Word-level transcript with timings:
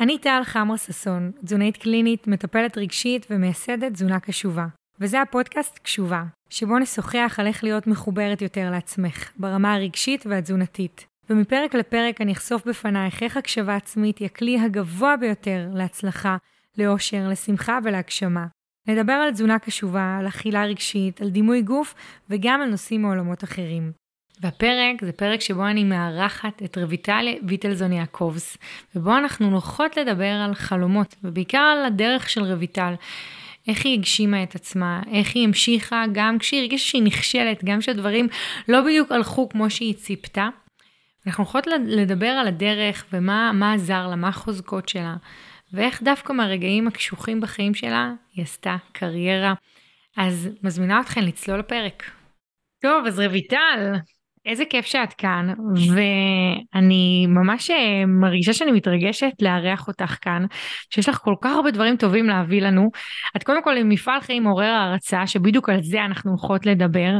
אני 0.00 0.18
טל 0.18 0.40
חמרה 0.44 0.78
ששון, 0.78 1.30
תזונאית 1.44 1.76
קלינית, 1.76 2.26
מטפלת 2.26 2.78
רגשית 2.78 3.26
ומייסדת 3.30 3.92
תזונה 3.92 4.20
קשובה. 4.20 4.66
וזה 5.00 5.22
הפודקאסט 5.22 5.78
קשובה, 5.78 6.24
שבו 6.50 6.78
נשוחח 6.78 7.36
על 7.38 7.46
איך 7.46 7.64
להיות 7.64 7.86
מחוברת 7.86 8.42
יותר 8.42 8.70
לעצמך, 8.70 9.30
ברמה 9.36 9.74
הרגשית 9.74 10.26
והתזונתית. 10.26 11.06
ומפרק 11.30 11.74
לפרק 11.74 12.20
אני 12.20 12.32
אחשוף 12.32 12.66
בפנייך 12.66 13.22
איך 13.22 13.36
הקשבה 13.36 13.76
עצמית 13.76 14.18
היא 14.18 14.26
הכלי 14.26 14.60
הגבוה 14.60 15.16
ביותר 15.16 15.68
להצלחה, 15.74 16.36
לאושר, 16.78 17.28
לשמחה 17.28 17.78
ולהגשמה. 17.84 18.46
נדבר 18.88 19.12
על 19.12 19.32
תזונה 19.32 19.58
קשובה, 19.58 20.16
על 20.20 20.28
אכילה 20.28 20.64
רגשית, 20.64 21.20
על 21.20 21.30
דימוי 21.30 21.62
גוף 21.62 21.94
וגם 22.30 22.60
על 22.60 22.70
נושאים 22.70 23.02
מעולמות 23.02 23.44
אחרים. 23.44 23.92
והפרק 24.40 25.04
זה 25.04 25.12
פרק 25.12 25.40
שבו 25.40 25.66
אני 25.66 25.84
מארחת 25.84 26.62
את 26.62 26.78
רויטל 26.78 27.26
ויטלזון 27.48 27.92
יעקובס, 27.92 28.56
ובו 28.96 29.16
אנחנו 29.16 29.50
נוחות 29.50 29.96
לדבר 29.96 30.32
על 30.44 30.54
חלומות, 30.54 31.14
ובעיקר 31.24 31.58
על 31.58 31.84
הדרך 31.84 32.30
של 32.30 32.52
רויטל. 32.52 32.94
איך 33.68 33.84
היא 33.84 33.98
הגשימה 33.98 34.42
את 34.42 34.54
עצמה, 34.54 35.02
איך 35.12 35.34
היא 35.34 35.46
המשיכה 35.46 36.04
גם 36.12 36.38
כשהיא 36.38 36.60
הרגישה 36.60 36.84
שהיא 36.84 37.02
נכשלת, 37.02 37.64
גם 37.64 37.80
כשהדברים 37.80 38.28
לא 38.68 38.80
בדיוק 38.80 39.12
הלכו 39.12 39.48
כמו 39.48 39.70
שהיא 39.70 39.94
ציפתה. 39.94 40.48
אנחנו 41.26 41.44
יכולות 41.44 41.66
לדבר 41.86 42.26
על 42.26 42.46
הדרך 42.48 43.04
ומה 43.12 43.72
עזר 43.74 44.06
לה, 44.06 44.16
מה 44.16 44.28
החוזקות 44.28 44.88
שלה, 44.88 45.16
ואיך 45.72 46.02
דווקא 46.02 46.32
מהרגעים 46.32 46.88
הקשוחים 46.88 47.40
בחיים 47.40 47.74
שלה 47.74 48.12
היא 48.34 48.42
עשתה 48.42 48.76
קריירה. 48.92 49.54
אז 50.16 50.48
מזמינה 50.62 51.00
אתכם 51.00 51.20
לצלול 51.20 51.58
לפרק. 51.58 52.10
טוב, 52.82 53.06
אז 53.06 53.20
רויטל, 53.20 53.92
איזה 54.46 54.64
כיף 54.64 54.86
שאת 54.86 55.12
כאן, 55.12 55.54
ואני 55.94 57.26
ממש 57.28 57.70
אה, 57.70 58.06
מרגישה 58.06 58.52
שאני 58.52 58.72
מתרגשת 58.72 59.32
לארח 59.42 59.88
אותך 59.88 60.16
כאן, 60.20 60.46
שיש 60.90 61.08
לך 61.08 61.18
כל 61.18 61.34
כך 61.40 61.56
הרבה 61.56 61.70
דברים 61.70 61.96
טובים 61.96 62.26
להביא 62.26 62.62
לנו. 62.62 62.90
את 63.36 63.42
קודם 63.42 63.62
כל 63.62 63.76
עם 63.76 63.88
מפעל 63.88 64.20
חיים 64.20 64.42
מעורר 64.42 64.66
הערצה, 64.66 65.26
שבדיוק 65.26 65.68
על 65.68 65.82
זה 65.82 66.04
אנחנו 66.04 66.30
הולכות 66.30 66.66
לדבר. 66.66 67.12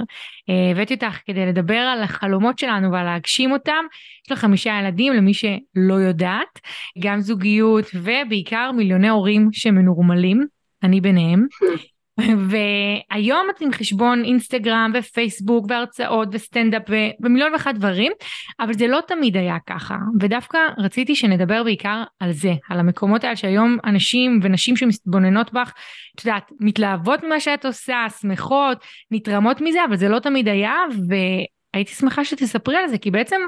אה, 0.50 0.70
הבאתי 0.70 0.94
אותך 0.94 1.18
כדי 1.26 1.46
לדבר 1.46 1.78
על 1.78 2.02
החלומות 2.02 2.58
שלנו 2.58 2.92
ועל 2.92 3.04
להגשים 3.04 3.52
אותם. 3.52 3.84
יש 4.26 4.32
לך 4.32 4.38
חמישה 4.38 4.78
ילדים, 4.80 5.12
למי 5.12 5.34
שלא 5.34 5.94
יודעת, 5.94 6.60
גם 6.98 7.20
זוגיות 7.20 7.84
ובעיקר 7.94 8.70
מיליוני 8.72 9.08
הורים 9.08 9.48
שמנורמלים, 9.52 10.46
אני 10.82 11.00
ביניהם. 11.00 11.46
והיום 12.48 13.46
את 13.50 13.60
עם 13.60 13.72
חשבון 13.72 14.24
אינסטגרם 14.24 14.92
ופייסבוק 14.94 15.66
והרצאות 15.68 16.28
וסטנדאפ 16.32 16.82
ומיליון 17.20 17.52
ואחת 17.52 17.74
דברים, 17.74 18.12
אבל 18.60 18.72
זה 18.72 18.86
לא 18.86 19.00
תמיד 19.06 19.36
היה 19.36 19.56
ככה, 19.66 19.96
ודווקא 20.20 20.58
רציתי 20.78 21.14
שנדבר 21.14 21.62
בעיקר 21.64 22.02
על 22.20 22.32
זה, 22.32 22.52
על 22.70 22.80
המקומות 22.80 23.24
האלה 23.24 23.36
שהיום 23.36 23.78
אנשים 23.84 24.40
ונשים 24.42 24.76
שמתבוננות 24.76 25.52
בך, 25.52 25.72
את 26.14 26.24
יודעת, 26.24 26.50
מתלהבות 26.60 27.22
ממה 27.24 27.40
שאת 27.40 27.64
עושה, 27.64 28.06
שמחות, 28.20 28.78
נתרמות 29.10 29.60
מזה, 29.60 29.84
אבל 29.84 29.96
זה 29.96 30.08
לא 30.08 30.18
תמיד 30.18 30.48
היה, 30.48 30.74
והייתי 31.08 31.92
שמחה 31.92 32.24
שתספרי 32.24 32.76
על 32.76 32.88
זה, 32.88 32.98
כי 32.98 33.10
בעצם 33.10 33.40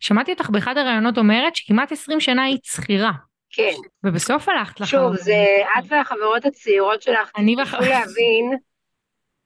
שמעתי 0.00 0.32
אותך 0.32 0.50
באחד 0.50 0.78
הראיונות 0.78 1.18
אומרת 1.18 1.56
שכמעט 1.56 1.92
20 1.92 2.20
שנה 2.20 2.42
היית 2.42 2.64
שכירה. 2.64 3.31
כן. 3.52 3.74
ובסוף 4.04 4.48
הלכת 4.48 4.80
לך. 4.80 4.88
שוב, 4.88 5.16
זה 5.16 5.44
את 5.78 5.84
והחברות 5.88 6.44
הצעירות 6.44 7.02
שלך, 7.02 7.30
אני 7.36 7.56
וחברות. 7.62 7.84
תצטרכו 7.84 7.84
להבין 7.84 8.58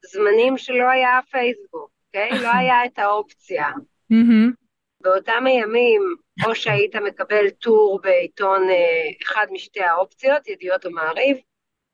זמנים 0.06 0.58
שלא 0.58 0.90
היה 0.90 1.20
פייסבוק, 1.30 1.90
אוקיי? 2.06 2.30
לא 2.42 2.48
היה 2.58 2.84
את 2.84 2.98
האופציה. 2.98 3.66
באותם 5.00 5.46
הימים, 5.46 6.02
או 6.46 6.54
שהיית 6.54 6.96
מקבל 6.96 7.50
טור 7.50 8.00
בעיתון 8.02 8.70
אה, 8.70 9.10
אחד 9.22 9.46
משתי 9.50 9.80
האופציות, 9.80 10.48
ידיעות 10.48 10.86
או 10.86 10.90
מעריב, 10.90 11.36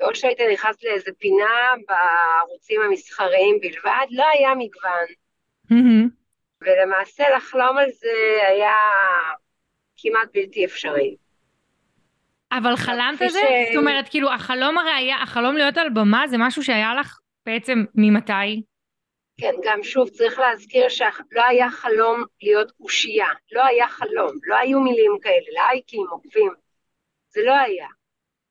או 0.02 0.14
שהיית 0.14 0.40
נכנס 0.52 0.76
לאיזה 0.82 1.10
פינה 1.18 1.70
בערוצים 1.88 2.80
המסחריים 2.82 3.58
בלבד, 3.60 4.06
לא 4.10 4.24
היה 4.34 4.54
מגוון. 4.54 5.06
ולמעשה 6.60 7.24
לחלום 7.36 7.78
על 7.78 7.90
זה 7.90 8.46
היה 8.48 8.74
כמעט 9.96 10.28
בלתי 10.34 10.64
אפשרי. 10.64 11.16
אבל 12.58 12.76
חלמת 12.76 13.22
על 13.22 13.28
זה? 13.28 13.40
ש... 13.40 13.74
זאת 13.74 13.80
אומרת, 13.80 14.08
כאילו, 14.08 14.32
החלום 14.32 14.78
הרי 14.78 14.90
היה, 14.90 15.16
החלום 15.22 15.56
להיות 15.56 15.78
על 15.78 15.88
במה 15.88 16.28
זה 16.28 16.36
משהו 16.38 16.62
שהיה 16.62 16.94
לך 16.94 17.18
בעצם 17.46 17.84
ממתי? 17.94 18.62
כן, 19.40 19.52
גם 19.64 19.82
שוב 19.82 20.08
צריך 20.08 20.38
להזכיר 20.38 20.88
שלא 20.88 21.44
היה 21.48 21.70
חלום 21.70 22.24
להיות 22.42 22.72
אושייה, 22.80 23.26
לא 23.52 23.64
היה 23.64 23.88
חלום, 23.88 24.30
לא 24.46 24.56
היו 24.56 24.80
מילים 24.80 25.12
כאלה, 25.22 25.46
לייקים, 25.52 26.06
עוקבים, 26.10 26.52
זה 27.28 27.40
לא 27.44 27.52
היה. 27.52 27.86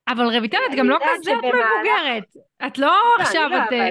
אבל 0.08 0.24
רויטל, 0.24 0.58
את 0.72 0.78
גם 0.78 0.90
לא 0.90 0.98
כזאת 1.04 1.38
מבוגרת, 1.38 2.24
את 2.68 2.78
לא, 2.78 2.88
לא 2.88 3.24
עכשיו, 3.24 3.50
לא, 3.52 3.58
את... 3.58 3.68
אבל... 3.68 3.88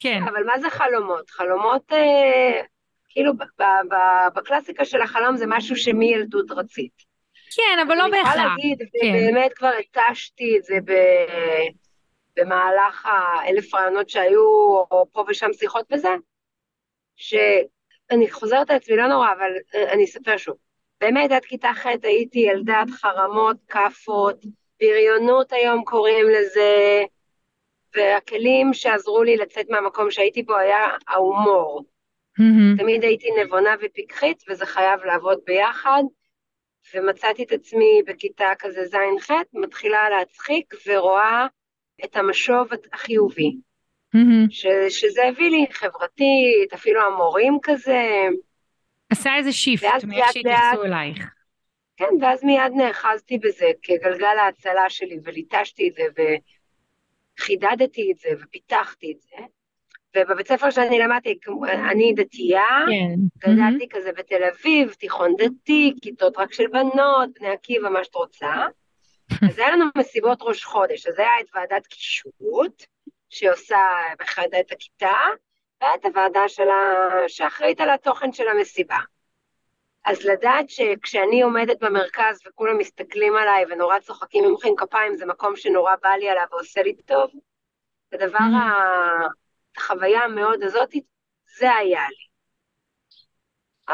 כן. 0.00 0.22
אבל 0.22 0.44
מה 0.44 0.58
זה 0.58 0.70
חלומות? 0.70 1.30
חלומות, 1.30 1.92
אה, 1.92 2.62
כאילו, 3.08 3.32
בקלאסיקה 4.34 4.84
של 4.84 5.00
החלום 5.02 5.36
זה 5.36 5.44
משהו 5.48 5.76
שמילדות 5.76 6.50
רצית. 6.50 7.09
כן, 7.56 7.78
אבל 7.86 7.94
לא 7.96 8.08
בהכרח. 8.08 8.34
אני 8.34 8.42
יכולה 8.42 8.48
להגיד, 8.48 8.78
כן. 8.78 9.06
ובאמת 9.06 9.52
כבר 9.52 9.70
התשתי 9.80 10.56
את 10.58 10.64
זה 10.64 10.74
ב... 10.84 10.92
במהלך 12.36 13.06
האלף 13.06 13.74
רעיונות 13.74 14.08
שהיו, 14.08 14.40
או 14.90 15.06
פה 15.12 15.24
ושם 15.28 15.52
שיחות 15.52 15.86
וזה, 15.92 16.08
שאני 17.16 18.30
חוזרת 18.30 18.70
על 18.70 18.76
עצמי, 18.76 18.96
לא 18.96 19.08
נורא, 19.08 19.32
אבל 19.38 19.52
אני 19.92 20.04
אספר 20.04 20.36
שוב. 20.36 20.56
באמת, 21.00 21.32
עד 21.32 21.44
כיתה 21.44 21.70
ח' 21.74 21.86
הייתי 22.02 22.38
ילדת 22.38 22.90
חרמות, 22.90 23.56
כאפות, 23.68 24.44
בריונות 24.80 25.52
היום 25.52 25.84
קוראים 25.84 26.26
לזה, 26.28 27.02
והכלים 27.96 28.72
שעזרו 28.72 29.22
לי 29.22 29.36
לצאת 29.36 29.70
מהמקום 29.70 30.10
שהייתי 30.10 30.42
בו 30.42 30.56
היה 30.56 30.86
ההומור. 31.08 31.84
Mm-hmm. 32.38 32.78
תמיד 32.78 33.02
הייתי 33.02 33.28
נבונה 33.44 33.74
ופיקחית, 33.82 34.42
וזה 34.48 34.66
חייב 34.66 35.04
לעבוד 35.04 35.38
ביחד. 35.46 36.02
ומצאתי 36.94 37.42
את 37.42 37.52
עצמי 37.52 38.02
בכיתה 38.06 38.48
כזה 38.58 38.84
ז'-ח', 38.86 39.30
מתחילה 39.52 40.10
להצחיק 40.10 40.74
ורואה 40.86 41.46
את 42.04 42.16
המשוב 42.16 42.68
החיובי. 42.92 43.56
Mm-hmm. 44.16 44.50
ש, 44.50 44.66
שזה 44.88 45.24
הביא 45.24 45.50
לי 45.50 45.66
חברתית, 45.72 46.72
אפילו 46.74 47.00
המורים 47.02 47.58
כזה. 47.62 48.08
עשה 49.10 49.36
איזה 49.36 49.52
שיפט 49.52 50.04
מאיך 50.04 50.32
שהתייחסו 50.32 50.84
אלייך. 50.84 51.30
כן, 51.96 52.14
ואז 52.20 52.44
מיד 52.44 52.72
נאחזתי 52.76 53.38
בזה 53.38 53.66
כגלגל 53.82 54.38
ההצלה 54.38 54.90
שלי, 54.90 55.18
וליטשתי 55.24 55.88
את 55.88 55.94
זה, 55.94 56.02
וחידדתי 57.38 58.12
את 58.12 58.18
זה, 58.18 58.28
ופיתחתי 58.40 59.12
את 59.12 59.20
זה. 59.20 59.36
ובבית 60.16 60.48
ספר 60.48 60.70
שאני 60.70 60.98
למדתי, 60.98 61.38
אני 61.90 62.12
דתייה, 62.16 62.84
כן. 62.88 63.50
גדלתי 63.50 63.84
mm-hmm. 63.84 63.96
כזה 63.96 64.12
בתל 64.12 64.42
אביב, 64.44 64.92
תיכון 64.92 65.34
דתי, 65.36 65.94
כיתות 66.02 66.38
רק 66.38 66.52
של 66.52 66.66
בנות, 66.66 67.28
בני 67.40 67.48
עקיבא, 67.48 67.88
מה 67.88 68.04
שאת 68.04 68.14
רוצה. 68.14 68.52
אז 69.48 69.58
היה 69.58 69.70
לנו 69.70 69.84
מסיבות 69.96 70.38
ראש 70.42 70.64
חודש, 70.64 71.06
אז 71.06 71.18
היה 71.18 71.40
את 71.40 71.46
ועדת 71.54 71.86
קישוט, 71.86 72.84
שעושה 73.28 73.78
בחדת 74.20 74.72
הכיתה, 74.72 75.16
והיה 75.80 75.94
את 75.94 76.04
הוועדה 76.04 76.48
שלה, 76.48 77.10
שאחראית 77.28 77.80
על 77.80 77.90
התוכן 77.90 78.32
של 78.32 78.48
המסיבה. 78.48 78.98
אז 80.04 80.24
לדעת 80.24 80.70
שכשאני 80.70 81.42
עומדת 81.42 81.82
במרכז 81.82 82.40
וכולם 82.48 82.78
מסתכלים 82.78 83.36
עליי 83.36 83.64
ונורא 83.70 83.98
צוחקים 83.98 84.44
ומוחאים 84.44 84.76
כפיים, 84.76 85.14
זה 85.14 85.26
מקום 85.26 85.56
שנורא 85.56 85.94
בא 86.02 86.08
לי 86.08 86.30
עליו 86.30 86.44
ועושה 86.50 86.82
לי 86.82 86.94
טוב, 86.94 87.30
הדבר 88.12 88.38
mm-hmm. 88.38 88.56
ה... 88.56 89.40
החוויה 89.80 90.20
המאוד 90.20 90.62
הזאת, 90.62 90.94
זה 91.58 91.74
היה 91.74 92.02
לי. 92.08 92.30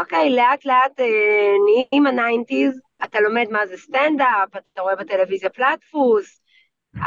אוקיי, 0.01 0.31
לאט 0.31 0.65
לאט 0.65 1.01
אה, 1.01 1.53
נהיים 1.65 2.07
ה 2.07 2.14
nineties, 2.14 2.81
אתה 3.05 3.21
לומד 3.21 3.47
מה 3.51 3.67
זה 3.67 3.77
סטנדאפ, 3.77 4.57
אתה 4.73 4.83
רואה 4.83 4.97
בטלוויזיה 4.97 5.51
פלטפוס, 5.51 6.43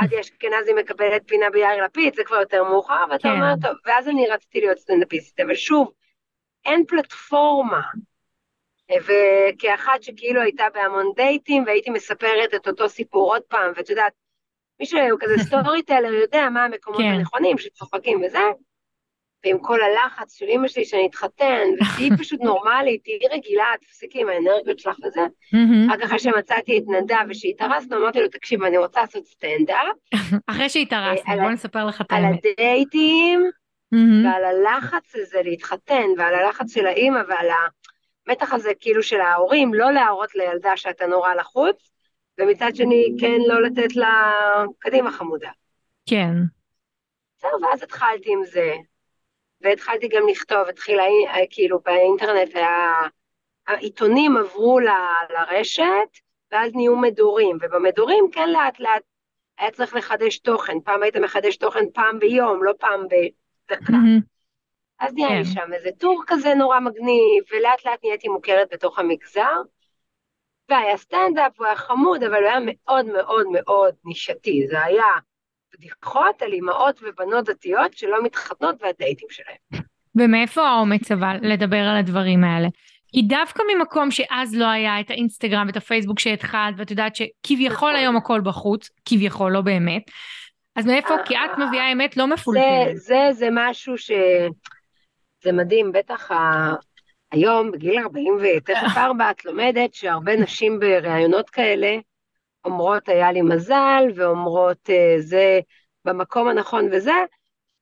עדי 0.01 0.19
אשכנזי 0.19 0.74
מקבלת 0.74 1.21
פינה 1.27 1.50
ביאיר 1.50 1.86
לפיד, 1.86 2.15
זה 2.15 2.24
כבר 2.24 2.36
יותר 2.36 2.63
מאוחר, 2.63 3.04
ואתה 3.09 3.24
כן. 3.24 3.30
אומר, 3.30 3.54
טוב, 3.62 3.77
ואז 3.86 4.07
אני 4.07 4.27
רציתי 4.27 4.59
להיות 4.62 4.77
סטנדאפיסטית, 4.77 5.39
אבל 5.39 5.56
שוב, 5.56 5.92
אין 6.65 6.86
פלטפורמה. 6.88 7.81
וכאחת 8.92 10.04
שכאילו 10.04 10.42
הייתה 10.42 10.65
בהמון 10.74 11.12
דייטים, 11.15 11.63
והייתי 11.65 11.89
מספרת 11.89 12.54
את 12.56 12.68
אותו 12.68 12.89
סיפור 12.89 13.33
עוד 13.33 13.42
פעם, 13.42 13.71
ואת 13.75 13.89
יודעת, 13.89 14.13
מי 14.80 14.86
שהוא 14.86 15.19
כזה 15.19 15.38
סטורי 15.48 15.83
טלר 15.83 16.13
יודע 16.13 16.50
מה 16.50 16.63
המקומות 16.63 17.01
כן. 17.01 17.07
הנכונים 17.07 17.57
שצוחקים 17.57 18.21
וזה, 18.25 18.39
ועם 19.45 19.57
כל 19.62 19.80
הלחץ 19.81 20.38
של 20.38 20.45
אימא 20.45 20.68
שלי 20.68 20.86
שאני 20.86 21.07
אתחתן, 21.07 21.68
ותהיי 21.94 22.09
פשוט 22.18 22.41
נורמלית, 22.41 23.03
תהיי 23.03 23.19
רגילה, 23.31 23.65
תפסיקי 23.81 24.21
עם 24.21 24.30
האנרגיות 24.30 24.80
שלך 24.80 24.97
וזה. 25.06 25.21
רק 25.89 26.01
אחרי 26.01 26.19
שמצאתי 26.19 26.77
את 26.77 26.83
נדב 26.88 27.25
ושהתארסנו, 27.30 27.97
אמרתי 27.97 28.21
לו, 28.21 28.27
תקשיב, 28.27 28.63
אני 28.63 28.77
רוצה 28.77 29.01
לעשות 29.01 29.25
סטנדאפ. 29.25 29.95
אחרי 30.51 30.69
שהתארסנו, 30.69 31.33
בוא 31.41 31.51
נספר 31.51 31.86
לך 31.86 32.01
את 32.01 32.12
האמת. 32.12 32.25
על 32.25 32.51
הדייטים, 32.51 33.50
ועל 34.24 34.44
הלחץ 34.44 35.15
הזה 35.15 35.42
להתחתן, 35.44 36.06
ועל 36.18 36.35
הלחץ 36.35 36.74
של 36.74 36.85
האימא, 36.85 37.19
ועל 37.27 37.47
המתח 38.27 38.53
הזה 38.53 38.71
כאילו 38.80 39.03
של 39.03 39.21
ההורים, 39.21 39.74
לא 39.74 39.92
להראות 39.92 40.35
לילדה 40.35 40.77
שאתה 40.77 41.07
נורא 41.07 41.33
לחוץ, 41.33 41.92
ומצד 42.39 42.75
שני 42.75 43.15
כן 43.19 43.38
לא 43.47 43.62
לתת 43.62 43.95
לה 43.95 44.33
קדימה 44.80 45.12
חמודה. 45.12 45.50
כן. 46.09 46.33
זהו, 47.42 47.62
ואז 47.62 47.83
התחלתי 47.83 48.33
עם 48.33 48.45
זה, 48.45 48.74
והתחלתי 49.61 50.07
גם 50.07 50.27
לכתוב, 50.27 50.67
התחילה, 50.69 51.03
כאילו 51.50 51.79
באינטרנט 51.79 52.56
היה, 52.56 52.94
העיתונים 53.67 54.38
עברו 54.38 54.79
ל, 54.79 54.89
לרשת, 55.29 56.19
ואז 56.51 56.71
נהיו 56.75 56.95
מדורים, 56.95 57.57
ובמדורים 57.61 58.25
כן 58.31 58.50
לאט 58.50 58.79
לאט 58.79 59.03
היה 59.57 59.71
צריך 59.71 59.95
לחדש 59.95 60.39
תוכן, 60.39 60.79
פעם 60.79 61.03
היית 61.03 61.17
מחדש 61.17 61.57
תוכן 61.57 61.85
פעם 61.94 62.19
ביום, 62.19 62.63
לא 62.63 62.73
פעם 62.79 63.03
בדקה. 63.07 63.94
אז 65.00 65.13
נהיה 65.13 65.29
לי 65.29 65.45
כן. 65.45 65.51
שם 65.51 65.73
איזה 65.73 65.89
טור 65.97 66.23
כזה 66.27 66.53
נורא 66.53 66.79
מגניב, 66.79 67.44
ולאט 67.51 67.85
לאט 67.85 68.00
נהייתי 68.03 68.27
מוכרת 68.27 68.67
בתוך 68.71 69.00
המגזר. 69.00 69.61
והיה 70.69 70.97
סטנדאפ, 70.97 71.51
הוא 71.57 71.65
היה 71.65 71.75
חמוד, 71.75 72.23
אבל 72.23 72.35
הוא 72.35 72.50
היה 72.50 72.59
מאוד 72.65 73.06
מאוד 73.06 73.47
מאוד 73.51 73.95
נישתי. 74.06 74.67
זה 74.67 74.83
היה 74.83 75.03
בדיחות 75.74 76.42
על 76.42 76.54
אימהות 76.54 77.00
ובנות 77.01 77.45
דתיות 77.45 77.94
שלא 77.98 78.24
מתחתנות 78.24 78.75
והדייטים 78.81 79.27
שלהם. 79.31 79.83
ומאיפה 80.16 80.68
האומץ 80.68 81.12
אבל 81.12 81.38
לדבר 81.42 81.77
על 81.77 81.98
הדברים 81.98 82.44
האלה? 82.44 82.68
כי 83.12 83.21
דווקא 83.21 83.63
ממקום 83.74 84.12
שאז 84.12 84.56
לא 84.56 84.66
היה 84.66 85.00
את 85.00 85.10
האינסטגרם 85.10 85.68
ואת 85.68 85.77
הפייסבוק 85.77 86.19
שהתחלת, 86.19 86.75
ואת 86.77 86.92
יודעת 86.92 87.16
שכביכול 87.16 87.95
היום 87.95 88.18
הכל 88.18 88.42
בחוץ, 88.42 88.89
כביכול, 89.06 89.51
לא 89.51 89.62
באמת, 89.62 90.04
אז 90.75 90.86
מאיפה? 90.86 91.13
כי 91.25 91.36
את 91.36 91.57
מביאה 91.57 91.92
אמת 91.92 92.18
לא 92.18 92.27
מפולטרת. 92.27 92.95
זה, 92.95 92.98
זה, 92.98 93.27
זה 93.31 93.48
משהו 93.51 93.98
ש... 93.98 94.12
זה 95.44 95.51
מדהים, 95.51 95.92
בטח 95.92 96.31
ה... 96.31 96.74
היום, 97.31 97.71
בגיל 97.71 98.00
40 98.00 98.38
ותכף 98.42 98.98
4, 98.98 99.31
את 99.31 99.45
לומדת 99.45 99.94
שהרבה 99.94 100.36
נשים 100.36 100.80
בראיונות 100.80 101.50
כאלה 101.50 101.98
אומרות, 102.65 103.09
היה 103.09 103.31
לי 103.31 103.41
מזל, 103.41 104.03
ואומרות, 104.15 104.89
אה, 104.89 105.15
זה 105.19 105.59
במקום 106.06 106.47
הנכון 106.47 106.89
וזה, 106.91 107.13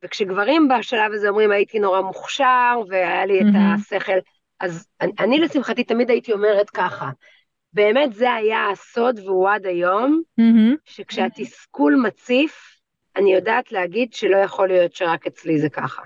וכשגברים 0.04 0.68
בשלב 0.68 1.12
הזה 1.14 1.30
אומרים, 1.30 1.52
הייתי 1.52 1.80
נורא 1.80 2.02
מוכשר, 2.02 2.80
והיה 2.90 3.26
לי 3.26 3.42
את 3.42 3.46
השכל, 3.56 4.18
אז 4.60 4.88
אני, 5.02 5.12
אני 5.20 5.40
לשמחתי 5.40 5.84
תמיד 5.84 6.10
הייתי 6.10 6.34
אומרת 6.34 6.70
ככה, 6.70 7.10
באמת 7.74 8.14
זה 8.14 8.34
היה 8.34 8.70
הסוד, 8.70 9.20
והוא 9.20 9.50
עד 9.50 9.66
היום, 9.66 10.22
שכשהתסכול 10.86 11.96
מציף, 12.04 12.78
אני 13.16 13.34
יודעת 13.34 13.72
להגיד 13.72 14.14
שלא 14.14 14.38
יכול 14.38 14.68
להיות 14.68 14.94
שרק 14.94 15.28
אצלי 15.28 15.60
זה 15.60 15.70
ככה. 15.70 16.02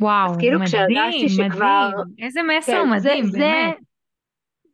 וואו, 0.00 0.30
אז 0.30 0.36
כאילו 0.36 0.60
מדהים, 0.60 0.68
כשהרגשתי 0.68 1.28
שכבר... 1.28 1.88
מדהים, 1.88 2.26
איזה 2.26 2.40
מסר 2.42 2.72
כן, 2.72 2.90
מדהים, 2.90 3.24
זה, 3.24 3.38
באמת. 3.38 3.76
זה, 3.76 3.80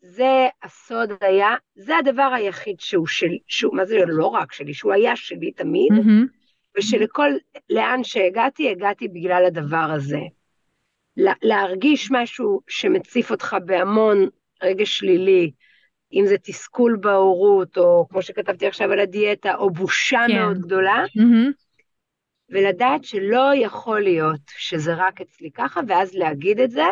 זה 0.03 0.49
הסוד 0.63 1.11
היה, 1.21 1.55
זה 1.75 1.97
הדבר 1.97 2.31
היחיד 2.35 2.81
שהוא 2.81 3.07
שלי, 3.07 3.39
שהוא, 3.47 3.77
מה 3.77 3.85
זה 3.85 3.99
לא 4.07 4.27
רק 4.27 4.53
שלי, 4.53 4.75
שהוא 4.75 4.93
היה 4.93 5.17
שלי 5.17 5.53
תמיד, 5.53 5.93
mm-hmm. 5.93 6.79
ושלכל, 6.79 7.31
לאן 7.71 8.05
שהגעתי, 8.05 8.71
הגעתי 8.71 9.09
בגלל 9.09 9.45
הדבר 9.47 9.91
הזה. 9.95 10.21
לה, 11.17 11.33
להרגיש 11.43 12.09
משהו 12.11 12.61
שמציף 12.69 13.31
אותך 13.31 13.57
בהמון 13.65 14.29
רגש 14.63 14.99
שלילי, 14.99 15.51
אם 16.13 16.25
זה 16.27 16.37
תסכול 16.43 16.97
בהורות, 17.01 17.79
או 17.79 18.07
כמו 18.09 18.23
שכתבתי 18.23 18.67
עכשיו 18.67 18.93
על 18.93 19.01
הדיאטה, 19.01 19.55
או 19.55 19.71
בושה 19.71 20.25
כן. 20.29 20.39
מאוד 20.39 20.59
גדולה, 20.59 21.05
mm-hmm. 21.05 21.53
ולדעת 22.51 23.05
שלא 23.05 23.51
יכול 23.55 24.01
להיות 24.01 24.41
שזה 24.57 24.95
רק 24.95 25.21
אצלי 25.21 25.51
ככה, 25.51 25.81
ואז 25.89 26.15
להגיד 26.15 26.61
את 26.61 26.71
זה, 26.71 26.85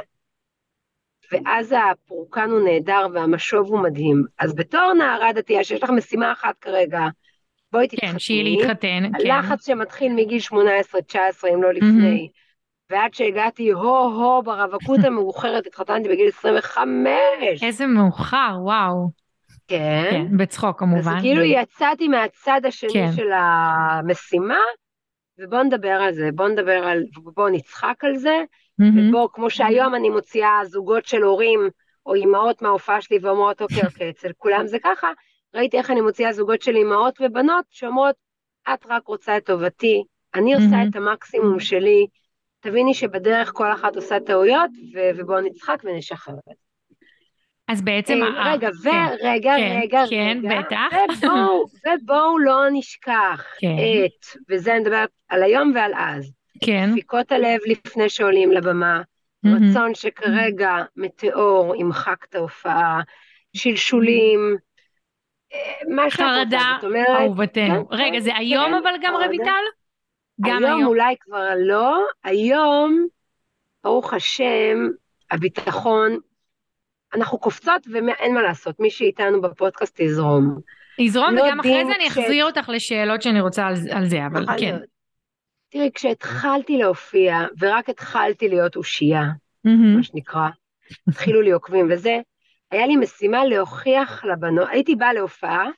ואז 1.32 1.74
הפורקן 1.92 2.50
הוא 2.50 2.60
נהדר 2.60 3.06
והמשוב 3.14 3.68
הוא 3.68 3.80
מדהים. 3.80 4.24
אז 4.38 4.54
בתור 4.54 4.92
נערה 4.98 5.32
דתייה, 5.32 5.64
שיש 5.64 5.82
לך 5.82 5.90
משימה 5.90 6.32
אחת 6.32 6.54
כרגע, 6.60 7.00
בואי 7.72 7.88
כן, 7.88 7.96
תתחתני. 7.96 8.12
כן, 8.12 8.18
שהיא 8.18 8.44
להתחתן, 8.44 9.02
כן. 9.18 9.30
הלחץ 9.30 9.66
שמתחיל 9.66 10.12
מגיל 10.12 10.40
18-19, 10.52 10.54
אם 11.54 11.62
לא 11.62 11.72
לפני, 11.72 12.28
mm-hmm. 12.28 12.90
ועד 12.90 13.14
שהגעתי 13.14 13.70
הו-הו 13.70 14.42
ברווקות 14.42 15.00
המאוחרת, 15.06 15.66
התחתנתי 15.66 16.08
בגיל 16.08 16.28
25. 16.28 17.62
איזה 17.62 17.86
מאוחר, 17.86 18.56
וואו. 18.62 19.10
כן. 19.68 20.08
כן, 20.10 20.36
בצחוק 20.36 20.78
כמובן. 20.78 21.16
אז 21.16 21.22
כאילו 21.22 21.42
יצאתי 21.42 22.08
מהצד 22.08 22.60
השני 22.64 22.92
כן. 22.92 23.12
של 23.16 23.28
המשימה, 23.32 24.58
ובואו 25.38 25.62
נדבר 25.62 25.88
על 25.88 26.12
זה, 26.12 26.28
בואו 26.34 26.48
נדבר 26.48 26.84
על, 26.84 27.04
בואו 27.34 27.48
נצחק 27.48 28.04
על 28.04 28.16
זה, 28.16 28.42
mm-hmm. 28.80 29.08
ובואו, 29.08 29.32
כמו 29.32 29.50
שהיום 29.50 29.94
אני 29.94 30.10
מוציאה 30.10 30.60
זוגות 30.64 31.06
של 31.06 31.22
הורים 31.22 31.60
או 32.06 32.14
אימהות 32.14 32.62
מההופעה 32.62 33.00
שלי 33.00 33.18
ואומרות, 33.22 33.62
אוקיי, 33.62 33.82
אוקיי, 33.86 34.10
אצל 34.10 34.30
כולם 34.38 34.66
זה 34.66 34.78
ככה, 34.84 35.08
ראיתי 35.54 35.78
איך 35.78 35.90
אני 35.90 36.00
מוציאה 36.00 36.32
זוגות 36.32 36.62
של 36.62 36.76
אימהות 36.76 37.18
ובנות 37.20 37.64
שאומרות, 37.70 38.14
את 38.74 38.86
רק 38.88 39.06
רוצה 39.06 39.36
את 39.36 39.46
טובתי, 39.46 40.04
אני 40.34 40.54
עושה 40.54 40.66
mm-hmm. 40.66 40.90
את 40.90 40.96
המקסימום 40.96 41.60
שלי, 41.60 42.06
תביני 42.60 42.94
שבדרך 42.94 43.52
כל 43.54 43.72
אחת 43.72 43.96
עושה 43.96 44.20
טעויות, 44.20 44.70
ו- 44.94 45.10
ובואו 45.20 45.40
נצחק 45.40 45.82
ונשחרר. 45.84 46.34
אז 47.68 47.82
בעצם... 47.82 48.18
אה, 48.22 48.52
רגע, 48.52 48.68
ורגע, 48.84 49.54
כן, 49.56 49.78
רגע, 49.82 50.02
כן, 50.10 50.38
רגע, 50.44 50.60
בטח. 50.60 51.24
ובואו, 51.24 51.64
ובואו 51.86 52.38
לא 52.38 52.60
נשכח 52.72 53.46
כן. 53.60 53.68
את, 53.68 54.40
וזה 54.50 54.72
אני 54.72 54.80
מדברת 54.80 55.08
על 55.28 55.42
היום 55.42 55.72
ועל 55.74 55.92
אז, 55.96 56.32
כן. 56.64 56.90
דפיקות 56.92 57.32
הלב 57.32 57.60
לפני 57.66 58.08
שעולים 58.08 58.52
לבמה, 58.52 59.00
mm-hmm. 59.00 59.48
רצון 59.48 59.94
שכרגע 59.94 60.76
מטאור 60.96 61.76
ימחק 61.76 62.26
את 62.28 62.34
ההופעה, 62.34 63.00
שלשולים, 63.56 64.56
אה, 65.52 65.94
מה 65.94 66.10
שאת 66.10 66.20
רוצה, 66.20 66.58
זאת 66.74 66.84
אומרת... 66.84 67.06
חרדה, 67.06 67.20
אהובתנו. 67.20 67.88
כן, 67.88 67.96
רגע, 67.96 68.20
זה 68.20 68.30
כן, 68.30 68.36
היום 68.36 68.74
אבל 68.74 68.94
גם 69.02 69.14
רויטל? 69.14 69.50
גם 70.40 70.64
היום. 70.64 70.64
היום 70.64 70.86
אולי 70.86 71.14
כבר 71.20 71.48
לא, 71.58 72.04
היום, 72.24 73.06
ברוך 73.84 74.14
השם, 74.14 74.88
הביטחון 75.30 76.18
אנחנו 77.14 77.38
קופצות 77.38 77.86
ואין 77.92 78.34
מה 78.34 78.42
לעשות, 78.42 78.80
מי 78.80 78.90
שאיתנו 78.90 79.40
בפודקאסט 79.40 80.00
יזרום. 80.00 80.58
יזרום 80.98 81.34
לא 81.34 81.42
וגם 81.42 81.60
אחרי 81.60 81.84
זה 81.84 81.94
אני 81.94 82.08
אחזיר 82.08 82.44
אותך 82.44 82.68
לשאלות 82.68 83.22
שאני 83.22 83.40
רוצה 83.40 83.66
על, 83.66 83.74
על 83.92 84.04
זה, 84.04 84.26
אבל 84.26 84.46
כן. 84.58 84.76
תראי, 85.70 85.90
כשהתחלתי 85.94 86.78
להופיע, 86.78 87.38
ורק 87.60 87.88
התחלתי 87.88 88.48
להיות 88.48 88.76
אושייה, 88.76 89.24
מה 89.64 90.02
שנקרא, 90.02 90.48
התחילו 91.08 91.42
לי 91.42 91.50
עוקבים 91.50 91.88
וזה, 91.90 92.18
היה 92.70 92.86
לי 92.86 92.96
משימה 92.96 93.44
להוכיח 93.44 94.24
לבנות, 94.24 94.68
הייתי 94.70 94.94
באה 94.94 95.12
להופעה, 95.12 95.68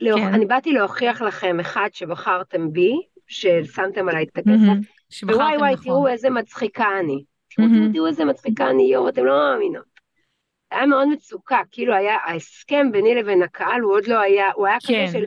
להוכ... 0.00 0.20
כן. 0.20 0.34
אני 0.34 0.46
באתי 0.46 0.72
להוכיח 0.72 1.22
לכם, 1.22 1.60
אחד, 1.60 1.88
שבחרתם 1.92 2.72
בי, 2.72 2.92
ששמתם 3.26 4.08
עליי 4.08 4.24
את 4.24 4.38
הכסף, 4.38 4.88
ווואי 5.22 5.56
וואי, 5.56 5.72
נכון. 5.72 5.84
תראו 5.84 6.08
איזה 6.08 6.30
מצחיקה 6.30 6.86
אני. 7.00 7.24
תראו, 7.56 7.68
תראו 7.92 8.06
איזה 8.06 8.24
מצחיקה 8.24 8.70
אני, 8.70 8.82
יואו, 8.82 9.08
אתם 9.08 9.24
לא 9.24 9.32
מאמינות. 9.32 9.94
היה 10.70 10.86
מאוד 10.86 11.08
מצוקה, 11.08 11.60
כאילו 11.70 11.94
היה, 11.94 12.16
ההסכם 12.24 12.92
ביני 12.92 13.14
לבין 13.14 13.42
הקהל 13.42 13.80
הוא 13.80 13.92
עוד 13.92 14.06
לא 14.06 14.20
היה, 14.20 14.52
הוא 14.54 14.66
היה 14.66 14.76
כן. 14.86 15.06
כזה 15.06 15.12
של, 15.12 15.24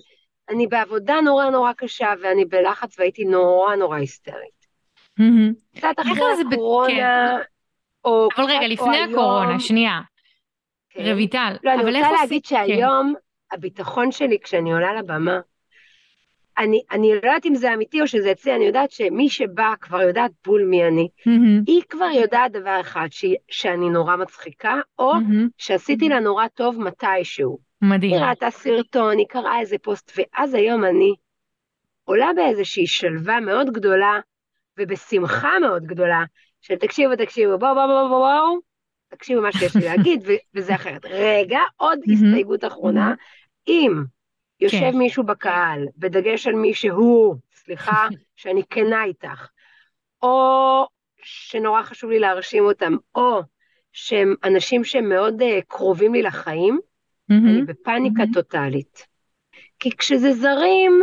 אני 0.49 0.67
בעבודה 0.67 1.21
נורא 1.21 1.49
נורא 1.49 1.73
קשה 1.73 2.13
ואני 2.21 2.45
בלחץ 2.45 2.99
והייתי 2.99 3.25
נורא 3.25 3.75
נורא 3.75 3.97
היסטרית. 3.97 4.67
Mm-hmm. 5.19 5.77
קצת 5.77 5.95
אחרי 5.97 6.23
הקורונה, 6.47 7.37
כן. 7.37 7.43
או 8.05 8.29
אבל 8.37 8.45
רגע, 8.45 8.67
לפני 8.67 8.97
הקורונה, 8.97 9.59
שנייה. 9.59 10.01
כן. 10.89 11.11
רויטל, 11.11 11.55
לא, 11.63 11.73
אבל 11.73 11.87
אני 11.87 12.01
רוצה 12.01 12.11
להגיד 12.21 12.41
כן. 12.45 12.65
שהיום. 12.67 13.13
הביטחון 13.51 14.11
שלי 14.11 14.39
כשאני 14.39 14.73
עולה 14.73 14.93
לבמה, 14.93 15.39
אני, 16.57 16.81
אני 16.91 17.09
לא 17.09 17.15
יודעת 17.15 17.45
אם 17.45 17.55
זה 17.55 17.73
אמיתי 17.73 18.01
או 18.01 18.07
שזה 18.07 18.31
אצלי, 18.31 18.55
אני 18.55 18.65
יודעת 18.65 18.91
שמי 18.91 19.29
שבא 19.29 19.73
כבר 19.81 20.01
יודעת 20.01 20.31
בול 20.45 20.65
מי 20.65 20.87
אני. 20.87 21.07
Mm-hmm. 21.19 21.63
היא 21.67 21.81
כבר 21.89 22.09
יודעת 22.21 22.51
דבר 22.51 22.77
אחד, 22.81 23.07
ש, 23.11 23.25
שאני 23.49 23.89
נורא 23.89 24.15
מצחיקה, 24.15 24.75
או 24.99 25.13
mm-hmm. 25.13 25.49
שעשיתי 25.57 26.09
לה 26.09 26.19
נורא 26.19 26.47
טוב 26.47 26.79
מתישהו. 26.81 27.66
מדהים. 27.81 28.13
היא 28.13 28.21
ראתה 28.21 28.51
סרטון, 28.51 29.17
היא 29.17 29.25
קראה 29.29 29.59
איזה 29.59 29.77
פוסט, 29.77 30.11
ואז 30.17 30.53
היום 30.53 30.85
אני 30.85 31.15
עולה 32.03 32.29
באיזושהי 32.35 32.87
שלווה 32.87 33.39
מאוד 33.39 33.69
גדולה, 33.69 34.19
ובשמחה 34.77 35.59
מאוד 35.61 35.85
גדולה, 35.85 36.23
של 36.61 36.75
תקשיבו, 36.75 37.15
תקשיבו, 37.15 37.57
בואו, 37.57 37.75
בואו, 37.75 37.87
בואו, 37.87 38.07
בואו, 38.07 38.19
בואו, 38.19 38.59
תקשיבו 39.07 39.41
מה 39.41 39.51
שיש 39.51 39.75
לי 39.75 39.85
להגיד, 39.89 40.23
וזה 40.55 40.75
אחרת. 40.75 41.05
רגע, 41.05 41.59
עוד. 41.75 41.99
הסתייגות 42.13 42.65
אחרונה, 42.65 43.13
אם 43.67 44.03
יושב 44.59 44.91
כן. 44.91 44.97
מישהו 44.97 45.23
בקהל, 45.23 45.87
בדגש 45.97 46.47
על 46.47 46.53
מי 46.53 46.73
שהוא, 46.73 47.35
סליחה 47.55 48.07
שאני 48.35 48.61
כנה 48.69 49.03
איתך, 49.03 49.47
או 50.21 50.87
שנורא 51.23 51.83
חשוב 51.83 52.09
לי 52.09 52.19
להרשים 52.19 52.65
אותם, 52.65 52.95
או 53.15 53.41
שהם 53.91 54.35
אנשים 54.43 54.83
שהם 54.83 55.09
מאוד 55.09 55.41
uh, 55.41 55.45
קרובים 55.67 56.13
לי 56.13 56.21
לחיים, 56.21 56.79
mm-hmm. 57.31 57.49
אני 57.49 57.61
בפאניקה 57.61 58.23
mm-hmm. 58.23 58.33
טוטאלית. 58.33 59.07
כי 59.79 59.97
כשזה 59.97 60.31
זרים, 60.31 61.01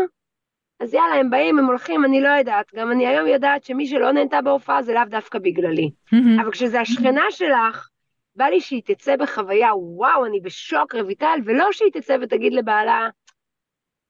אז 0.80 0.94
יאללה, 0.94 1.14
הם 1.14 1.30
באים, 1.30 1.58
הם 1.58 1.66
הולכים, 1.66 2.04
אני 2.04 2.20
לא 2.20 2.28
יודעת. 2.28 2.66
גם 2.74 2.92
אני 2.92 3.06
היום 3.06 3.26
יודעת 3.26 3.64
שמי 3.64 3.86
שלא 3.86 4.12
נהנתה 4.12 4.42
בהופעה 4.42 4.82
זה 4.82 4.94
לאו 4.94 5.02
דווקא 5.08 5.38
בגללי. 5.38 5.90
Mm-hmm. 6.06 6.42
אבל 6.42 6.50
כשזה 6.50 6.80
השכנה 6.80 7.24
שלך, 7.30 7.88
בא 8.36 8.44
לי 8.44 8.60
שהיא 8.60 8.82
תצא 8.84 9.16
בחוויה, 9.16 9.74
וואו, 9.76 10.26
אני 10.26 10.40
בשוק, 10.40 10.94
רויטל, 10.94 11.38
ולא 11.44 11.68
שהיא 11.72 11.92
תצא 11.92 12.16
ותגיד 12.22 12.52
לבעלה, 12.52 13.08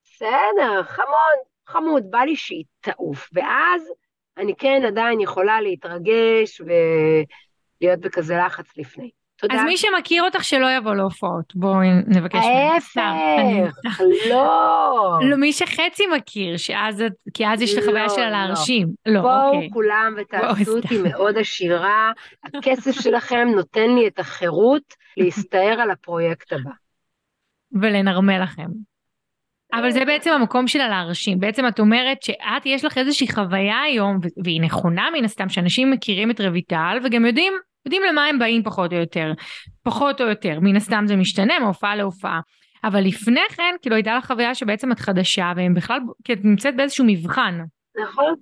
בסדר, 0.03 0.83
חמוד, 0.83 1.39
חמוד, 1.67 2.03
בא 2.11 2.19
לי 2.19 2.35
שהיא 2.35 2.63
תעוף. 2.81 3.29
ואז 3.33 3.91
אני 4.37 4.55
כן 4.55 4.81
עדיין 4.87 5.21
יכולה 5.21 5.61
להתרגש 5.61 6.61
ולהיות 6.61 7.99
בכזה 7.99 8.37
לחץ 8.37 8.77
לפני. 8.77 9.09
תודה. 9.37 9.53
אז 9.53 9.61
מי 9.65 9.77
שמכיר 9.77 10.23
אותך 10.23 10.43
שלא 10.43 10.67
יבוא 10.77 10.95
להופעות, 10.95 11.55
בואי 11.55 11.87
נבקש 12.07 12.45
ההפך, 12.45 14.01
לא. 14.29 15.19
לא, 15.21 15.37
מי 15.37 15.53
שחצי 15.53 16.03
מכיר, 16.15 16.57
שאז, 16.57 17.03
כי 17.33 17.47
אז 17.47 17.61
יש 17.61 17.77
לך 17.77 17.85
חוויה 17.85 18.09
של 18.09 18.29
להרשים. 18.29 18.87
לא, 19.05 19.21
בואו 19.21 19.53
אוקיי. 19.53 19.69
כולם 19.73 20.15
ותעשו 20.17 20.77
אותי 20.77 20.97
מאוד 21.03 21.37
עשירה, 21.37 22.11
הכסף 22.43 23.01
שלכם 23.01 23.47
נותן 23.55 23.95
לי 23.95 24.07
את 24.07 24.19
החירות 24.19 24.93
להסתער 25.17 25.81
על 25.81 25.91
הפרויקט 25.91 26.53
הבא. 26.53 26.71
ולנרמל 27.81 28.43
לכם. 28.43 28.67
אבל 29.73 29.91
זה 29.91 30.05
בעצם 30.05 30.31
המקום 30.31 30.67
של 30.67 30.81
הלהרשים. 30.81 31.39
בעצם 31.39 31.67
את 31.67 31.79
אומרת 31.79 32.23
שאת, 32.23 32.65
יש 32.65 32.85
לך 32.85 32.97
איזושהי 32.97 33.27
חוויה 33.31 33.81
היום, 33.81 34.17
והיא 34.43 34.61
נכונה 34.61 35.07
מן 35.13 35.25
הסתם, 35.25 35.49
שאנשים 35.49 35.91
מכירים 35.91 36.31
את 36.31 36.41
רויטל 36.41 36.97
וגם 37.03 37.25
יודעים 37.25 37.53
יודעים 37.85 38.01
למה 38.09 38.25
הם 38.25 38.39
באים 38.39 38.63
פחות 38.63 38.93
או 38.93 38.97
יותר, 38.97 39.33
פחות 39.83 40.21
או 40.21 40.27
יותר, 40.27 40.59
מן 40.61 40.75
הסתם 40.75 41.03
זה 41.07 41.15
משתנה 41.15 41.59
מהופעה 41.59 41.95
להופעה. 41.95 42.39
אבל 42.83 43.01
לפני 43.01 43.41
כן, 43.55 43.75
כאילו 43.81 43.95
הייתה 43.95 44.15
לך 44.15 44.25
חוויה 44.25 44.55
שבעצם 44.55 44.91
את 44.91 44.99
חדשה, 44.99 45.53
והם 45.55 45.73
בכלל, 45.73 45.99
כי 46.23 46.33
את 46.33 46.39
נמצאת 46.43 46.75
באיזשהו 46.75 47.05
מבחן. 47.07 47.59
נכון. 48.03 48.35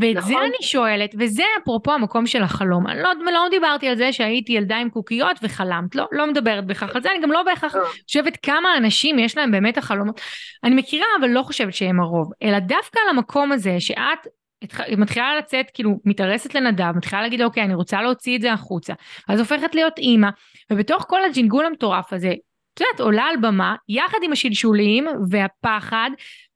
ואת 0.00 0.16
נכון. 0.16 0.28
זה 0.28 0.38
אני 0.38 0.56
שואלת, 0.62 1.14
וזה 1.18 1.42
אפרופו 1.62 1.92
המקום 1.92 2.26
של 2.26 2.42
החלום. 2.42 2.86
אני 2.86 3.02
לא, 3.02 3.10
לא 3.32 3.46
דיברתי 3.50 3.88
על 3.88 3.96
זה 3.96 4.12
שהייתי 4.12 4.52
ילדה 4.52 4.76
עם 4.76 4.90
קוקיות 4.90 5.38
וחלמת, 5.42 5.94
לא, 5.94 6.06
לא 6.12 6.26
מדברת 6.26 6.66
בהכרח 6.66 6.96
על 6.96 7.02
זה, 7.02 7.10
אני 7.10 7.22
גם 7.22 7.32
לא 7.32 7.42
בהכרח 7.42 7.74
לא. 7.74 7.84
חושבת 8.06 8.36
כמה 8.42 8.76
אנשים 8.76 9.18
יש 9.18 9.36
להם 9.36 9.50
באמת 9.50 9.78
החלומות. 9.78 10.20
אני 10.64 10.74
מכירה, 10.74 11.06
אבל 11.20 11.28
לא 11.28 11.42
חושבת 11.42 11.74
שהם 11.74 12.00
הרוב, 12.00 12.32
אלא 12.42 12.58
דווקא 12.58 12.98
על 13.04 13.16
המקום 13.16 13.52
הזה 13.52 13.76
שאת 13.78 14.26
היא 14.60 14.98
מתחילה 14.98 15.36
לצאת, 15.36 15.70
כאילו, 15.74 15.90
מתארסת 16.04 16.54
לנדב, 16.54 16.92
מתחילה 16.96 17.22
להגיד, 17.22 17.42
אוקיי, 17.42 17.62
אני 17.62 17.74
רוצה 17.74 18.02
להוציא 18.02 18.36
את 18.36 18.40
זה 18.40 18.52
החוצה. 18.52 18.94
אז 19.28 19.38
הופכת 19.40 19.74
להיות 19.74 19.98
אימא, 19.98 20.28
ובתוך 20.72 21.04
כל 21.08 21.24
הג'ינגול 21.24 21.66
המטורף 21.66 22.12
הזה, 22.12 22.32
את 22.74 22.80
יודעת, 22.80 23.00
עולה 23.00 23.22
על 23.22 23.36
במה, 23.36 23.76
יחד 23.88 24.18
עם 24.22 24.32
השלשולים 24.32 25.06
והפחד, 25.30 26.10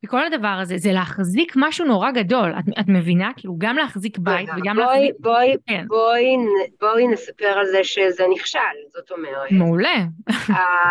וכל 0.05 0.25
הדבר 0.25 0.49
הזה, 0.49 0.79
זה 0.79 0.93
להחזיק 0.93 1.53
משהו 1.57 1.87
נורא 1.87 2.11
גדול. 2.11 2.53
את, 2.59 2.65
את 2.81 2.89
מבינה? 2.89 3.31
כאילו, 3.37 3.55
גם 3.59 3.77
להחזיק 3.77 4.19
בית 4.19 4.49
וגם 4.57 4.77
בואי, 4.77 4.87
להחזיק... 4.87 5.15
בואי, 5.21 5.57
כן. 5.67 5.85
בואי, 5.89 6.37
בואי 6.81 7.09
נספר 7.09 7.47
על 7.47 7.67
זה 7.67 7.85
שזה 7.85 8.25
נכשל, 8.35 8.59
זאת 8.93 9.11
אומרת. 9.11 9.53
מעולה. 9.53 10.05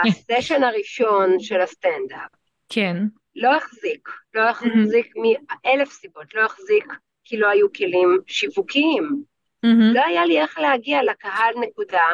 הסשן 0.08 0.64
הראשון 0.64 1.40
של 1.40 1.62
הסטנדאפ. 1.62 2.30
כן. 2.70 2.98
לא 3.40 3.56
החזיק, 3.56 4.10
לא 4.34 4.50
החזיק 4.50 5.14
מאלף 5.16 5.92
סיבות, 5.92 6.36
לא 6.36 6.46
החזיק 6.46 6.86
כי 7.24 7.38
לא 7.38 7.48
היו 7.48 7.74
כלים 7.74 8.18
שיווקיים. 8.28 9.24
Mm-hmm. 9.66 9.94
לא 9.94 10.02
היה 10.06 10.26
לי 10.26 10.40
איך 10.42 10.60
להגיע 10.60 11.04
לקהל 11.04 11.54
נקודה, 11.62 12.06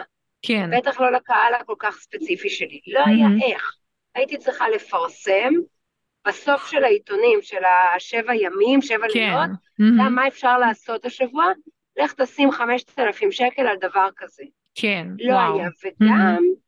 כן. 0.42 0.70
בטח 0.78 1.02
לא 1.02 1.12
לקהל 1.12 1.54
הכל 1.54 1.76
כך 1.80 1.96
ספציפי 1.96 2.50
שלי, 2.50 2.80
לא 2.88 3.00
mm-hmm. 3.00 3.10
היה 3.10 3.52
איך. 3.52 3.76
הייתי 4.16 4.38
צריכה 4.38 4.70
לפרסם 4.70 5.54
בסוף 6.28 6.68
של 6.68 6.84
העיתונים, 6.84 7.40
של 7.42 7.62
השבע 7.96 8.36
ימים, 8.36 8.82
שבע 8.82 9.08
כן. 9.14 9.20
לילות, 9.20 9.50
mm-hmm. 9.50 10.10
מה 10.10 10.28
אפשר 10.28 10.58
לעשות 10.58 11.06
השבוע? 11.06 11.46
לך 11.98 12.14
תשים 12.14 12.52
חמשת 12.52 13.00
אלפים 13.00 13.32
שקל 13.32 13.68
על 13.68 13.78
דבר 13.78 14.08
כזה. 14.18 14.44
כן, 14.76 15.08
לא 15.20 15.34
וואו. 15.34 15.60
היה, 15.60 15.70
וגם 15.84 16.38
mm-hmm. 16.38 16.65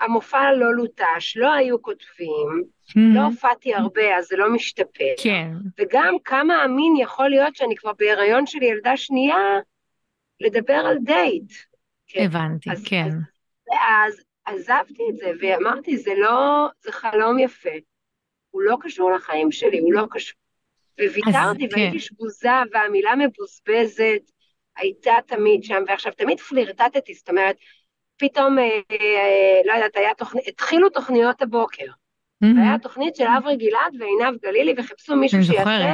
המופע 0.00 0.52
לא 0.52 0.74
לוטש, 0.74 1.36
לא 1.36 1.52
היו 1.52 1.82
כותבים, 1.82 2.76
Mm-hmm. 2.86 3.14
לא 3.14 3.20
הופעתי 3.20 3.74
הרבה, 3.74 4.16
אז 4.16 4.26
זה 4.26 4.36
לא 4.36 4.54
משתפר. 4.54 5.14
כן. 5.22 5.50
וגם 5.78 6.14
כמה 6.24 6.64
אמין 6.64 6.96
יכול 7.00 7.28
להיות 7.28 7.56
שאני 7.56 7.76
כבר 7.76 7.92
בהיריון 7.98 8.46
של 8.46 8.62
ילדה 8.62 8.96
שנייה, 8.96 9.36
לדבר 10.40 10.74
על 10.74 10.98
דייט. 10.98 11.52
כן. 12.06 12.24
הבנתי, 12.24 12.70
אז, 12.70 12.84
כן. 12.84 13.08
אז, 13.70 14.22
אז 14.46 14.58
עזבתי 14.58 15.02
את 15.10 15.16
זה, 15.16 15.30
ואמרתי, 15.40 15.96
זה 15.96 16.14
לא, 16.16 16.66
זה 16.80 16.92
חלום 16.92 17.38
יפה. 17.38 17.70
הוא 18.50 18.62
לא 18.62 18.76
קשור 18.80 19.12
לחיים 19.12 19.52
שלי, 19.52 19.78
הוא 19.78 19.92
לא 19.92 20.04
קשור. 20.10 20.38
וויתרתי, 20.98 21.68
והייתי 21.72 21.92
כן. 21.92 21.98
שבוזה, 21.98 22.50
והמילה 22.72 23.14
מבוזבזת 23.16 24.30
הייתה 24.76 25.14
תמיד 25.26 25.64
שם, 25.64 25.82
ועכשיו 25.86 26.12
תמיד 26.12 26.40
פלירטטתי, 26.40 27.14
זאת 27.14 27.28
אומרת, 27.28 27.56
פתאום, 28.18 28.58
אה, 28.58 28.64
אה, 28.92 29.60
לא 29.64 29.72
יודעת, 29.72 29.96
היה 29.96 30.14
תוכנית, 30.14 30.48
התחילו 30.48 30.90
תוכניות 30.90 31.42
הבוקר. 31.42 31.86
Mm-hmm. 32.44 32.58
והיה 32.58 32.78
תוכנית 32.78 33.16
של 33.16 33.24
אברי 33.38 33.56
גלעד 33.56 33.94
ועינב 34.00 34.36
גלילי, 34.42 34.74
וחיפשו 34.78 35.16
מישהו 35.16 35.44
שיעשה 35.44 35.92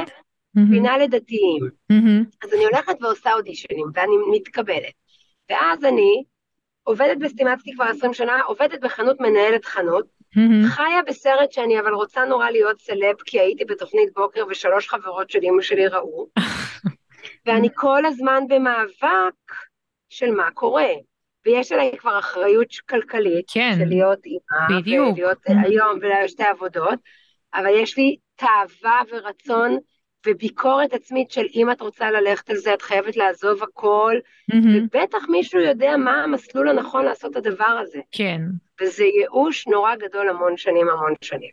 פינה 0.53 0.97
לדתיים. 0.97 1.61
Mm-hmm. 1.91 2.45
אז 2.45 2.53
אני 2.53 2.63
הולכת 2.65 3.01
ועושה 3.01 3.33
אודישנים, 3.33 3.85
ואני 3.93 4.15
מתקבלת. 4.31 4.93
ואז 5.49 5.85
אני 5.85 6.23
עובדת 6.83 7.17
בסטימצקי 7.17 7.73
כבר 7.73 7.85
20 7.85 8.13
שנה, 8.13 8.41
עובדת 8.41 8.81
בחנות 8.81 9.19
מנהלת 9.19 9.65
חנות, 9.65 10.05
mm-hmm. 10.05 10.67
חיה 10.67 11.01
בסרט 11.07 11.51
שאני 11.51 11.79
אבל 11.79 11.93
רוצה 11.93 12.25
נורא 12.25 12.49
להיות 12.49 12.81
סלב, 12.81 13.15
כי 13.25 13.39
הייתי 13.39 13.65
בתוכנית 13.65 14.13
בוקר 14.15 14.43
ושלוש 14.49 14.89
חברות 14.89 15.29
של 15.29 15.39
אמא 15.43 15.61
שלי 15.61 15.87
ראו, 15.87 16.27
ואני 17.45 17.69
כל 17.75 18.05
הזמן 18.05 18.43
במאבק 18.49 19.53
של 20.09 20.31
מה 20.31 20.51
קורה. 20.51 20.89
ויש 21.45 21.71
עליי 21.71 21.97
כבר 21.97 22.19
אחריות 22.19 22.67
כלכלית, 22.89 23.45
כן, 23.53 23.75
של 23.77 23.85
להיות 23.85 24.19
אימא, 24.25 24.79
בדיוק. 24.79 25.17
ולהיות 25.17 25.37
היום 25.45 25.99
ולשתי 26.01 26.43
עבודות, 26.43 26.99
אבל 27.53 27.69
יש 27.75 27.97
לי 27.97 28.17
תאווה 28.35 29.01
ורצון 29.11 29.77
וביקורת 30.27 30.93
עצמית 30.93 31.31
של 31.31 31.45
אם 31.55 31.71
את 31.71 31.81
רוצה 31.81 32.11
ללכת 32.11 32.49
על 32.49 32.55
זה, 32.55 32.73
את 32.73 32.81
חייבת 32.81 33.17
לעזוב 33.17 33.63
הכל, 33.63 34.15
mm-hmm. 34.51 34.55
ובטח 34.55 35.29
מישהו 35.29 35.59
יודע 35.59 35.97
מה 35.97 36.23
המסלול 36.23 36.69
הנכון 36.69 37.05
לעשות 37.05 37.31
את 37.31 37.35
הדבר 37.35 37.79
הזה. 37.81 37.99
כן. 38.11 38.41
וזה 38.81 39.03
ייאוש 39.03 39.67
נורא 39.67 39.95
גדול 39.95 40.29
המון 40.29 40.57
שנים, 40.57 40.89
המון 40.89 41.13
שנים. 41.21 41.49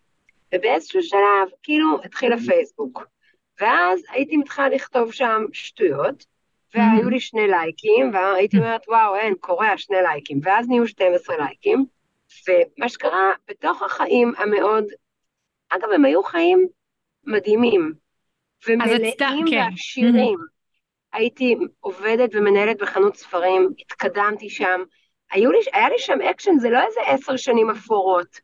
ובאיזשהו 0.55 1.03
שלב, 1.03 1.49
כאילו, 1.63 1.99
התחיל 2.05 2.33
הפייסבוק. 2.33 3.07
ואז 3.61 4.03
הייתי 4.11 4.37
מתחילה 4.37 4.69
לכתוב 4.69 5.13
שם 5.13 5.45
שטויות, 5.53 6.25
והיו 6.75 7.11
לי 7.11 7.21
שני 7.21 7.47
לייקים, 7.49 8.11
והייתי 8.15 8.59
אומרת, 8.59 8.89
וואו, 8.89 9.17
אין, 9.17 9.35
קורע 9.41 9.77
שני 9.77 9.97
לייקים, 10.03 10.41
ואז 10.43 10.69
נהיו 10.69 10.87
12 10.89 11.37
לייקים, 11.37 11.85
ומה 12.49 12.89
שקרה, 12.89 13.33
בתוך 13.49 13.83
החיים 13.83 14.33
המאוד, 14.39 14.85
אגב, 15.71 15.89
הם 15.95 16.05
היו 16.05 16.23
חיים 16.23 16.67
מדהימים, 17.25 17.93
ומלאים 18.69 19.45
כן. 19.50 19.57
ועשירים. 19.73 20.39
הייתי 21.12 21.57
עובדת 21.81 22.31
ומנהלת 22.35 22.83
בחנות 22.83 23.17
ספרים, 23.17 23.73
התקדמתי 23.81 24.50
שם, 24.50 24.81
היו 25.31 25.53
לי, 25.53 25.59
היה 25.73 25.89
לי 25.89 25.99
שם 25.99 26.21
אקשן, 26.31 26.59
זה 26.59 26.71
לא 26.71 26.79
איזה 26.87 27.00
עשר 27.07 27.37
שנים 27.37 27.71
אפורות. 27.71 28.41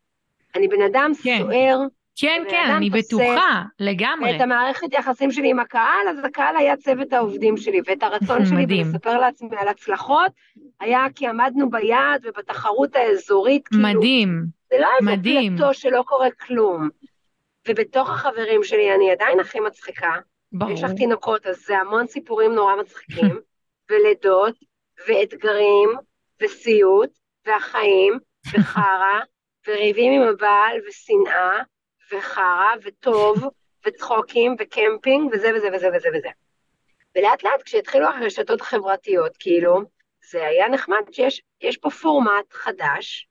אני 0.54 0.68
בן 0.68 0.82
אדם 0.82 1.12
כן. 1.22 1.38
סוער, 1.38 1.78
כן, 2.16 2.42
כן, 2.50 2.70
אני 2.76 2.90
בטוחה, 2.90 3.62
לגמרי. 3.80 4.36
את 4.36 4.40
המערכת 4.40 4.92
יחסים 4.92 5.30
שלי 5.30 5.50
עם 5.50 5.58
הקהל, 5.58 6.08
אז 6.10 6.24
הקהל 6.24 6.56
היה 6.56 6.76
צוות 6.76 7.12
העובדים 7.12 7.56
שלי, 7.56 7.80
ואת 7.86 8.02
הרצון 8.02 8.46
שלי 8.46 8.66
בלספר 8.66 9.18
לעצמי 9.18 9.56
על 9.56 9.68
הצלחות, 9.68 10.32
היה 10.80 11.06
כי 11.14 11.26
עמדנו 11.26 11.70
ביעד 11.70 12.26
ובתחרות 12.26 12.96
האזורית, 12.96 13.68
כאילו, 13.68 13.82
מדהים, 13.82 14.44
זה 14.70 14.76
לא 14.80 14.88
איזה 15.00 15.22
פלטו 15.22 15.74
שלא 15.74 16.02
קורה 16.06 16.30
כלום. 16.30 16.88
ובתוך 17.68 18.10
החברים 18.10 18.64
שלי 18.64 18.94
אני 18.94 19.10
עדיין 19.10 19.40
הכי 19.40 19.60
מצחיקה. 19.60 20.12
ברור. 20.52 20.72
יש 20.72 20.82
לך 20.82 20.90
תינוקות, 20.92 21.46
אז 21.46 21.56
זה 21.66 21.78
המון 21.78 22.06
סיפורים 22.06 22.52
נורא 22.52 22.76
מצחיקים, 22.76 23.40
ולידות, 23.90 24.54
ואתגרים, 25.08 25.90
וסיוט, 26.42 27.10
והחיים, 27.46 28.18
וחרא, 28.54 29.20
וריבים 29.68 30.22
עם 30.22 30.28
הבעל, 30.28 30.78
ושנאה, 30.88 31.62
וחרא, 32.18 32.70
וטוב, 32.82 33.44
וצחוקים, 33.86 34.56
וקמפינג, 34.58 35.30
וזה 35.32 35.50
וזה 35.56 35.68
וזה 35.72 35.88
וזה 35.96 36.08
וזה. 36.14 36.28
ולאט 37.16 37.42
לאט 37.42 37.62
כשהתחילו 37.64 38.06
הרשתות 38.06 38.60
החברתיות, 38.60 39.36
כאילו, 39.36 39.82
זה 40.30 40.46
היה 40.46 40.68
נחמד 40.68 41.02
שיש 41.10 41.76
פה 41.80 41.90
פורמט 41.90 42.52
חדש, 42.52 43.28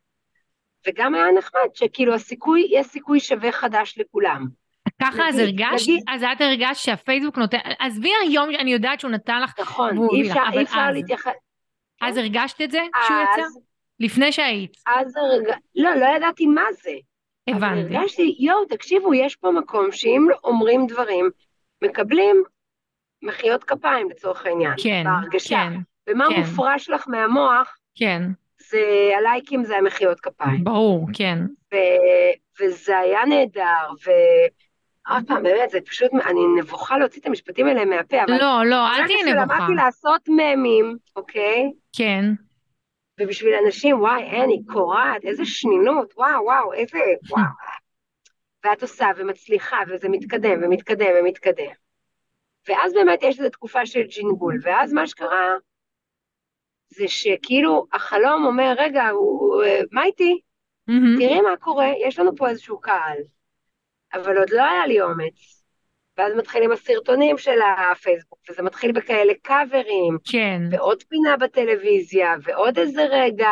וגם 0.88 1.16
היה 1.16 1.32
נחמד 1.32 1.70
שכאילו 1.74 2.14
הסיכוי, 2.14 2.68
יש 2.72 2.88
סיכוי 2.88 3.20
שווה 3.20 3.52
חדש 3.52 3.98
לכולם. 3.98 4.48
ככה 5.02 5.30
אז 5.30 5.40
הרגשת, 5.40 5.92
אז 6.08 6.24
את 6.24 6.42
הרגשת 6.42 6.84
שהפייסבוק 6.84 7.38
נותן, 7.38 7.58
עזבי 7.80 8.12
היום, 8.22 8.50
אני 8.50 8.74
יודעת 8.74 9.00
שהוא 9.00 9.12
נתן 9.12 9.42
לך, 9.42 9.60
נכון, 9.60 9.98
אי 10.14 10.30
אפשר, 10.30 10.44
אי 10.54 10.64
אפשר 10.64 10.92
להתייחס. 10.92 11.32
אז 12.02 12.16
כן? 12.16 12.22
הרגשת 12.22 12.62
את 12.62 12.72
זה 12.72 12.82
שהוא 13.08 13.18
יצא? 13.18 13.44
לפני 14.00 14.32
שהיית. 14.32 14.78
אז 14.88 15.16
הרג... 15.18 15.58
לא, 15.76 15.96
לא 15.96 16.06
ידעתי 16.16 16.48
מה 16.48 16.66
זה. 16.72 16.92
הבנתי. 17.48 17.82
אבל 17.82 17.96
הרגשתי, 17.96 18.36
יואו, 18.40 18.66
תקשיבו, 18.66 19.14
יש 19.14 19.36
פה 19.36 19.52
מקום 19.52 19.92
שאם 19.92 20.28
אומרים 20.44 20.88
דברים, 20.88 21.30
מקבלים 21.82 22.44
מחיאות 23.22 23.64
כפיים 23.64 24.10
לצורך 24.10 24.46
העניין. 24.46 24.74
כן, 24.84 25.04
בהרגשה. 25.06 25.56
כן. 25.56 25.74
ומה 26.10 26.26
כן. 26.30 26.40
מופרש 26.40 26.90
לך 26.90 27.08
מהמוח, 27.08 27.78
כן. 27.96 28.22
זה, 28.70 29.12
הלייקים 29.18 29.64
זה 29.64 29.78
המחיאות 29.78 30.20
כפיים. 30.20 30.64
ברור, 30.64 31.08
כן. 31.14 31.40
ו, 31.74 31.78
וזה 32.62 32.98
היה 32.98 33.26
נהדר, 33.26 33.90
ו... 34.06 34.12
עוד 35.10 35.24
פעם, 35.28 35.44
באמת, 35.44 35.70
זה 35.70 35.82
פשוט, 35.82 36.12
אני 36.26 36.40
נבוכה 36.58 36.98
להוציא 36.98 37.22
את 37.22 37.26
המשפטים 37.26 37.68
האלה 37.68 37.86
מהפה, 37.86 38.24
אבל... 38.24 38.38
לא, 38.40 38.66
לא, 38.66 38.88
אל 38.88 39.08
תהיי 39.08 39.34
נבוכה. 39.34 39.56
למדתי 39.56 39.74
לעשות 39.76 40.22
ממים, 40.28 40.98
אוקיי? 41.16 41.72
כן. 41.98 42.26
ובשביל 43.20 43.54
אנשים, 43.66 44.02
וואי, 44.02 44.24
אין, 44.24 44.50
היא 44.50 44.62
קורעת, 44.74 45.24
איזה 45.26 45.46
שנינות, 45.46 46.14
וואו, 46.18 46.44
וואו, 46.44 46.74
איזה, 46.74 46.98
וואו. 47.30 47.44
ואת 48.64 48.82
עושה 48.82 49.08
ומצליחה, 49.18 49.78
וזה 49.88 50.10
מתקדם 50.10 50.64
ומתקדם 50.64 51.12
ומתקדם. 51.20 51.72
ואז 52.68 52.94
באמת 52.94 53.20
יש 53.24 53.40
איזו 53.40 53.50
תקופה 53.50 53.86
של 53.86 54.02
ג'ינגול, 54.02 54.60
ואז 54.62 54.94
מה 54.94 55.08
שקרה, 55.08 55.54
זה 56.90 57.08
שכאילו 57.08 57.86
החלום 57.94 58.46
אומר, 58.46 58.74
רגע, 58.78 59.10
הוא, 59.10 59.64
מה 59.92 60.04
איתי? 60.04 60.40
Mm-hmm. 60.90 61.20
תראי 61.20 61.42
מה 61.42 61.58
קורה, 61.60 61.88
יש 62.08 62.20
לנו 62.20 62.36
פה 62.36 62.50
איזשהו 62.50 62.82
קהל. 62.82 63.18
אבל 64.14 64.38
עוד 64.38 64.50
לא 64.50 64.64
היה 64.64 64.88
לי 64.88 65.02
אומץ. 65.02 65.55
ואז 66.18 66.34
מתחילים 66.36 66.72
הסרטונים 66.72 67.38
של 67.38 67.60
הפייסבוק, 67.92 68.40
וזה 68.50 68.64
מתחיל 68.64 68.92
בכאלה 68.92 69.34
קאברים, 69.42 70.18
כן. 70.32 70.62
ועוד 70.72 71.04
פינה 71.04 71.38
בטלוויזיה, 71.38 72.36
ועוד 72.44 72.80
איזה 72.80 73.06
רגע, 73.10 73.50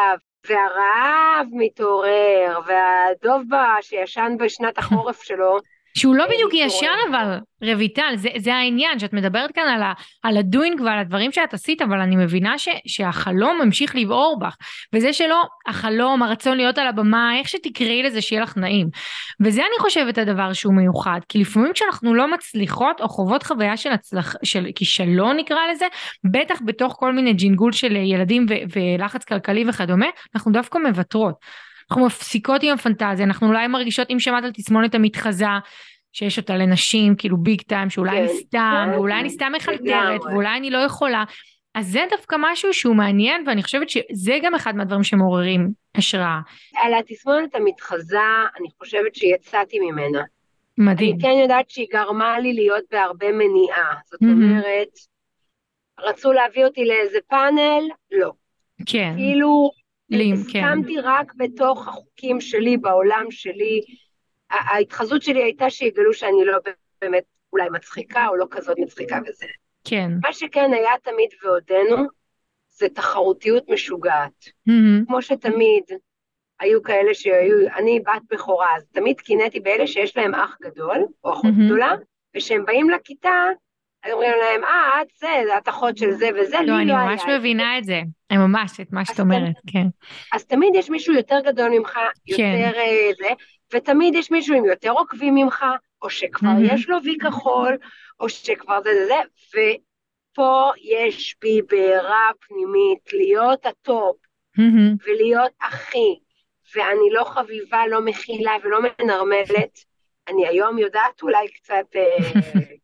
והרעב 0.49 1.47
מתעורר, 1.51 2.59
והדוב 2.65 3.43
שישן 3.81 4.35
בשנת 4.39 4.77
החורף 4.79 5.23
שלו, 5.23 5.57
שהוא 5.97 6.15
לא 6.15 6.25
בדיוק 6.25 6.53
ישן 6.53 6.95
אבל, 7.09 7.37
רויטל, 7.73 8.13
זה, 8.15 8.29
זה 8.37 8.55
העניין, 8.55 8.99
שאת 8.99 9.13
מדברת 9.13 9.51
כאן 9.51 9.67
על, 9.67 9.83
ה, 9.83 9.93
על 10.23 10.37
הדוינג 10.37 10.81
ועל 10.81 10.99
הדברים 10.99 11.31
שאת 11.31 11.53
עשית, 11.53 11.81
אבל 11.81 11.99
אני 11.99 12.15
מבינה 12.15 12.57
ש, 12.57 12.69
שהחלום 12.87 13.61
ממשיך 13.63 13.95
לבעור 13.95 14.39
בך, 14.39 14.55
וזה 14.93 15.13
שלא, 15.13 15.43
החלום, 15.67 16.23
הרצון 16.23 16.57
להיות 16.57 16.77
על 16.77 16.87
הבמה, 16.87 17.37
איך 17.39 17.49
שתקראי 17.49 18.03
לזה 18.03 18.21
שיהיה 18.21 18.41
לך 18.41 18.57
נעים. 18.57 18.87
וזה 19.41 19.61
אני 19.61 19.79
חושבת 19.79 20.17
הדבר 20.17 20.53
שהוא 20.53 20.73
מיוחד, 20.73 21.19
כי 21.29 21.39
לפעמים 21.39 21.73
כשאנחנו 21.73 22.13
לא 22.13 22.31
מצליחות 22.33 23.01
או 23.01 23.09
חוות 23.09 23.43
חוויה 23.43 23.77
של, 23.77 23.91
הצלח, 23.91 24.35
של 24.43 24.67
כישלון 24.75 25.37
נקרא 25.37 25.59
לזה, 25.71 25.85
בטח 26.23 26.59
בתוך 26.65 26.95
כל 26.99 27.13
מיני 27.13 27.33
ג'ינגול 27.33 27.71
של 27.71 27.95
ילדים 27.95 28.45
ו, 28.49 28.53
ולחץ 28.75 29.23
כלכלי 29.23 29.65
וכדומה, 29.67 30.07
אנחנו 30.35 30.51
דווקא 30.51 30.77
מוותרות. 30.77 31.35
אנחנו 31.93 32.05
מפסיקות 32.05 32.63
עם 32.63 32.73
הפנטזיה, 32.73 33.25
אנחנו 33.25 33.47
אולי 33.47 33.67
מרגישות, 33.67 34.07
אם 34.11 34.19
שמעת 34.19 34.43
על 34.43 34.51
תסמונת 34.51 34.95
המתחזה, 34.95 35.45
שיש 36.13 36.37
אותה 36.37 36.55
לנשים, 36.57 37.15
כאילו 37.15 37.37
ביג 37.37 37.61
טיים, 37.61 37.89
שאולי 37.89 38.11
כן, 38.11 38.17
אני 38.17 38.27
סתם, 38.27 38.87
כן, 38.91 38.97
ואולי 38.97 39.19
אני 39.19 39.29
סתם 39.29 39.51
מחלטרת, 39.55 40.21
ואולי 40.23 40.57
אני 40.57 40.69
לא 40.69 40.77
יכולה. 40.77 41.23
אז 41.75 41.87
זה 41.87 42.05
דווקא 42.09 42.35
משהו 42.39 42.73
שהוא 42.73 42.95
מעניין, 42.95 43.43
ואני 43.47 43.63
חושבת 43.63 43.89
שזה 43.89 44.37
גם 44.43 44.55
אחד 44.55 44.75
מהדברים 44.75 45.03
שמעוררים 45.03 45.69
השראה. 45.95 46.39
על 46.75 46.93
התסמונת 46.93 47.55
המתחזה, 47.55 48.17
אני 48.59 48.67
חושבת 48.79 49.15
שיצאתי 49.15 49.79
ממנה. 49.79 50.21
מדהים. 50.77 51.15
אני 51.15 51.21
כן 51.21 51.41
יודעת 51.41 51.69
שהיא 51.69 51.87
גרמה 51.91 52.39
לי 52.39 52.53
להיות 52.53 52.83
בהרבה 52.91 53.31
מניעה. 53.31 53.93
זאת. 54.05 54.21
אומרת, 54.21 54.89
רצו 55.99 56.31
להביא 56.31 56.65
אותי 56.65 56.85
לאיזה 56.85 57.19
פאנל, 57.29 57.83
לא. 58.11 58.31
כן. 58.85 59.13
כאילו, 59.17 59.71
כן. 60.11 60.63
הסכמתי 60.63 60.99
רק 60.99 61.33
בתוך 61.35 61.87
החוקים 61.87 62.41
שלי, 62.41 62.77
בעולם 62.77 63.25
שלי. 63.29 63.81
ההתחזות 64.49 65.21
שלי 65.21 65.43
הייתה 65.43 65.69
שיגלו 65.69 66.13
שאני 66.13 66.45
לא 66.45 66.57
באמת 67.01 67.23
אולי 67.53 67.69
מצחיקה, 67.69 68.27
או 68.27 68.35
לא 68.35 68.45
כזאת 68.51 68.77
מצחיקה 68.79 69.19
וזה. 69.27 69.45
כן. 69.83 70.11
מה 70.23 70.33
שכן 70.33 70.71
היה 70.73 70.91
תמיד 71.03 71.29
ועודנו, 71.43 72.07
זה 72.69 72.89
תחרותיות 72.89 73.69
משוגעת. 73.69 74.45
Mm-hmm. 74.45 75.05
כמו 75.07 75.21
שתמיד 75.21 75.83
היו 76.59 76.83
כאלה 76.83 77.13
שהיו, 77.13 77.55
אני 77.75 77.99
בת 77.99 78.21
בכורה, 78.29 78.75
אז 78.75 78.85
תמיד 78.91 79.21
קינאתי 79.21 79.59
באלה 79.59 79.87
שיש 79.87 80.17
להם 80.17 80.35
אח 80.35 80.57
גדול, 80.61 81.05
או 81.23 81.33
אחות 81.33 81.45
mm-hmm. 81.45 81.65
גדולה, 81.65 81.91
וכשהם 82.35 82.65
באים 82.65 82.89
לכיתה, 82.89 83.45
אז 84.03 84.11
אומרים 84.11 84.31
להם, 84.39 84.63
אה, 84.63 85.01
את 85.01 85.07
זה, 85.17 85.57
את 85.57 85.69
אחות 85.69 85.97
של 85.97 86.11
זה 86.11 86.29
וזה, 86.35 86.57
לא, 86.65 86.77
אני 86.77 86.85
לא 86.85 86.95
ממש 86.95 87.21
מבינה 87.37 87.77
את 87.77 87.83
זה, 87.83 88.01
אני 88.31 88.37
ממש, 88.37 88.79
את 88.79 88.93
מה 88.93 89.05
שאת 89.05 89.19
אומרת, 89.19 89.55
כן. 89.67 89.87
אז 90.33 90.45
תמיד 90.45 90.75
יש 90.75 90.89
מישהו 90.89 91.13
יותר 91.13 91.39
גדול 91.45 91.69
ממך, 91.69 91.99
יותר 92.27 92.37
כן. 92.37 92.71
זה, 93.17 93.29
ותמיד 93.73 94.15
יש 94.15 94.31
מישהו 94.31 94.55
עם 94.55 94.65
יותר 94.65 94.91
עוקבים 94.91 95.35
ממך, 95.35 95.65
או 96.01 96.09
שכבר 96.09 96.49
mm-hmm. 96.49 96.73
יש 96.73 96.89
לו 96.89 96.97
וי 97.03 97.17
כחול, 97.17 97.77
או 98.19 98.29
שכבר 98.29 98.81
זה 98.83 98.89
זה 98.93 99.05
זה, 99.05 99.21
ופה 100.31 100.71
יש 100.81 101.35
בי 101.41 101.61
בעירה 101.61 102.29
פנימית 102.47 103.13
להיות 103.13 103.65
ה 103.65 103.75
top, 103.75 104.15
mm-hmm. 104.57 105.07
ולהיות 105.07 105.51
הכי, 105.59 106.19
ואני 106.75 107.09
לא 107.11 107.23
חביבה, 107.23 107.87
לא 107.87 108.01
מכילה 108.01 108.51
ולא 108.63 108.79
מנרמלת. 108.81 109.79
אני 110.27 110.47
היום 110.47 110.77
יודעת 110.77 111.21
אולי 111.21 111.47
קצת 111.47 111.95
אה, 111.95 112.17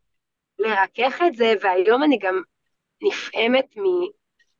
לרכך 0.59 1.21
את 1.27 1.35
זה, 1.35 1.53
והיום 1.61 2.03
אני 2.03 2.17
גם 2.17 2.41
נפעמת 3.03 3.77
מ, 3.77 3.83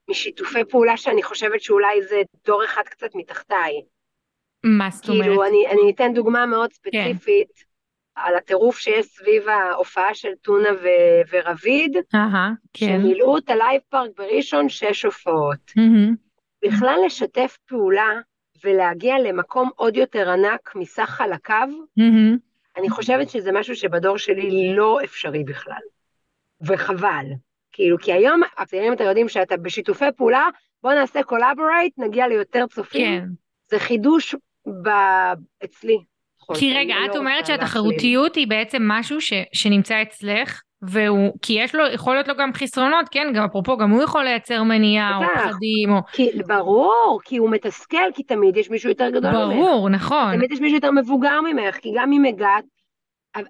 משיתופי 0.09 0.65
פעולה 0.69 0.97
שאני 0.97 1.23
חושבת 1.23 1.61
שאולי 1.61 2.01
זה 2.03 2.21
דור 2.45 2.65
אחד 2.65 2.83
קצת 2.85 3.09
מתחתיי. 3.15 3.81
מה 4.63 4.89
זאת 4.91 5.09
אומרת? 5.09 5.25
כאילו, 5.25 5.43
אני, 5.43 5.67
אני 5.67 5.91
אתן 5.91 6.13
דוגמה 6.13 6.45
מאוד 6.45 6.73
ספציפית. 6.73 7.51
כן. 7.55 7.69
על 8.15 8.35
הטירוף 8.35 8.79
שיש 8.79 9.05
סביב 9.05 9.49
ההופעה 9.49 10.13
של 10.13 10.35
טונה 10.41 10.69
ו- 10.83 11.21
ורביד, 11.31 11.97
כן. 12.73 12.85
שמילאו 12.85 13.37
את 13.37 13.49
הלייב 13.49 13.81
פארק 13.89 14.11
בראשון 14.17 14.69
שש 14.69 15.05
הופעות. 15.05 15.71
Mm-hmm. 15.77 16.15
בכלל 16.65 16.99
לשתף 17.05 17.57
פעולה 17.67 18.09
ולהגיע 18.63 19.19
למקום 19.19 19.69
עוד 19.75 19.97
יותר 19.97 20.29
ענק 20.29 20.75
מסך 20.75 21.09
חלקיו, 21.09 21.69
mm-hmm. 21.99 22.37
אני 22.77 22.89
חושבת 22.89 23.29
שזה 23.29 23.51
משהו 23.51 23.75
שבדור 23.75 24.17
שלי 24.17 24.73
לא 24.75 24.99
אפשרי 25.03 25.43
בכלל. 25.43 25.81
וחבל. 26.61 27.25
כאילו, 27.71 27.97
כי 27.99 28.13
היום 28.13 28.41
הצעירים 28.57 28.93
אתה 28.93 29.03
יודעים 29.03 29.29
שאתה 29.29 29.57
בשיתופי 29.57 30.05
פעולה, 30.17 30.47
בוא 30.83 30.93
נעשה 30.93 31.23
collaborate, 31.23 31.93
נגיע 31.97 32.27
ליותר 32.27 32.65
צופים. 32.67 33.21
כן. 33.21 33.25
זה 33.69 33.79
חידוש 33.79 34.35
ב... 34.83 34.89
אצלי. 35.63 35.97
כי 36.53 36.73
רגע, 36.73 36.95
את 37.05 37.15
לא 37.15 37.19
אומרת 37.19 37.45
שהתחרותיות 37.45 38.35
היא 38.35 38.47
בעצם 38.47 38.81
משהו 38.87 39.21
ש, 39.21 39.33
שנמצא 39.53 40.01
אצלך, 40.01 40.61
והוא, 40.81 41.33
כי 41.41 41.53
יש 41.53 41.75
לו, 41.75 41.87
יכול 41.87 42.13
להיות 42.13 42.27
לו 42.27 42.35
גם 42.35 42.53
חסרונות, 42.53 43.09
כן, 43.11 43.27
גם 43.35 43.43
אפרופו, 43.43 43.77
גם 43.77 43.91
הוא 43.91 44.03
יכול 44.03 44.23
לייצר 44.23 44.63
מניעה 44.63 45.17
או 45.17 45.23
פחדים, 45.35 45.91
או... 45.91 45.99
כי, 46.11 46.29
ברור, 46.47 47.19
כי 47.23 47.37
הוא 47.37 47.49
מתסכל, 47.49 48.11
כי 48.13 48.23
תמיד 48.23 48.57
יש 48.57 48.69
מישהו 48.69 48.89
יותר 48.89 49.09
גדול 49.09 49.31
ברור, 49.31 49.45
ממך. 49.45 49.55
ברור, 49.55 49.89
נכון. 49.89 50.35
תמיד 50.35 50.51
יש 50.51 50.61
מישהו 50.61 50.75
יותר 50.75 50.91
מבוגר 50.91 51.41
ממך, 51.41 51.75
כי 51.75 51.91
גם 51.95 52.11
אם 52.11 52.25
הגעת, 52.25 52.63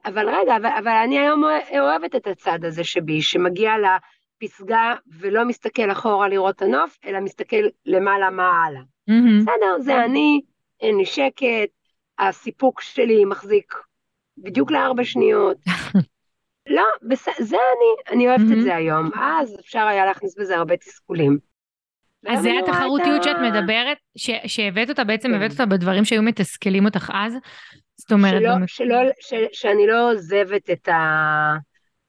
אבל 0.05 0.29
רגע, 0.29 0.55
אבל, 0.55 0.69
אבל 0.79 0.91
אני 1.03 1.19
היום 1.19 1.43
אוהבת 1.79 2.15
את 2.15 2.27
הצד 2.27 2.65
הזה 2.65 2.83
שבי, 2.83 3.21
שמגיע 3.21 3.71
לפסגה 4.41 4.93
ולא 5.19 5.45
מסתכל 5.45 5.91
אחורה 5.91 6.27
לראות 6.27 6.55
את 6.55 6.61
הנוף, 6.61 6.97
אלא 7.05 7.19
מסתכל 7.19 7.63
למעלה 7.85 8.29
מעלה. 8.29 8.79
Mm-hmm. 8.79 9.41
בסדר, 9.41 9.79
זה 9.79 10.03
אני, 10.05 10.41
אין 10.81 10.97
לי 10.97 11.05
שקט, 11.05 11.69
הסיפוק 12.19 12.81
שלי 12.81 13.25
מחזיק 13.25 13.73
בדיוק 14.37 14.71
לארבע 14.71 15.03
שניות. 15.03 15.57
לא, 16.69 16.84
בס... 17.03 17.25
זה 17.39 17.58
אני, 17.58 18.15
אני 18.15 18.27
אוהבת 18.27 18.41
mm-hmm. 18.41 18.58
את 18.58 18.63
זה 18.63 18.75
היום. 18.75 19.10
אז 19.21 19.55
אפשר 19.60 19.79
היה 19.79 20.05
להכניס 20.05 20.38
בזה 20.38 20.58
הרבה 20.58 20.77
תסכולים. 20.77 21.38
אז 22.27 22.41
זה 22.41 22.51
התחרותיות 22.63 23.23
שאת 23.23 23.36
מדברת, 23.41 23.97
ש... 24.17 24.29
שהבאת 24.45 24.89
אותה, 24.89 25.03
בעצם 25.03 25.34
הבאת 25.34 25.51
כן. 25.51 25.51
אותה 25.51 25.65
בדברים 25.65 26.05
שהיו 26.05 26.23
מתסכלים 26.23 26.86
אותך 26.86 27.12
אז? 27.13 27.34
זאת 27.97 28.12
אומרת... 28.12 28.41
שלא, 28.41 28.53
באמת... 28.53 28.69
שלא, 28.69 28.97
ש... 29.19 29.34
שאני 29.51 29.88
לא 29.88 30.12
עוזבת 30.12 30.69
את 30.69 30.89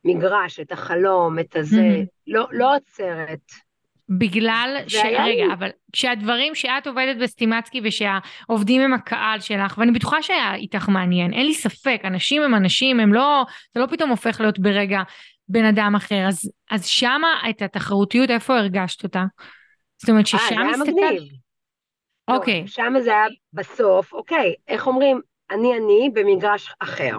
המגרש, 0.04 0.60
את 0.60 0.72
החלום, 0.72 1.38
את 1.38 1.56
הזה, 1.56 1.76
mm-hmm. 1.76 2.06
לא, 2.26 2.46
לא 2.52 2.76
עוצרת. 2.76 3.69
בגלל 4.18 4.76
ש... 4.86 4.96
רגע, 4.96 5.44
אבל 5.52 5.68
כשהדברים 5.92 6.54
שאת 6.54 6.86
עובדת 6.86 7.16
בסטימצקי 7.22 7.80
ושהעובדים 7.84 8.80
הם 8.80 8.94
הקהל 8.94 9.40
שלך, 9.40 9.78
ואני 9.78 9.92
בטוחה 9.92 10.22
שהיה 10.22 10.54
איתך 10.54 10.88
מעניין, 10.88 11.32
אין 11.32 11.46
לי 11.46 11.54
ספק, 11.54 12.00
אנשים 12.04 12.42
הם 12.42 12.54
אנשים, 12.54 13.00
הם 13.00 13.12
לא, 13.12 13.44
זה 13.74 13.80
לא 13.80 13.86
פתאום 13.86 14.10
הופך 14.10 14.40
להיות 14.40 14.58
ברגע 14.58 15.00
בן 15.48 15.64
אדם 15.64 15.94
אחר, 15.96 16.24
אז, 16.28 16.52
אז 16.70 16.86
שמה 16.86 17.28
את 17.50 17.62
התחרותיות, 17.62 18.30
איפה 18.30 18.58
הרגשת 18.58 19.04
אותה? 19.04 19.24
זאת 19.98 20.10
אומרת 20.10 20.26
ששם 20.26 20.36
הסתכלת... 20.36 20.58
אה, 20.58 21.08
היה 21.08 21.12
מגניב. 21.12 21.32
אוקיי. 22.28 22.60
לא, 22.60 22.66
שם 22.66 22.92
זה 23.00 23.10
היה 23.10 23.26
בסוף, 23.52 24.12
אוקיי, 24.12 24.54
איך 24.68 24.86
אומרים, 24.86 25.20
אני 25.50 25.76
אני 25.76 26.10
במגרש 26.14 26.74
אחר. 26.78 27.16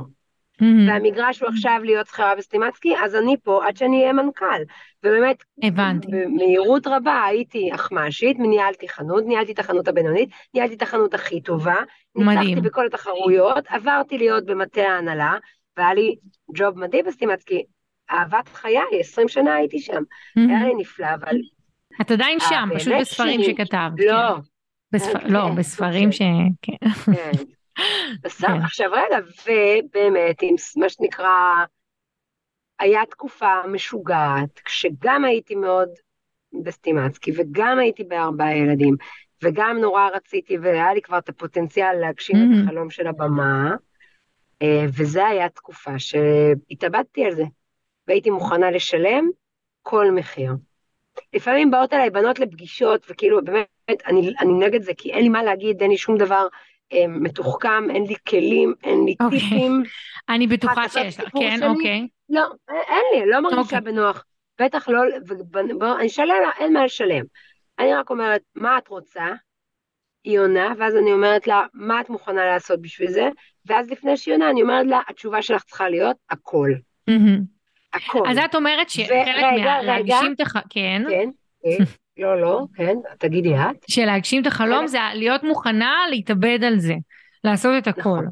Mm-hmm. 0.61 0.89
והמגרש 0.91 1.41
הוא 1.41 1.49
עכשיו 1.49 1.79
להיות 1.83 2.07
שכירה 2.07 2.35
בסטימצקי, 2.35 2.93
אז 3.03 3.15
אני 3.15 3.35
פה 3.43 3.67
עד 3.67 3.77
שאני 3.77 4.01
אהיה 4.01 4.13
מנכ"ל. 4.13 4.61
ובאמת, 5.03 5.43
הבנתי. 5.63 6.07
במהירות 6.11 6.87
רבה 6.87 7.23
הייתי 7.25 7.69
אחמ"שית, 7.75 8.39
ניהלתי 8.39 8.89
חנות, 8.89 9.23
ניהלתי 9.25 9.51
את 9.51 9.59
החנות 9.59 9.87
הבינונית, 9.87 10.29
ניהלתי 10.53 10.73
את 10.73 10.81
החנות 10.81 11.13
הכי 11.13 11.41
טובה. 11.41 11.75
ניצחתי 12.15 12.61
בכל 12.61 12.85
התחרויות, 12.85 13.67
עברתי 13.67 14.17
להיות 14.17 14.45
במטה 14.45 14.81
ההנהלה, 14.81 15.35
והיה 15.77 15.93
לי 15.93 16.15
ג'וב 16.55 16.79
מדהים 16.79 17.05
בסטימצקי. 17.05 17.63
אהבת 18.11 18.49
חיי, 18.53 18.99
20 18.99 19.27
שנה 19.27 19.53
הייתי 19.53 19.79
שם. 19.79 19.93
Mm-hmm. 19.93 20.49
היה 20.49 20.67
לי 20.67 20.73
נפלא, 20.77 21.07
אבל... 21.13 21.37
את 22.01 22.11
עדיין 22.11 22.39
שם, 22.39 22.69
פשוט 22.75 22.93
בספרים 22.99 23.43
שכתבת. 23.43 23.99
לא, 24.07 24.35
כן. 24.35 24.41
בספר... 24.93 25.19
כן, 25.19 25.29
לא, 25.29 25.49
בספרים 25.49 26.11
ש... 26.11 26.21
כן. 26.61 26.75
בסדר, 28.23 28.47
כן. 28.47 28.61
עכשיו 28.63 28.91
רגע, 28.91 29.17
ובאמת, 29.45 30.41
עם 30.41 30.55
מה 30.77 30.89
שנקרא, 30.89 31.29
היה 32.79 33.05
תקופה 33.05 33.67
משוגעת, 33.67 34.59
כשגם 34.59 35.25
הייתי 35.25 35.55
מאוד 35.55 35.89
בסטימצקי, 36.63 37.31
וגם 37.35 37.79
הייתי 37.79 38.03
בארבעה 38.03 38.57
ילדים, 38.57 38.95
וגם 39.43 39.77
נורא 39.77 40.09
רציתי, 40.13 40.57
והיה 40.57 40.93
לי 40.93 41.01
כבר 41.01 41.17
את 41.17 41.29
הפוטנציאל 41.29 41.93
להגשים 41.93 42.35
mm-hmm. 42.35 42.63
את 42.63 42.67
החלום 42.67 42.89
של 42.89 43.07
הבמה, 43.07 43.75
אה, 44.61 44.85
וזה 44.97 45.27
היה 45.27 45.49
תקופה 45.49 45.99
שהתאבדתי 45.99 47.25
על 47.25 47.35
זה, 47.35 47.43
והייתי 48.07 48.29
מוכנה 48.29 48.71
לשלם 48.71 49.29
כל 49.81 50.11
מחיר. 50.11 50.51
לפעמים 51.33 51.71
באות 51.71 51.93
אליי 51.93 52.09
בנות 52.09 52.39
לפגישות, 52.39 53.05
וכאילו, 53.09 53.43
באמת, 53.43 53.67
אני, 54.07 54.33
אני 54.39 54.53
נגד 54.53 54.81
זה, 54.81 54.91
כי 54.97 55.11
אין 55.11 55.23
לי 55.23 55.29
מה 55.29 55.43
להגיד, 55.43 55.81
אין 55.81 55.91
לי 55.91 55.97
שום 55.97 56.17
דבר 56.17 56.47
מתוחכם, 57.07 57.89
אין 57.89 58.03
לי 58.03 58.15
כלים, 58.27 58.73
אין 58.83 59.05
לי 59.05 59.15
okay. 59.21 59.25
אוקיי. 59.25 59.39
טיפים. 59.39 59.83
אני 60.29 60.47
בטוחה 60.47 60.89
שיש 60.89 61.19
לך, 61.19 61.29
כן, 61.39 61.59
אוקיי. 61.63 62.07
לא, 62.29 62.43
אין 62.69 63.03
לי, 63.13 63.29
לא 63.31 63.39
מרגישה 63.39 63.59
okay. 63.59 63.79
אוקיי. 63.79 63.93
בנוח. 63.93 64.25
בטח 64.61 64.89
לא, 64.89 65.01
ובוא, 65.27 65.95
אני 65.99 66.07
אשלם 66.07 66.27
לה, 66.27 66.49
אין 66.59 66.73
מה 66.73 66.85
לשלם. 66.85 67.23
אני 67.79 67.93
רק 67.93 68.09
אומרת, 68.09 68.41
מה 68.55 68.77
את 68.77 68.87
רוצה? 68.87 69.25
היא 70.23 70.39
עונה, 70.39 70.73
ואז 70.77 70.95
אני 70.95 71.13
אומרת 71.13 71.47
לה, 71.47 71.65
מה 71.73 72.01
את 72.01 72.09
מוכנה 72.09 72.45
לעשות 72.45 72.81
בשביל 72.81 73.11
זה? 73.11 73.29
ואז 73.65 73.89
לפני 73.89 74.17
שהיא 74.17 74.33
עונה, 74.33 74.49
אני 74.49 74.61
אומרת 74.61 74.85
לה, 74.87 74.99
התשובה 75.07 75.41
שלך 75.41 75.63
צריכה 75.63 75.89
להיות 75.89 76.17
הכל. 76.29 76.69
הכל. 77.93 78.29
אז 78.29 78.37
את 78.37 78.55
אומרת 78.55 78.89
שחלק 78.89 79.43
מהלהגשים 79.63 80.33
את 80.33 80.41
החלום, 80.41 80.63
כן. 80.69 81.03
כן, 81.09 81.29
כן. 81.63 81.83
לא, 82.17 82.41
לא, 82.41 82.65
כן, 82.75 82.95
תגידי 83.19 83.55
את. 83.55 83.75
שלהגשים 83.87 84.41
את 84.41 84.47
החלום 84.47 84.87
זה 84.87 84.97
להיות 85.13 85.43
מוכנה 85.43 85.95
להתאבד 86.09 86.63
על 86.63 86.79
זה, 86.79 86.95
לעשות 87.43 87.71
את 87.77 87.87
הכל. 87.87 87.99
נכון. 87.99 88.25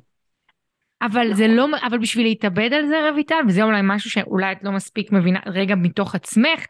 אבל 1.02 1.24
נכון. 1.24 1.34
זה 1.34 1.48
לא, 1.48 1.68
אבל 1.88 1.98
בשביל 1.98 2.26
להתאבד 2.26 2.74
על 2.74 2.88
זה 2.88 3.10
רויטל, 3.12 3.36
וזה 3.48 3.64
אולי 3.64 3.80
משהו 3.84 4.10
שאולי 4.10 4.52
את 4.52 4.58
לא 4.64 4.72
מספיק 4.72 5.12
מבינה 5.12 5.40
רגע 5.46 5.76
מתוך 5.76 6.16
עצמך, 6.16 6.66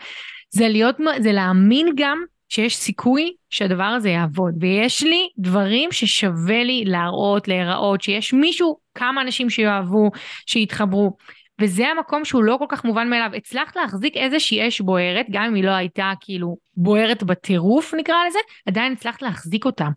זה 0.49 0.67
להיות, 0.67 0.95
זה 1.19 1.31
להאמין 1.31 1.87
גם 1.95 2.23
שיש 2.49 2.75
סיכוי 2.75 3.33
שהדבר 3.49 3.83
הזה 3.83 4.09
יעבוד, 4.09 4.53
ויש 4.59 5.03
לי 5.03 5.29
דברים 5.37 5.91
ששווה 5.91 6.63
לי 6.63 6.83
להראות, 6.85 7.47
להיראות, 7.47 8.01
שיש 8.01 8.33
מישהו, 8.33 8.77
כמה 8.95 9.21
אנשים 9.21 9.49
שיאהבו, 9.49 10.09
שיתחברו. 10.45 11.17
וזה 11.61 11.87
המקום 11.87 12.25
שהוא 12.25 12.43
לא 12.43 12.55
כל 12.59 12.65
כך 12.69 12.85
מובן 12.85 13.09
מאליו. 13.09 13.29
הצלחת 13.35 13.75
להחזיק 13.75 14.17
איזושהי 14.17 14.67
אש 14.67 14.81
בוערת, 14.81 15.25
גם 15.31 15.43
אם 15.43 15.53
היא 15.53 15.63
לא 15.63 15.71
הייתה 15.71 16.11
כאילו 16.21 16.57
בוערת 16.79 17.23
בטירוף 17.23 17.93
נקרא 17.93 18.15
לזה, 18.27 18.39
עדיין 18.65 18.91
הצלחת 18.93 19.21
להחזיק 19.21 19.65
אותה. 19.65 19.87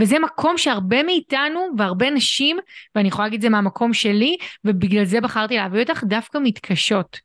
וזה 0.00 0.18
מקום 0.18 0.58
שהרבה 0.58 1.02
מאיתנו 1.02 1.60
והרבה 1.78 2.10
נשים, 2.10 2.58
ואני 2.94 3.08
יכולה 3.08 3.26
להגיד 3.26 3.38
את 3.38 3.42
זה 3.42 3.48
מהמקום 3.48 3.94
שלי, 3.94 4.36
ובגלל 4.64 5.04
זה 5.04 5.20
בחרתי 5.20 5.56
להביא 5.56 5.80
אותך, 5.80 6.04
דווקא 6.04 6.38
מתקשות. 6.42 7.18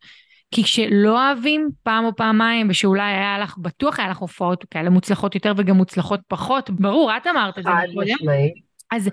כי 0.52 0.64
כשלא 0.64 1.28
אוהבים 1.28 1.70
פעם 1.84 2.06
או 2.06 2.16
פעמיים, 2.16 2.68
ושאולי 2.70 3.04
היה 3.04 3.40
לך, 3.40 3.58
בטוח 3.58 4.00
היה 4.00 4.10
לך 4.10 4.18
הופעות 4.18 4.66
כאלה 4.72 4.90
מוצלחות 4.90 5.36
יותר 5.36 5.54
וגם 5.58 5.76
מוצלחות 5.76 6.20
פחות, 6.28 6.70
ברור, 6.70 7.18
את 7.18 7.28
אמרת 7.28 7.58
את 7.60 7.64
זה. 7.64 7.70
חד 7.70 7.88
משמעית. 7.96 8.54
אז, 8.96 9.10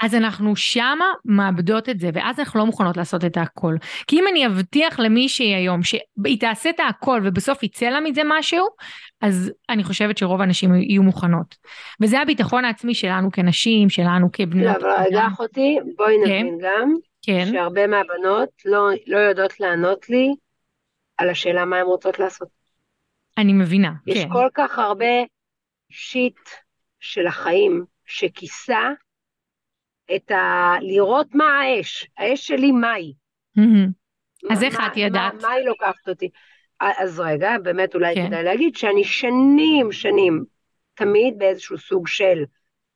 אז 0.00 0.14
אנחנו 0.14 0.56
שמה 0.56 1.06
מאבדות 1.24 1.88
את 1.88 2.00
זה, 2.00 2.10
ואז 2.14 2.40
אנחנו 2.40 2.60
לא 2.60 2.66
מוכנות 2.66 2.96
לעשות 2.96 3.24
את 3.24 3.36
הכל. 3.36 3.74
כי 4.06 4.18
אם 4.18 4.24
אני 4.30 4.46
אבטיח 4.46 4.98
למישהי 4.98 5.54
היום 5.54 5.82
שהיא 5.82 6.40
תעשה 6.40 6.70
את 6.70 6.80
הכל 6.88 7.20
ובסוף 7.24 7.62
יצא 7.62 7.88
לה 7.88 8.00
מזה 8.00 8.22
משהו, 8.24 8.66
אז 9.20 9.52
אני 9.68 9.84
חושבת 9.84 10.18
שרוב 10.18 10.40
הנשים 10.40 10.74
יהיו 10.74 11.02
מוכנות. 11.02 11.56
וזה 12.00 12.20
הביטחון 12.20 12.64
העצמי 12.64 12.94
שלנו 12.94 13.32
כנשים, 13.32 13.90
שלנו 13.90 14.28
כבנות. 14.32 14.82
לא, 14.82 14.88
אבל 14.88 15.04
רגע 15.06 15.26
אחותי, 15.26 15.78
בואי 15.96 16.16
כן. 16.24 16.30
נבין 16.30 16.58
גם, 16.62 16.94
כן. 17.22 17.46
שהרבה 17.52 17.86
מהבנות 17.86 18.48
לא, 18.64 18.88
לא 19.06 19.18
יודעות 19.18 19.60
לענות 19.60 20.08
לי 20.08 20.34
על 21.18 21.30
השאלה 21.30 21.64
מה 21.64 21.76
הן 21.76 21.86
רוצות 21.86 22.18
לעשות. 22.18 22.48
אני 23.38 23.52
מבינה, 23.52 23.92
יש 24.06 24.14
כן. 24.14 24.20
יש 24.20 24.26
כל 24.32 24.48
כך 24.54 24.78
הרבה 24.78 25.24
שיט 25.90 26.48
של 27.00 27.26
החיים 27.26 27.84
שכיסה 28.06 28.90
את 30.16 30.30
ה... 30.30 30.74
לראות 30.80 31.34
מה 31.34 31.60
האש, 31.60 32.10
האש 32.18 32.46
שלי 32.46 32.72
מהי. 32.72 33.12
אז 34.50 34.62
איך 34.62 34.80
את 34.86 34.96
ידעת? 34.96 35.34
מה, 35.34 35.42
מה 35.42 35.50
היא 35.50 35.66
לוקחת 35.66 36.08
אותי? 36.08 36.28
אז 36.80 37.20
רגע, 37.20 37.58
באמת 37.62 37.94
אולי 37.94 38.14
כן. 38.14 38.26
כדאי 38.26 38.42
להגיד 38.44 38.76
שאני 38.76 39.04
שנים, 39.04 39.92
שנים, 39.92 40.44
תמיד 40.94 41.38
באיזשהו 41.38 41.78
סוג 41.78 42.06
של 42.06 42.44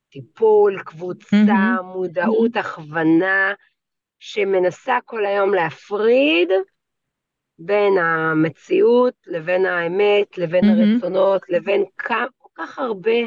טיפול, 0.09 0.81
קבוצה. 0.85 1.75
מודעות, 1.83 2.55
הכוונה, 2.55 3.53
שמנסה 4.19 4.97
כל 5.05 5.25
היום 5.25 5.53
להפריד 5.53 6.49
בין 7.59 7.97
המציאות 7.97 9.13
לבין 9.27 9.65
האמת, 9.65 10.37
לבין. 10.37 10.63
הרצונות, 10.65 11.41
לבין 11.49 11.83
כל 11.97 12.47
כך 12.55 12.79
הרבה 12.79 13.19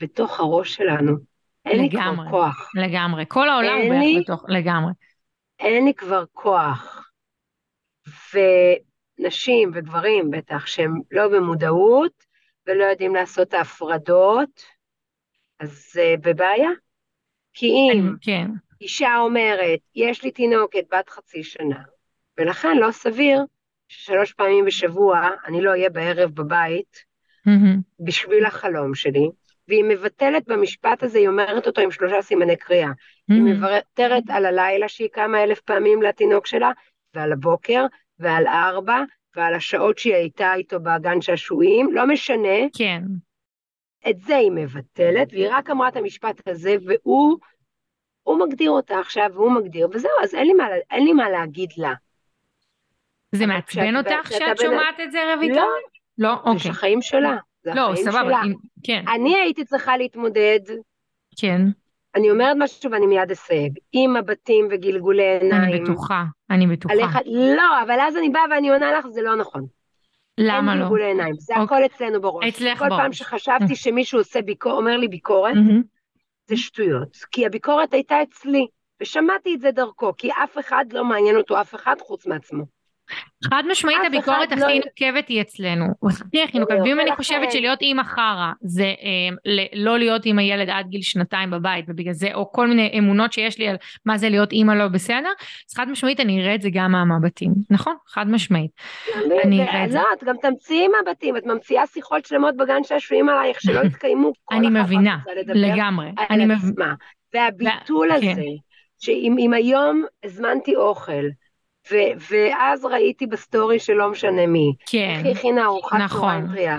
בתוך 0.00 0.40
הראש 0.40 0.74
שלנו. 0.74 1.29
אין 1.66 1.84
לגמרי, 1.84 2.24
לי 2.24 2.30
כבר 2.30 2.30
כוח. 2.30 2.70
לגמרי, 2.74 3.24
כל 3.28 3.48
העולם 3.48 3.78
הוא 3.80 3.88
בערך 3.90 4.02
לי, 4.02 4.20
בתוך, 4.20 4.44
לגמרי. 4.48 4.92
אין 5.58 5.84
לי 5.84 5.94
כבר 5.94 6.24
כוח. 6.32 7.10
ונשים 8.34 9.70
וגברים 9.74 10.30
בטח 10.30 10.66
שהם 10.66 11.00
לא 11.10 11.28
במודעות 11.28 12.12
ולא 12.66 12.84
יודעים 12.84 13.14
לעשות 13.14 13.48
את 13.48 13.54
ההפרדות, 13.54 14.62
אז 15.60 15.86
זה 15.92 16.14
בבעיה. 16.20 16.70
כי 17.52 17.66
אם 17.66 18.14
כן. 18.20 18.50
אישה 18.80 19.16
אומרת, 19.18 19.80
יש 19.94 20.24
לי 20.24 20.30
תינוקת 20.30 20.84
בת 20.92 21.08
חצי 21.08 21.42
שנה, 21.42 21.82
ולכן 22.38 22.76
לא 22.76 22.90
סביר 22.90 23.44
ששלוש 23.88 24.32
פעמים 24.32 24.64
בשבוע 24.64 25.28
אני 25.46 25.62
לא 25.62 25.70
אהיה 25.70 25.90
בערב 25.90 26.30
בבית 26.30 27.04
mm-hmm. 27.48 27.80
בשביל 28.00 28.46
החלום 28.46 28.94
שלי, 28.94 29.28
והיא 29.70 29.84
מבטלת 29.84 30.48
במשפט 30.48 31.02
הזה, 31.02 31.18
היא 31.18 31.28
אומרת 31.28 31.66
אותו 31.66 31.80
עם 31.80 31.90
שלושה 31.90 32.22
סימני 32.22 32.56
קריאה. 32.56 32.88
Mm-hmm. 32.88 33.34
היא 33.34 33.42
מוותרת 33.42 34.22
על 34.28 34.46
הלילה 34.46 34.88
שהיא 34.88 35.08
קמה 35.12 35.42
אלף 35.42 35.60
פעמים 35.60 36.02
לתינוק 36.02 36.46
שלה, 36.46 36.70
ועל 37.14 37.32
הבוקר, 37.32 37.86
ועל 38.18 38.46
ארבע, 38.46 39.02
ועל 39.36 39.54
השעות 39.54 39.98
שהיא 39.98 40.14
הייתה 40.14 40.54
איתו 40.54 40.80
בגן 40.80 41.20
שעשועים, 41.20 41.94
לא 41.94 42.06
משנה. 42.06 42.58
כן. 42.76 43.02
את 44.10 44.20
זה 44.20 44.36
היא 44.36 44.50
מבטלת, 44.50 45.32
והיא 45.32 45.48
רק 45.50 45.70
אמרה 45.70 45.88
את 45.88 45.96
המשפט 45.96 46.48
הזה, 46.48 46.76
והוא, 46.86 47.38
הוא 48.22 48.38
מגדיר 48.38 48.70
אותה 48.70 49.00
עכשיו, 49.00 49.30
והוא 49.34 49.52
מגדיר, 49.52 49.88
וזהו, 49.92 50.10
אז 50.22 50.34
אין 50.34 50.46
לי 50.46 50.52
מה, 50.52 50.66
אין 50.90 51.04
לי 51.04 51.12
מה 51.12 51.30
להגיד 51.30 51.70
לה. 51.76 51.92
זה 53.32 53.46
מעצבן 53.46 53.96
אותך 53.96 54.32
שאת 54.32 54.58
שומעת 54.60 55.00
את 55.02 55.12
זה, 55.12 55.18
רויטל? 55.36 55.54
לא, 55.54 55.68
לא, 56.18 56.32
אוקיי. 56.34 56.58
זה 56.58 56.70
החיים 56.70 57.02
שלה. 57.02 57.36
זה 57.62 57.74
לא, 57.74 57.90
החיים 57.90 58.04
סבבה, 58.04 58.22
שלה. 58.22 58.42
אם, 58.44 58.54
כן. 58.84 59.04
אני 59.14 59.36
הייתי 59.36 59.64
צריכה 59.64 59.96
להתמודד. 59.96 60.60
כן. 61.36 61.60
אני 62.14 62.30
אומרת 62.30 62.56
משהו 62.58 62.90
ואני 62.90 63.06
מיד 63.06 63.30
אסייג. 63.30 63.78
עם 63.92 64.16
מבטים 64.16 64.68
וגלגולי 64.70 65.38
עיניים. 65.38 65.74
אני 65.74 65.80
בטוחה, 65.80 66.24
אני 66.50 66.66
בטוחה. 66.66 66.94
עליך, 66.94 67.18
לא, 67.56 67.82
אבל 67.82 68.00
אז 68.00 68.16
אני 68.16 68.28
באה 68.28 68.42
ואני 68.50 68.68
עונה 68.70 68.92
לך, 68.92 69.06
זה 69.06 69.22
לא 69.22 69.36
נכון. 69.36 69.66
למה 70.38 70.66
לא? 70.66 70.70
אין 70.70 70.82
גלגולי 70.82 71.04
עיניים, 71.04 71.34
זה 71.38 71.54
אוקיי. 71.56 71.76
הכל 71.76 71.86
אצלנו 71.86 72.20
בראש. 72.20 72.48
אצלך 72.48 72.78
כל 72.78 72.88
בראש. 72.88 73.00
פעם 73.00 73.12
שחשבתי 73.12 73.76
שמישהו 73.76 74.18
עושה 74.18 74.42
ביקור, 74.42 74.72
אומר 74.72 74.96
לי 74.96 75.08
ביקורת, 75.08 75.54
mm-hmm. 75.54 75.82
זה 76.46 76.56
שטויות. 76.56 77.16
כי 77.30 77.46
הביקורת 77.46 77.94
הייתה 77.94 78.22
אצלי, 78.22 78.66
ושמעתי 79.00 79.54
את 79.54 79.60
זה 79.60 79.70
דרכו, 79.70 80.12
כי 80.18 80.30
אף 80.44 80.58
אחד 80.58 80.84
לא 80.92 81.04
מעניין 81.04 81.36
אותו 81.36 81.60
אף 81.60 81.74
אחד 81.74 81.96
חוץ 82.00 82.26
מעצמו. 82.26 82.79
חד 83.44 83.62
משמעית 83.70 83.98
הביקורת 84.06 84.52
הכי 84.52 84.60
לא... 84.60 84.68
נוקבת 84.74 85.28
היא 85.28 85.40
אצלנו, 85.40 85.86
הכי 86.08 86.42
הכי 86.42 86.58
נוקבת, 86.58 86.78
ואם 86.84 87.00
אני 87.00 87.16
חושבת 87.16 87.52
שלהיות 87.52 87.80
אימא 87.82 88.02
חרא 88.02 88.52
זה 88.62 88.84
אה, 88.84 89.52
לא 89.74 89.98
להיות 89.98 90.22
עם 90.24 90.38
הילד 90.38 90.70
עד 90.70 90.86
גיל 90.88 91.02
שנתיים 91.02 91.50
בבית 91.50 91.84
ובגלל 91.88 92.12
זה, 92.12 92.34
או 92.34 92.52
כל 92.52 92.66
מיני 92.66 92.98
אמונות 92.98 93.32
שיש 93.32 93.58
לי 93.58 93.68
על 93.68 93.76
מה 94.06 94.18
זה 94.18 94.28
להיות 94.28 94.52
אימא 94.52 94.72
לא 94.72 94.88
בסדר, 94.88 95.30
אז 95.70 95.74
חד 95.76 95.88
משמעית 95.88 96.20
אני 96.20 96.42
אראה 96.42 96.54
את 96.54 96.62
זה 96.62 96.68
גם 96.72 96.92
מהמבטים, 96.92 97.52
נכון? 97.70 97.94
חד 98.08 98.28
משמעית. 98.28 98.70
אני 99.44 99.62
אראה 99.62 99.84
את 99.84 99.90
זה. 99.90 99.98
לא, 99.98 100.04
את 100.18 100.24
גם 100.24 100.36
תמציאי 100.42 100.88
מבטים, 101.02 101.36
את 101.36 101.46
ממציאה 101.46 101.86
שיחות 101.86 102.26
שלמות 102.26 102.56
בגן 102.56 102.84
שעשועים 102.84 103.28
עלייך 103.28 103.60
שלא 103.60 103.80
יתקיימו, 103.86 104.32
אני 104.52 104.68
מבינה, 104.70 105.18
לגמרי. 105.46 106.06
אני 106.30 106.46
מבינה. 106.46 106.94
והביטול 107.34 108.08
כן. 108.20 108.30
הזה, 108.30 108.42
שאם 108.98 109.52
היום 109.52 110.04
הזמנתי 110.24 110.76
אוכל, 110.76 111.24
ו- 111.90 112.30
ואז 112.30 112.84
ראיתי 112.84 113.26
בסטורי 113.26 113.78
של 113.78 113.92
לא 113.92 114.10
משנה 114.10 114.46
מי. 114.46 114.72
כן. 114.86 115.14
איך 115.18 115.26
היא 115.26 115.32
הכינה 115.36 115.64
ארוחת 115.64 115.98
נכון. 116.00 116.20
צהריים 116.20 116.46
טריה. 116.46 116.78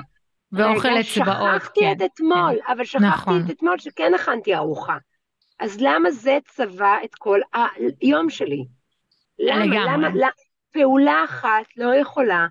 ואוכל 0.51 0.99
אצבעות, 0.99 1.61
שכחתי 1.61 1.79
כן. 1.79 1.91
את 1.91 2.01
אתמול, 2.13 2.55
כן. 2.65 2.71
אבל 2.73 2.83
שכחתי 2.83 3.07
נכון. 3.07 3.43
את 3.45 3.51
אתמול 3.51 3.77
שכן 3.77 4.13
הכנתי 4.13 4.55
ארוחה. 4.55 4.97
אז 5.59 5.77
למה 5.81 6.11
זה 6.11 6.37
צבע 6.47 6.95
את 7.03 7.15
כל 7.15 7.39
היום 8.01 8.29
שלי? 8.29 8.65
למה? 9.39 9.65
לגמרי. 9.65 9.79
למה? 9.79 10.09
למה? 10.09 10.29
פעולה 10.71 11.23
אחת 11.25 11.65
לא 11.77 11.95
יכולה 11.95 12.47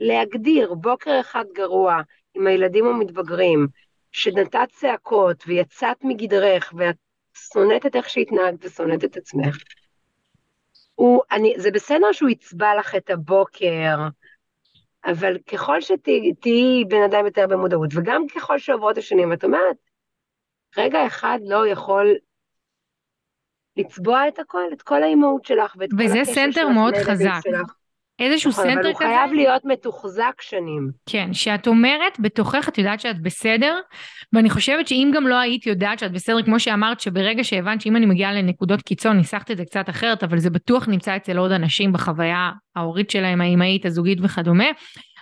להגדיר 0.00 0.74
בוקר 0.74 1.20
אחד 1.20 1.44
גרוע 1.54 2.00
עם 2.34 2.46
הילדים 2.46 2.86
המתבגרים, 2.86 3.66
שנתת 4.12 4.68
צעקות 4.70 5.44
ויצאת 5.46 5.96
מגדרך 6.04 6.72
ואת 6.76 6.96
שונאת 7.52 7.86
את 7.86 7.96
איך 7.96 8.08
שהתנהגת 8.08 8.64
ושונאת 8.64 9.04
את 9.04 9.16
עצמך, 9.16 9.56
הוא, 10.94 11.22
אני, 11.32 11.54
זה 11.56 11.70
בסדר 11.70 12.12
שהוא 12.12 12.30
יצבע 12.30 12.74
לך 12.78 12.94
את 12.94 13.10
הבוקר, 13.10 13.96
אבל 15.04 15.38
ככל 15.38 15.80
שתהיי 15.80 16.84
בן 16.88 17.02
אדם 17.10 17.26
יותר 17.26 17.46
במודעות, 17.46 17.90
וגם 17.94 18.26
ככל 18.28 18.58
שעוברות 18.58 18.98
השנים, 18.98 19.32
את 19.32 19.44
אומרת, 19.44 19.76
רגע 20.76 21.06
אחד 21.06 21.38
לא 21.42 21.66
יכול 21.66 22.14
לצבוע 23.76 24.28
את 24.28 24.38
הכל, 24.38 24.62
את 24.72 24.82
כל 24.82 25.02
האימהות 25.02 25.44
שלך 25.44 25.76
ואת 25.78 25.90
כל 25.90 26.02
הקשר 26.02 26.14
שלך. 26.14 26.28
וזה 26.28 26.34
center 26.34 26.68
מאוד 26.68 26.94
חזק. 26.94 27.30
שלך. 27.42 27.74
איזשהו 28.18 28.50
נכון, 28.50 28.64
סנטר 28.64 28.80
כזה. 28.80 28.80
אבל 28.80 28.88
הוא 28.88 28.98
חייב 28.98 29.32
להיות 29.32 29.62
מתוחזק 29.64 30.40
שנים. 30.40 30.90
כן, 31.06 31.32
שאת 31.32 31.66
אומרת 31.66 32.20
בתוכך, 32.20 32.68
את 32.68 32.78
יודעת 32.78 33.00
שאת 33.00 33.22
בסדר, 33.22 33.78
ואני 34.32 34.50
חושבת 34.50 34.88
שאם 34.88 35.10
גם 35.14 35.26
לא 35.26 35.34
היית 35.34 35.66
יודעת 35.66 35.98
שאת 35.98 36.12
בסדר, 36.12 36.42
כמו 36.42 36.60
שאמרת, 36.60 37.00
שברגע 37.00 37.44
שהבנת 37.44 37.80
שאם 37.80 37.96
אני 37.96 38.06
מגיעה 38.06 38.32
לנקודות 38.32 38.82
קיצון, 38.82 39.16
ניסחת 39.16 39.50
את 39.50 39.56
זה 39.56 39.64
קצת 39.64 39.88
אחרת, 39.88 40.24
אבל 40.24 40.38
זה 40.38 40.50
בטוח 40.50 40.88
נמצא 40.88 41.16
אצל 41.16 41.36
עוד 41.36 41.52
אנשים 41.52 41.92
בחוויה 41.92 42.50
ההורית 42.76 43.10
שלהם, 43.10 43.40
האימהית, 43.40 43.86
הזוגית 43.86 44.18
וכדומה. 44.22 44.68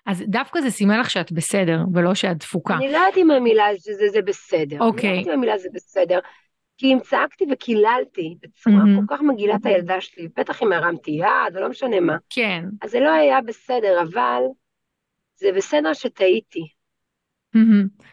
אז 0.07 0.24
דווקא 0.28 0.61
זה 0.61 0.70
סימן 0.70 1.00
לך 1.00 1.11
שאת 1.11 1.33
בסדר, 1.33 1.78
ולא 1.94 2.14
שאת 2.14 2.38
דפוקה. 2.38 2.74
אני 2.74 2.92
לא 2.92 2.96
יודעת 2.96 3.16
אם 3.16 3.31
המילה 3.31 3.64
שזה 3.76 4.09
זה 4.09 4.22
בסדר. 4.22 4.76
אוקיי. 4.81 5.09
אני 5.09 5.16
לא 5.16 5.20
יודעת 5.20 5.35
אם 5.35 5.38
המילה 5.38 5.59
זה 5.59 5.68
בסדר. 5.74 6.18
כי 6.82 6.92
אם 6.94 6.98
צעקתי 7.00 7.44
וקיללתי 7.52 8.36
בצורה 8.42 8.76
mm-hmm. 8.76 9.06
כל 9.06 9.16
כך 9.16 9.22
מגעילה 9.22 9.54
את 9.54 9.66
הילדה 9.66 10.00
שלי, 10.00 10.28
בטח 10.36 10.62
אם 10.62 10.72
הרמתי 10.72 11.10
יד, 11.10 11.56
או 11.56 11.60
לא 11.60 11.68
משנה 11.68 12.00
מה. 12.00 12.16
כן. 12.30 12.64
אז 12.82 12.90
זה 12.90 13.00
לא 13.00 13.10
היה 13.10 13.40
בסדר, 13.40 14.02
אבל 14.02 14.42
זה 15.36 15.52
בסדר 15.56 15.92
שטעיתי. 15.92 16.66
Mm-hmm. 17.56 18.04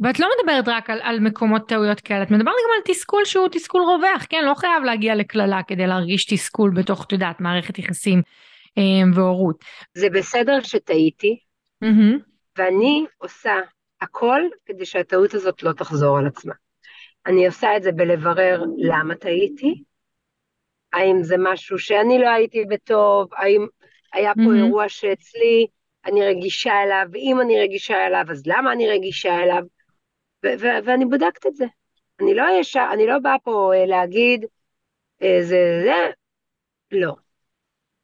ואת 0.00 0.20
לא 0.20 0.28
מדברת 0.38 0.64
רק 0.68 0.90
על, 0.90 0.98
על 1.02 1.20
מקומות 1.20 1.68
טעויות 1.68 2.00
כאלה, 2.00 2.22
את 2.22 2.30
מדברת 2.30 2.44
גם 2.44 2.70
על 2.76 2.94
תסכול 2.94 3.24
שהוא 3.24 3.48
תסכול 3.52 3.82
רווח, 3.82 4.26
כן? 4.28 4.44
לא 4.44 4.54
חייב 4.54 4.82
להגיע 4.84 5.14
לקללה 5.14 5.60
כדי 5.66 5.86
להרגיש 5.86 6.24
תסכול 6.24 6.70
בתוך, 6.76 7.04
את 7.06 7.12
יודעת, 7.12 7.40
מערכת 7.40 7.78
יחסים 7.78 8.22
אה, 8.78 8.82
והורות. 9.14 9.64
זה 9.94 10.10
בסדר 10.10 10.62
שטעיתי, 10.62 11.38
mm-hmm. 11.84 12.18
ואני 12.58 13.04
עושה 13.18 13.54
הכל 14.00 14.40
כדי 14.66 14.86
שהטעות 14.86 15.34
הזאת 15.34 15.62
לא 15.62 15.72
תחזור 15.72 16.18
על 16.18 16.26
עצמה. 16.26 16.54
אני 17.26 17.46
עושה 17.46 17.76
את 17.76 17.82
זה 17.82 17.92
בלברר 17.92 18.62
למה 18.78 19.14
טעיתי, 19.14 19.82
האם 20.92 21.22
זה 21.22 21.36
משהו 21.38 21.78
שאני 21.78 22.18
לא 22.18 22.28
הייתי 22.28 22.64
בטוב, 22.64 23.28
האם 23.34 23.66
היה 24.12 24.34
פה 24.34 24.40
mm-hmm. 24.40 24.56
אירוע 24.56 24.88
שאצלי 24.88 25.66
אני 26.04 26.22
רגישה 26.26 26.82
אליו, 26.82 27.06
ואם 27.12 27.40
אני 27.40 27.60
רגישה 27.60 28.06
אליו, 28.06 28.24
אז 28.30 28.42
למה 28.46 28.72
אני 28.72 28.88
רגישה 28.88 29.42
אליו? 29.42 29.62
ו- 30.44 30.58
ו- 30.60 30.84
ואני 30.84 31.04
בודקת 31.04 31.46
את 31.46 31.56
זה. 31.56 31.64
אני 32.20 32.34
לא 32.34 32.44
ישר, 32.60 32.88
אני 32.92 33.06
לא 33.06 33.18
באה 33.18 33.38
פה 33.38 33.72
אה, 33.74 33.86
להגיד, 33.86 34.44
אה, 35.22 35.38
זה, 35.40 35.82
זה, 35.84 36.10
לא. 36.92 37.14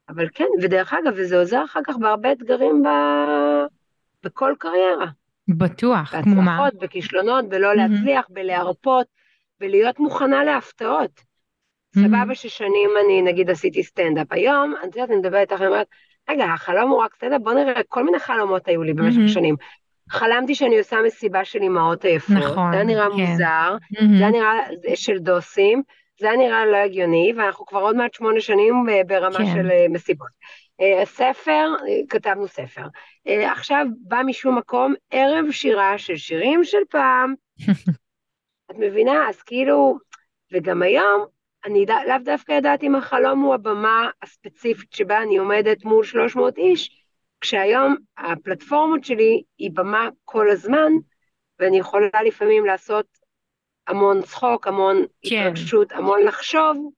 אבל 0.08 0.28
כן, 0.34 0.48
ודרך 0.62 0.92
אגב, 0.92 1.12
וזה 1.16 1.38
עוזר 1.38 1.64
אחר 1.64 1.80
כך 1.86 1.96
בהרבה 2.00 2.32
אתגרים 2.32 2.82
ב... 2.82 2.88
בכל 4.22 4.54
קריירה. 4.58 5.06
בטוח, 5.48 6.14
כמו 6.22 6.42
מה? 6.42 6.58
בהצלחות, 6.58 6.82
בכישלונות, 6.82 7.48
בלא. 7.48 7.74
להצליח, 7.74 8.26
בלהרפות, 8.30 9.06
בלהיות 9.60 9.98
מוכנה 9.98 10.44
להפתעות. 10.44 11.28
סבבה 11.94 12.34
ששנים 12.34 12.90
אני 13.04 13.22
נגיד 13.22 13.50
עשיתי 13.50 13.82
סטנדאפ. 13.82 14.26
היום, 14.30 14.74
את 14.84 14.96
יודעת, 14.96 15.10
אני 15.10 15.18
מדברת 15.18 15.52
איתך, 15.52 15.60
אני 15.60 15.68
אומרת, 15.68 15.86
רגע, 16.30 16.44
החלום 16.44 16.90
הוא 16.90 17.02
רק 17.02 17.14
סטנדאפ, 17.14 17.40
בוא 17.42 17.52
נראה, 17.52 17.80
כל 17.88 18.04
מיני 18.04 18.18
חלומות 18.18 18.68
היו 18.68 18.82
לי 18.82 18.94
במשך. 18.94 19.34
שנים. 19.34 19.56
חלמתי 20.10 20.54
שאני 20.54 20.78
עושה 20.78 20.96
מסיבה 21.06 21.44
של 21.44 21.62
אימהות 21.62 22.04
עייפות, 22.04 22.36
נכון, 22.36 22.70
זה 22.70 22.76
היה 22.76 22.84
נראה 22.84 23.06
כן. 23.16 23.22
מוזר. 23.22 23.76
זה 24.18 24.18
היה 24.18 24.30
נראה 24.30 24.58
של 24.94 25.18
דוסים, 25.18 25.82
זה 26.20 26.30
היה 26.30 26.36
נראה 26.36 26.66
לא 26.66 26.76
הגיוני, 26.76 27.32
ואנחנו 27.36 27.66
כבר 27.66 27.80
עוד 27.80 27.96
מעט 27.96 28.14
שמונה 28.14 28.40
שנים 28.40 28.86
ברמה 29.06 29.38
כן. 29.38 29.52
של 29.54 29.70
אה, 29.70 29.86
מסיבות. 29.90 30.28
אה, 30.80 31.06
ספר, 31.06 31.66
אה, 31.88 32.00
כתבנו 32.08 32.48
ספר. 32.48 32.82
עכשיו 33.26 33.86
בא 34.00 34.20
משום 34.26 34.58
מקום 34.58 34.94
ערב 35.10 35.50
שירה 35.50 35.98
של 35.98 36.16
שירים 36.16 36.64
של 36.64 36.82
פעם. 36.90 37.34
את 38.70 38.76
מבינה? 38.78 39.28
אז 39.28 39.42
כאילו, 39.42 39.98
וגם 40.52 40.82
היום, 40.82 41.26
אני 41.64 41.86
לאו 41.86 42.16
דווקא 42.24 42.52
יודעת 42.52 42.82
אם 42.82 42.94
החלום 42.94 43.40
הוא 43.40 43.54
הבמה 43.54 44.10
הספציפית 44.22 44.92
שבה 44.92 45.22
אני 45.22 45.36
עומדת 45.36 45.84
מול 45.84 46.04
300 46.04 46.58
איש, 46.58 47.04
כשהיום 47.40 47.96
הפלטפורמות 48.18 49.04
שלי 49.04 49.42
היא 49.58 49.70
במה 49.74 50.08
כל 50.24 50.50
הזמן, 50.50 50.92
ואני 51.58 51.78
יכולה 51.78 52.22
לפעמים 52.26 52.66
לעשות 52.66 53.06
המון 53.86 54.22
צחוק, 54.22 54.66
המון 54.66 55.04
כן. 55.22 55.36
התרגשות, 55.42 55.92
המון 55.92 56.22
לחשוב 56.22 56.90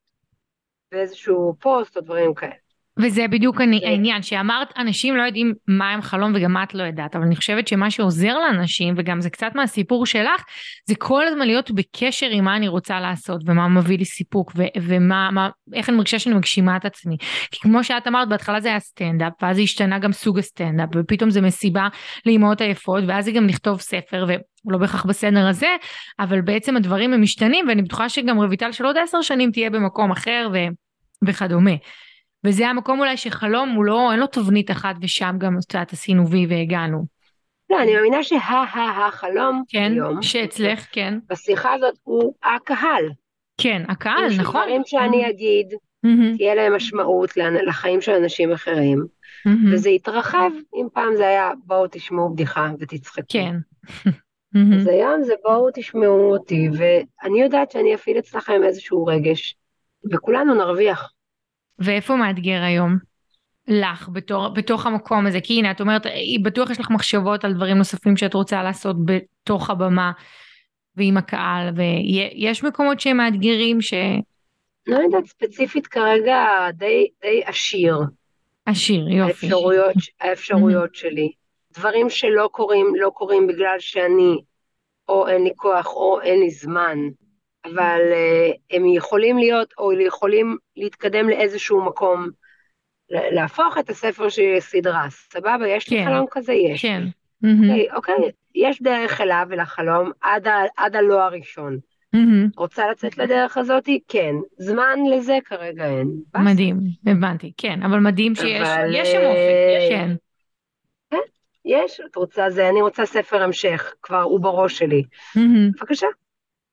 באיזשהו 0.93 1.55
פוסט 1.61 1.97
או 1.97 2.03
דברים 2.03 2.35
כאלה. 2.35 2.70
וזה 2.99 3.29
בדיוק 3.29 3.61
אני, 3.61 3.81
העניין, 3.87 4.23
שאמרת 4.23 4.69
אנשים 4.79 5.17
לא 5.17 5.23
יודעים 5.23 5.55
מה 5.69 5.91
הם 5.91 6.03
חלום 6.03 6.33
וגם 6.35 6.57
את 6.63 6.75
לא 6.75 6.83
יודעת, 6.83 7.17
אבל 7.17 7.25
אני 7.25 7.37
חושבת 7.37 7.69
שמה 7.69 7.91
שעוזר 7.91 8.39
לאנשים, 8.39 8.95
וגם 8.97 9.21
זה 9.21 9.31
קצת 9.31 9.51
מהסיפור 9.55 10.07
שלך, 10.07 10.45
זה 10.89 10.95
כל 10.99 11.27
הזמן 11.27 11.47
להיות 11.47 11.71
בקשר 11.71 12.27
עם 12.31 12.45
מה 12.45 12.57
אני 12.57 12.69
רוצה 12.69 13.01
לעשות, 13.01 13.41
ומה 13.47 13.69
מביא 13.69 13.99
לי 13.99 14.05
סיפוק, 14.05 14.53
ו- 14.57 14.81
ומה, 14.83 15.31
מה, 15.31 15.49
איך 15.75 15.89
אני 15.89 15.97
מרגישה 15.97 16.19
שאני 16.19 16.35
מגשימה 16.35 16.77
את 16.77 16.85
עצמי. 16.85 17.17
כי 17.51 17.61
כמו 17.61 17.85
שאת 17.85 18.07
אמרת, 18.07 18.29
בהתחלה 18.29 18.61
זה 18.61 18.69
היה 18.69 18.81
סטנדאפ, 18.81 19.33
ואז 19.43 19.57
זה 19.57 19.63
השתנה 19.63 19.99
גם 19.99 20.13
סוג 20.13 20.39
הסטנדאפ, 20.39 20.89
ופתאום 20.97 21.31
זה 21.31 21.41
מסיבה 21.41 21.89
לאמהות 22.27 22.61
עייפות, 22.61 23.05
ואז 23.09 23.25
זה 23.25 23.33
גם 23.33 23.47
לכתוב 23.47 23.81
ספר, 23.81 24.25
ו... 24.29 24.33
לא 24.69 24.79
בהכרח 24.79 25.07
בסדר 25.07 25.49
הזה, 25.49 25.77
אבל 26.19 26.41
בעצם 26.41 26.77
הדברים 26.77 27.13
הם 27.13 27.23
משתנים, 27.23 27.69
ואני 27.69 27.83
בטוחה 27.83 28.09
שגם 28.09 28.37
רויטל 28.37 28.73
של 28.73 28.85
עוד 28.85 28.97
עשר 28.99 29.23
שנים 29.23 29.51
תהיה 29.51 29.71
במקום 29.71 30.11
אחר 30.11 30.49
ו... 30.53 30.59
וכדומה. 31.27 31.71
וזה 32.45 32.69
המקום 32.69 33.01
אולי 33.01 33.17
שחלום 33.17 33.69
הוא 33.69 33.85
לא, 33.85 34.13
אין 34.13 34.21
לו 34.21 34.27
תבנית 34.27 34.71
אחת 34.71 34.95
ושם 35.03 35.35
גם, 35.39 35.59
את 35.59 35.75
יודעת, 35.75 35.93
עשינו 35.93 36.29
וי 36.29 36.47
והגענו. 36.49 37.05
לא, 37.71 37.83
אני 37.83 37.95
מאמינה 37.95 38.23
שה-ה-החלום 38.23 39.63
כן, 39.69 39.93
היום, 39.93 40.23
שאצלך, 40.23 40.87
כן. 40.93 41.19
בשיחה 41.29 41.73
הזאת 41.73 41.95
הוא 42.03 42.35
הקהל. 42.43 43.05
כן, 43.61 43.83
הקהל, 43.89 44.27
נכון. 44.39 44.61
דברים 44.61 44.83
שאני 44.85 45.27
mm-hmm. 45.27 45.31
אגיד, 45.31 45.67
mm-hmm. 45.73 46.37
תהיה 46.37 46.55
להם 46.55 46.77
משמעות 46.77 47.37
לחיים 47.37 48.01
של 48.01 48.13
אנשים 48.13 48.53
אחרים, 48.53 48.99
mm-hmm. 48.99 49.73
וזה 49.73 49.91
יתרחב, 49.91 50.51
אם 50.75 50.87
פעם 50.93 51.17
זה 51.17 51.29
היה 51.29 51.51
בואו 51.65 51.87
תשמעו 51.91 52.35
בדיחה 52.35 52.71
ותצחקו. 52.79 53.23
כן. 53.29 53.55
אז 54.77 54.87
היום 54.87 55.23
זה 55.23 55.33
בואו 55.45 55.69
תשמעו 55.75 56.33
אותי, 56.33 56.69
ואני 56.73 57.43
יודעת 57.43 57.71
שאני 57.71 57.95
אפעיל 57.95 58.19
אצלכם 58.19 58.63
איזשהו 58.65 59.07
רגש, 59.07 59.57
וכולנו 60.13 60.55
נרוויח. 60.55 61.13
ואיפה 61.81 62.17
מאתגר 62.17 62.63
היום? 62.63 62.99
לך 63.69 64.09
בתור, 64.13 64.49
בתוך 64.49 64.87
המקום 64.87 65.27
הזה 65.27 65.41
כי 65.41 65.59
הנה 65.59 65.71
את 65.71 65.81
אומרת 65.81 66.07
בטוח 66.43 66.71
יש 66.71 66.81
לך 66.81 66.91
מחשבות 66.91 67.45
על 67.45 67.55
דברים 67.55 67.79
נוספים 67.79 68.17
שאת 68.17 68.35
רוצה 68.35 68.63
לעשות 68.63 68.97
בתוך 69.05 69.71
הבמה 69.71 70.13
ועם 70.97 71.17
הקהל 71.17 71.75
ויש 71.77 72.65
מקומות 72.65 73.01
שהם 73.01 73.17
מאתגרים 73.17 73.81
ש... 73.81 73.95
לא 74.87 74.99
יודעת 74.99 75.27
ספציפית 75.27 75.87
כרגע 75.87 76.45
די, 76.73 77.07
די 77.23 77.43
עשיר. 77.45 77.97
עשיר 78.67 79.09
יופי. 79.09 79.47
האפשרויות, 79.47 79.95
האפשרויות 80.21 80.95
שלי. 80.95 81.33
דברים 81.73 82.11
שלא 82.11 82.49
קורים 82.53 82.87
לא 82.97 83.11
קורים 83.15 83.47
בגלל 83.47 83.77
שאני 83.79 84.37
או 85.09 85.29
אין 85.29 85.45
לי 85.45 85.51
כוח 85.57 85.87
או 85.87 86.21
אין 86.21 86.41
לי 86.41 86.51
זמן 86.51 86.99
אבל 87.65 88.01
uh, 88.01 88.77
הם 88.77 88.87
יכולים 88.87 89.39
להיות, 89.39 89.73
או 89.79 89.93
יכולים 89.93 90.57
להתקדם 90.77 91.29
לאיזשהו 91.29 91.85
מקום, 91.85 92.29
להפוך 93.11 93.79
את 93.79 93.91
הספר 93.91 94.27
לסדרה, 94.57 95.07
סבבה? 95.11 95.69
יש 95.69 95.89
כן. 95.89 95.97
לי 95.97 96.05
חלום 96.05 96.27
כזה? 96.31 96.53
יש. 96.53 96.83
כן. 96.83 97.03
אוקיי, 97.45 97.91
okay, 97.91 97.95
אוקיי, 97.95 98.15
okay. 98.15 98.31
יש 98.55 98.83
דרך 98.83 99.21
אליו 99.21 99.47
ולחלום 99.51 100.11
עד, 100.21 100.47
ה, 100.47 100.63
עד 100.77 100.97
הלא 100.97 101.23
הראשון. 101.23 101.79
Mm-hmm. 102.17 102.51
רוצה 102.57 102.91
לצאת 102.91 103.19
לדרך 103.19 103.57
הזאת? 103.57 103.89
כן. 104.09 104.35
זמן 104.59 104.99
לזה 105.13 105.39
כרגע 105.45 105.87
אין. 105.87 106.11
מדהים, 106.37 106.77
הבנתי, 107.07 107.53
כן, 107.57 107.83
אבל 107.83 107.99
מדהים 107.99 108.35
שיש, 108.35 108.69
אבל... 108.69 108.95
יש 108.95 109.09
שם 109.09 109.19
אופק, 109.19 109.39
אה, 109.39 109.87
כן. 109.91 110.11
כן, 111.11 111.17
יש, 111.65 112.01
את 112.11 112.17
רוצה 112.17 112.51
זה, 112.51 112.69
אני 112.69 112.83
רוצה 112.83 113.07
ספר 113.07 113.43
המשך, 113.43 113.95
כבר 114.03 114.23
הוא 114.23 114.41
בראש 114.41 114.79
שלי. 114.79 115.03
Mm-hmm. 115.37 115.79
בבקשה. 115.81 116.07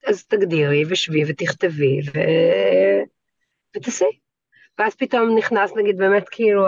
אז 0.08 0.26
תגדירי 0.26 0.84
ושבי 0.90 1.24
ותכתבי 1.28 2.00
ו... 2.14 2.20
ותעשי. 3.78 4.20
ואז 4.80 4.96
פתאום 4.96 5.38
נכנס 5.38 5.72
נגיד 5.76 5.98
באמת 5.98 6.30
כאילו 6.30 6.68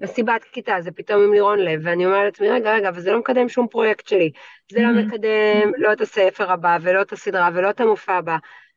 המסיבת 0.00 0.44
כיתה, 0.44 0.76
זה 0.80 0.90
פתאום 0.90 1.22
עם 1.22 1.32
לירון 1.32 1.58
לב, 1.58 1.80
ואני 1.84 2.06
אומרת 2.06 2.24
לעצמי, 2.24 2.50
רגע, 2.50 2.74
רגע, 2.74 2.88
אבל 2.88 3.00
זה 3.00 3.12
לא 3.12 3.18
מקדם 3.18 3.48
שום 3.48 3.68
פרויקט 3.68 4.08
שלי. 4.08 4.30
זה 4.72 4.80
לא 4.80 4.88
mm-hmm. 4.88 5.06
מקדם 5.06 5.72
לא 5.78 5.92
את 5.92 6.00
הספר 6.00 6.52
הבא, 6.52 6.78
ולא 6.82 7.02
את 7.02 7.12
הסדרה, 7.12 7.50
ולא 7.54 7.70
את 7.70 7.80
המופע 7.80 8.14
הבא. 8.14 8.36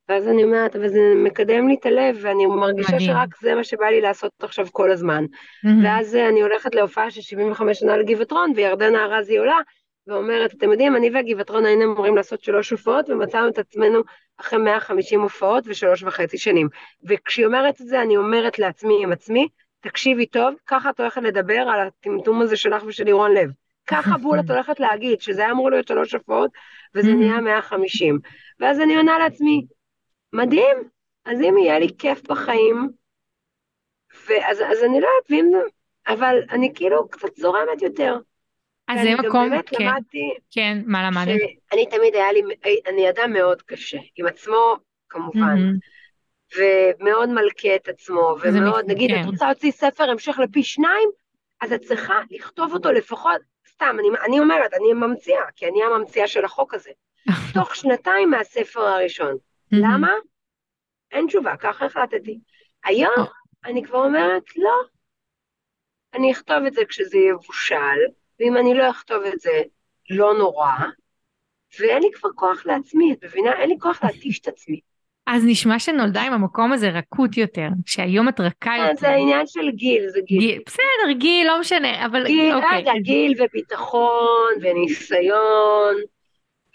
ואז 0.10 0.28
אני 0.28 0.44
אומרת, 0.44 0.76
אבל 0.76 0.88
זה 0.88 1.00
מקדם 1.16 1.68
לי 1.68 1.76
את 1.80 1.86
הלב, 1.86 2.18
ואני 2.22 2.46
מרגישה 2.46 2.94
מדהים. 2.94 3.10
שרק 3.10 3.38
זה 3.42 3.56
מה 3.56 3.64
שבא 3.64 3.86
לי 3.86 4.02
לעשות 4.02 4.32
עכשיו 4.40 4.68
כל 4.72 4.92
הזמן. 4.92 5.24
Mm-hmm. 5.26 5.70
ואז 5.84 6.16
אני 6.16 6.42
הולכת 6.42 6.76
להופעה 6.76 7.12
של 7.12 7.22
75 7.22 7.80
שנה 7.80 7.98
לגבעתרון, 7.98 8.54
וירדנה 8.56 9.06
ארזי 9.06 9.38
עולה, 9.38 9.58
ואומרת, 10.08 10.54
אתם 10.54 10.72
יודעים, 10.72 10.96
אני 10.96 11.10
והגבעתרון 11.10 11.66
היינו 11.66 11.84
אמורים 11.84 12.16
לעשות 12.16 12.44
שלוש 12.44 12.72
הופעות, 12.72 13.10
ומצאנו 13.10 13.48
את 13.48 13.58
עצמנו 13.58 14.02
אחרי 14.38 14.60
150 14.60 15.22
הופעות 15.22 15.64
ושלוש 15.68 16.04
וחצי 16.04 16.38
שנים. 16.38 16.70
וכשהיא 17.04 17.46
אומרת 17.46 17.82
את 17.82 17.88
זה, 17.88 18.02
אני 18.02 18.18
אומרת 18.18 18.60
לעצמי 18.60 19.04
עם 19.04 19.12
עצמי, 19.12 19.48
תקשיבי 19.82 20.26
טוב, 20.26 20.56
ככה 20.68 20.90
את 20.90 21.00
הולכת 21.00 21.22
לדבר 21.22 21.60
על 21.60 21.88
הטמטום 21.88 22.42
הזה 22.42 22.58
שלך 22.58 22.84
ושל 22.86 23.04
לירון 23.04 23.34
לב. 23.34 23.50
ככה 23.88 24.18
בול 24.18 24.40
את 24.40 24.50
הולכת 24.52 24.80
להגיד, 24.80 25.22
שזה 25.22 25.42
היה 25.42 25.52
אמור 25.52 25.70
להיות 25.70 25.88
שלוש 25.88 26.14
הופעות, 26.14 26.52
וזה 26.96 27.12
mm-hmm. 27.12 27.16
נהיה 27.16 27.42
150. 27.42 28.20
ואז 28.60 28.80
אני 28.80 28.96
עונה 28.96 29.18
לעצמי, 29.18 29.66
מדהים, 30.34 30.78
אז 31.26 31.42
אם 31.42 31.58
יהיה 31.58 31.80
לי 31.80 31.88
כיף 31.98 32.28
בחיים, 32.28 32.90
ואז 34.28 34.62
אז 34.62 34.84
אני 34.84 35.02
לא 35.02 35.08
יודעת. 35.32 35.72
אבל 36.08 36.40
אני 36.52 36.72
כאילו 36.76 37.10
קצת 37.10 37.36
זורמת 37.36 37.82
יותר. 37.82 38.18
אז 38.88 39.00
זה 39.04 39.16
מקום, 39.16 39.50
כן, 39.50 39.86
למדתי 39.86 40.34
כן, 40.52 40.78
מה 40.86 41.10
למדת? 41.10 41.42
אני 41.74 41.86
תמיד 41.86 42.16
היה 42.16 42.32
לי, 42.32 42.42
אני 42.88 43.10
אדם 43.10 43.34
מאוד 43.34 43.62
קשה, 43.62 43.98
עם 44.16 44.26
עצמו 44.26 44.76
כמובן, 45.10 45.58
mm-hmm. 45.58 46.58
ומאוד 46.58 47.30
מלכה 47.30 47.76
את 47.76 47.88
עצמו, 47.88 48.36
ומאוד, 48.42 48.86
נגיד, 48.88 49.12
כן. 49.12 49.22
את 49.22 49.26
רוצה 49.26 49.46
להוציא 49.46 49.72
ספר 49.72 50.04
המשך 50.10 50.40
לפי 50.40 50.64
שניים, 50.64 51.10
אז 51.62 51.74
את 51.74 51.82
צריכה 51.82 52.20
לכתוב 52.32 52.74
אותו 52.74 52.92
לפחות, 52.92 53.42
סתם, 53.72 53.96
אני, 54.00 54.08
אני 54.26 54.40
אומרת, 54.40 54.74
אני 54.74 54.94
ממציאה, 54.94 55.44
כי 55.56 55.68
אני 55.68 55.84
הממציאה 55.84 56.28
של 56.28 56.46
החוק 56.46 56.74
הזה, 56.74 56.92
תוך 57.54 57.76
שנתיים 57.76 58.30
מהספר 58.30 58.82
הראשון. 58.82 59.34
Mm-hmm. 59.34 59.78
למה? 59.78 60.12
אין 61.12 61.28
תשובה, 61.28 61.58
ככה 61.58 61.86
החלטתי. 61.86 62.40
היום 62.84 63.14
oh. 63.18 63.44
אני 63.66 63.84
כבר 63.84 64.06
אומרת, 64.06 64.44
לא, 64.58 64.76
אני 66.14 66.32
אכתוב 66.32 66.58
את 66.68 66.74
זה 66.74 66.86
כשזה 66.86 67.18
יבושל, 67.18 68.00
ואם 68.40 68.58
אני 68.58 68.74
לא 68.74 68.90
אכתוב 68.90 69.24
את 69.34 69.40
זה, 69.40 69.62
לא 70.10 70.34
נורא, 70.38 70.74
ואין 71.80 72.04
לי 72.04 72.12
כבר 72.14 72.30
כוח 72.36 72.66
לעצמי, 72.66 73.14
את 73.14 73.24
מבינה? 73.24 73.52
אין 73.60 73.70
לי 73.70 73.76
כוח 73.80 74.04
להתיש 74.04 74.40
את 74.40 74.48
עצמי. 74.48 74.80
אז 75.28 75.44
נשמע 75.46 75.80
שנולדה 75.80 76.22
עם 76.22 76.34
המקום 76.34 76.74
הזה 76.74 76.90
רכות 76.90 77.38
יותר, 77.38 77.68
שהיום 77.86 78.30
את 78.30 78.40
רכה 78.40 78.72
אה, 78.72 78.78
יותר. 78.78 79.00
זה 79.00 79.10
העניין 79.10 79.48
של 79.48 79.70
גיל, 79.72 80.08
זה 80.08 80.20
גיל. 80.26 80.40
גיל 80.40 80.62
בסדר, 80.66 81.12
גיל, 81.18 81.48
לא 81.48 81.60
משנה, 81.60 82.06
אבל 82.06 82.26
גיל, 82.28 82.56
אוקיי. 82.56 82.78
רגע, 82.78 82.92
גיל 83.02 83.34
וביטחון 83.38 84.54
וניסיון, 84.62 85.96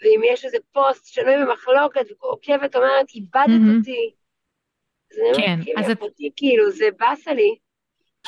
ואם 0.01 0.21
יש 0.33 0.45
איזה 0.45 0.57
פוסט 0.71 1.05
שנוי 1.05 1.45
במחלוקת 1.45 2.05
ועוקבת 2.21 2.75
אומרת, 2.75 3.05
איבדת 3.15 3.45
mm-hmm. 3.45 3.77
אותי. 3.77 4.11
אומרת, 5.19 5.35
כן, 5.35 5.63
כאילו, 5.63 5.79
אז 5.79 5.89
את... 5.89 5.97
כאילו, 6.35 6.71
זה 6.71 6.85
באסה 6.99 7.33
לי, 7.33 7.55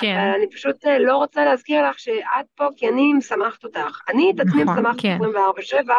כן. 0.02 0.16
אבל 0.16 0.34
אני 0.38 0.50
פשוט 0.50 0.86
אה, 0.86 1.00
לא 1.00 1.18
רוצה 1.18 1.46
להזכיר 1.46 1.90
לך 1.90 2.00
שאת 2.00 2.46
פה 2.56 2.68
כי 2.78 2.90
אני 2.90 3.14
משמחת 3.14 3.64
אותך. 3.64 4.00
אני 4.10 4.32
את 4.36 4.40
עצמי 4.40 4.64
נכון, 4.64 4.80
משמחת 4.80 5.02
כן. 5.02 5.18
24-7, 5.88 5.92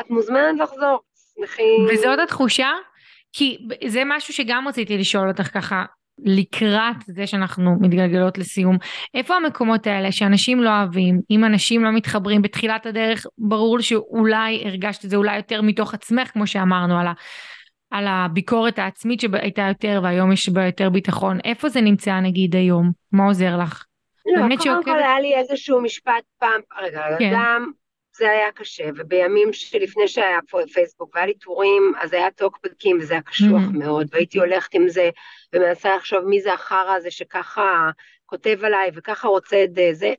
את 0.00 0.10
מוזמנת 0.10 0.60
לחזור, 0.60 1.00
שמחים. 1.34 1.86
וזאת 1.92 2.18
התחושה? 2.18 2.70
כי 3.32 3.58
זה 3.86 4.02
משהו 4.06 4.34
שגם 4.34 4.68
רציתי 4.68 4.98
לשאול 4.98 5.28
אותך 5.28 5.54
ככה, 5.54 5.84
לקראת 6.24 6.96
זה 7.06 7.26
שאנחנו 7.26 7.76
מתגלגלות 7.80 8.38
לסיום, 8.38 8.76
איפה 9.14 9.36
המקומות 9.36 9.86
האלה 9.86 10.12
שאנשים 10.12 10.62
לא 10.62 10.70
אוהבים, 10.70 11.20
אם 11.30 11.44
אנשים 11.44 11.84
לא 11.84 11.90
מתחברים 11.92 12.42
בתחילת 12.42 12.86
הדרך, 12.86 13.26
ברור 13.38 13.80
שאולי 13.80 14.62
הרגשת 14.64 15.04
את 15.04 15.10
זה 15.10 15.16
אולי 15.16 15.36
יותר 15.36 15.62
מתוך 15.62 15.94
עצמך, 15.94 16.30
כמו 16.30 16.46
שאמרנו, 16.46 17.00
על 17.00 17.06
ה... 17.06 17.12
על 17.90 18.04
הביקורת 18.08 18.78
העצמית 18.78 19.20
שהייתה 19.20 19.62
יותר 19.68 20.00
והיום 20.02 20.32
יש 20.32 20.48
בה 20.48 20.66
יותר 20.66 20.90
ביטחון. 20.90 21.38
איפה 21.44 21.68
זה 21.68 21.80
נמצא 21.80 22.20
נגיד 22.20 22.56
היום? 22.56 22.90
מה 23.12 23.26
עוזר 23.26 23.56
לך? 23.56 23.84
לא, 24.26 24.42
קודם 24.42 24.60
שעוקב... 24.60 24.84
כל 24.84 24.98
היה 24.98 25.20
לי 25.20 25.34
איזשהו 25.34 25.80
משפט 25.80 26.24
פעם, 26.38 26.60
רגע, 26.82 27.04
כן. 27.18 27.30
גם 27.34 27.70
זה 28.16 28.30
היה 28.30 28.52
קשה, 28.52 28.84
ובימים 28.96 29.52
שלפני 29.52 30.08
שהיה 30.08 30.38
פה 30.50 30.58
פייסבוק 30.72 31.14
והיה 31.14 31.26
לי 31.26 31.34
טורים, 31.34 31.92
אז 32.00 32.12
היה 32.12 32.30
טוקבקים 32.30 32.98
וזה 33.00 33.14
היה 33.14 33.22
קשוח 33.22 33.62
mm-hmm. 33.62 33.78
מאוד, 33.78 34.06
והייתי 34.10 34.38
הולכת 34.38 34.74
עם 34.74 34.88
זה 34.88 35.10
ומנסה 35.52 35.96
לחשוב 35.96 36.24
מי 36.24 36.40
זה 36.40 36.52
החרא 36.52 36.94
הזה 36.96 37.10
שככה 37.10 37.90
כותב 38.26 38.58
עליי 38.62 38.90
וככה 38.94 39.28
רוצה 39.28 39.64
את 39.64 39.70
זה. 39.92 40.14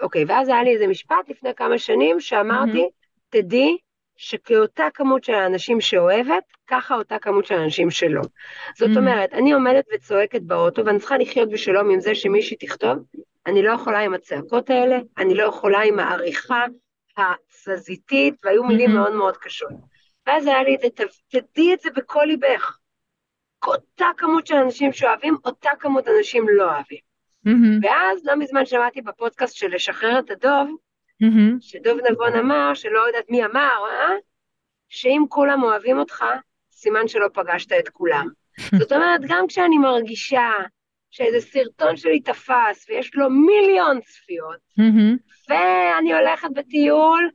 אוקיי, 0.00 0.24
ואז 0.28 0.48
היה 0.48 0.62
לי 0.62 0.74
איזה 0.74 0.86
משפט 0.86 1.28
לפני 1.28 1.50
כמה 1.56 1.78
שנים 1.78 2.20
שאמרתי, 2.20 2.84
mm-hmm. 2.84 3.16
תדעי 3.30 3.76
שכאותה 4.16 4.86
כמות 4.94 5.24
של 5.24 5.34
האנשים 5.34 5.80
שאוהבת, 5.80 6.44
ככה 6.66 6.94
אותה 6.94 7.18
כמות 7.18 7.46
של 7.46 7.54
האנשים 7.54 7.90
שלא. 7.90 8.22
זאת 8.78 8.90
mm. 8.90 8.98
אומרת, 8.98 9.32
אני 9.32 9.52
עומדת 9.52 9.84
וצועקת 9.94 10.42
באוטו, 10.42 10.84
ואני 10.86 10.98
צריכה 10.98 11.18
לחיות 11.18 11.50
בשלום 11.50 11.90
עם 11.90 12.00
זה 12.00 12.14
שמישהי 12.14 12.56
תכתוב, 12.56 12.98
אני 13.46 13.62
לא 13.62 13.72
יכולה 13.72 14.00
עם 14.00 14.14
הצעקות 14.14 14.70
האלה, 14.70 14.98
אני 15.18 15.34
לא 15.34 15.44
יכולה 15.44 15.82
עם 15.82 15.98
העריכה 15.98 16.64
התזזיתית, 17.16 18.34
והיו 18.44 18.64
מילים 18.64 18.90
mm-hmm. 18.90 18.94
מאוד 18.94 19.14
מאוד 19.14 19.36
קשות. 19.36 19.72
ואז 20.26 20.46
היה 20.46 20.62
לי 20.62 20.74
את 20.74 20.80
זה, 20.80 21.04
תדעי 21.28 21.74
את 21.74 21.80
זה 21.80 21.90
בכל 21.96 22.24
ליבך. 22.26 22.78
אותה 23.66 24.06
כמות 24.16 24.46
של 24.46 24.54
אנשים 24.54 24.92
שאוהבים, 24.92 25.36
אותה 25.44 25.70
כמות 25.78 26.08
אנשים 26.08 26.46
לא 26.48 26.64
אוהבים. 26.64 26.98
Mm-hmm. 27.46 27.86
ואז 27.86 28.20
לא 28.24 28.36
מזמן 28.36 28.66
שמעתי 28.66 29.02
בפודקאסט 29.02 29.56
של 29.56 29.74
לשחרר 29.74 30.18
את 30.18 30.30
הדוב, 30.30 30.76
mm-hmm. 31.22 31.60
שדוב 31.60 31.98
נבון 32.10 32.34
אמר, 32.34 32.74
שלא 32.74 33.06
יודעת 33.06 33.30
מי 33.30 33.44
אמר, 33.44 33.84
אה? 33.90 34.10
שאם 34.88 35.24
כולם 35.28 35.62
אוהבים 35.62 35.98
אותך, 35.98 36.24
סימן 36.72 37.08
שלא 37.08 37.26
פגשת 37.32 37.72
את 37.72 37.88
כולם. 37.88 38.28
זאת 38.78 38.92
אומרת, 38.92 39.20
גם 39.28 39.46
כשאני 39.46 39.78
מרגישה 39.78 40.50
שאיזה 41.10 41.40
סרטון 41.40 41.96
שלי 41.96 42.20
תפס 42.20 42.86
ויש 42.88 43.14
לו 43.14 43.30
מיליון 43.30 44.00
צפיות, 44.00 44.56
mm-hmm. 44.80 45.48
ואני 45.48 46.14
הולכת 46.14 46.48
בטיול, 46.54 47.30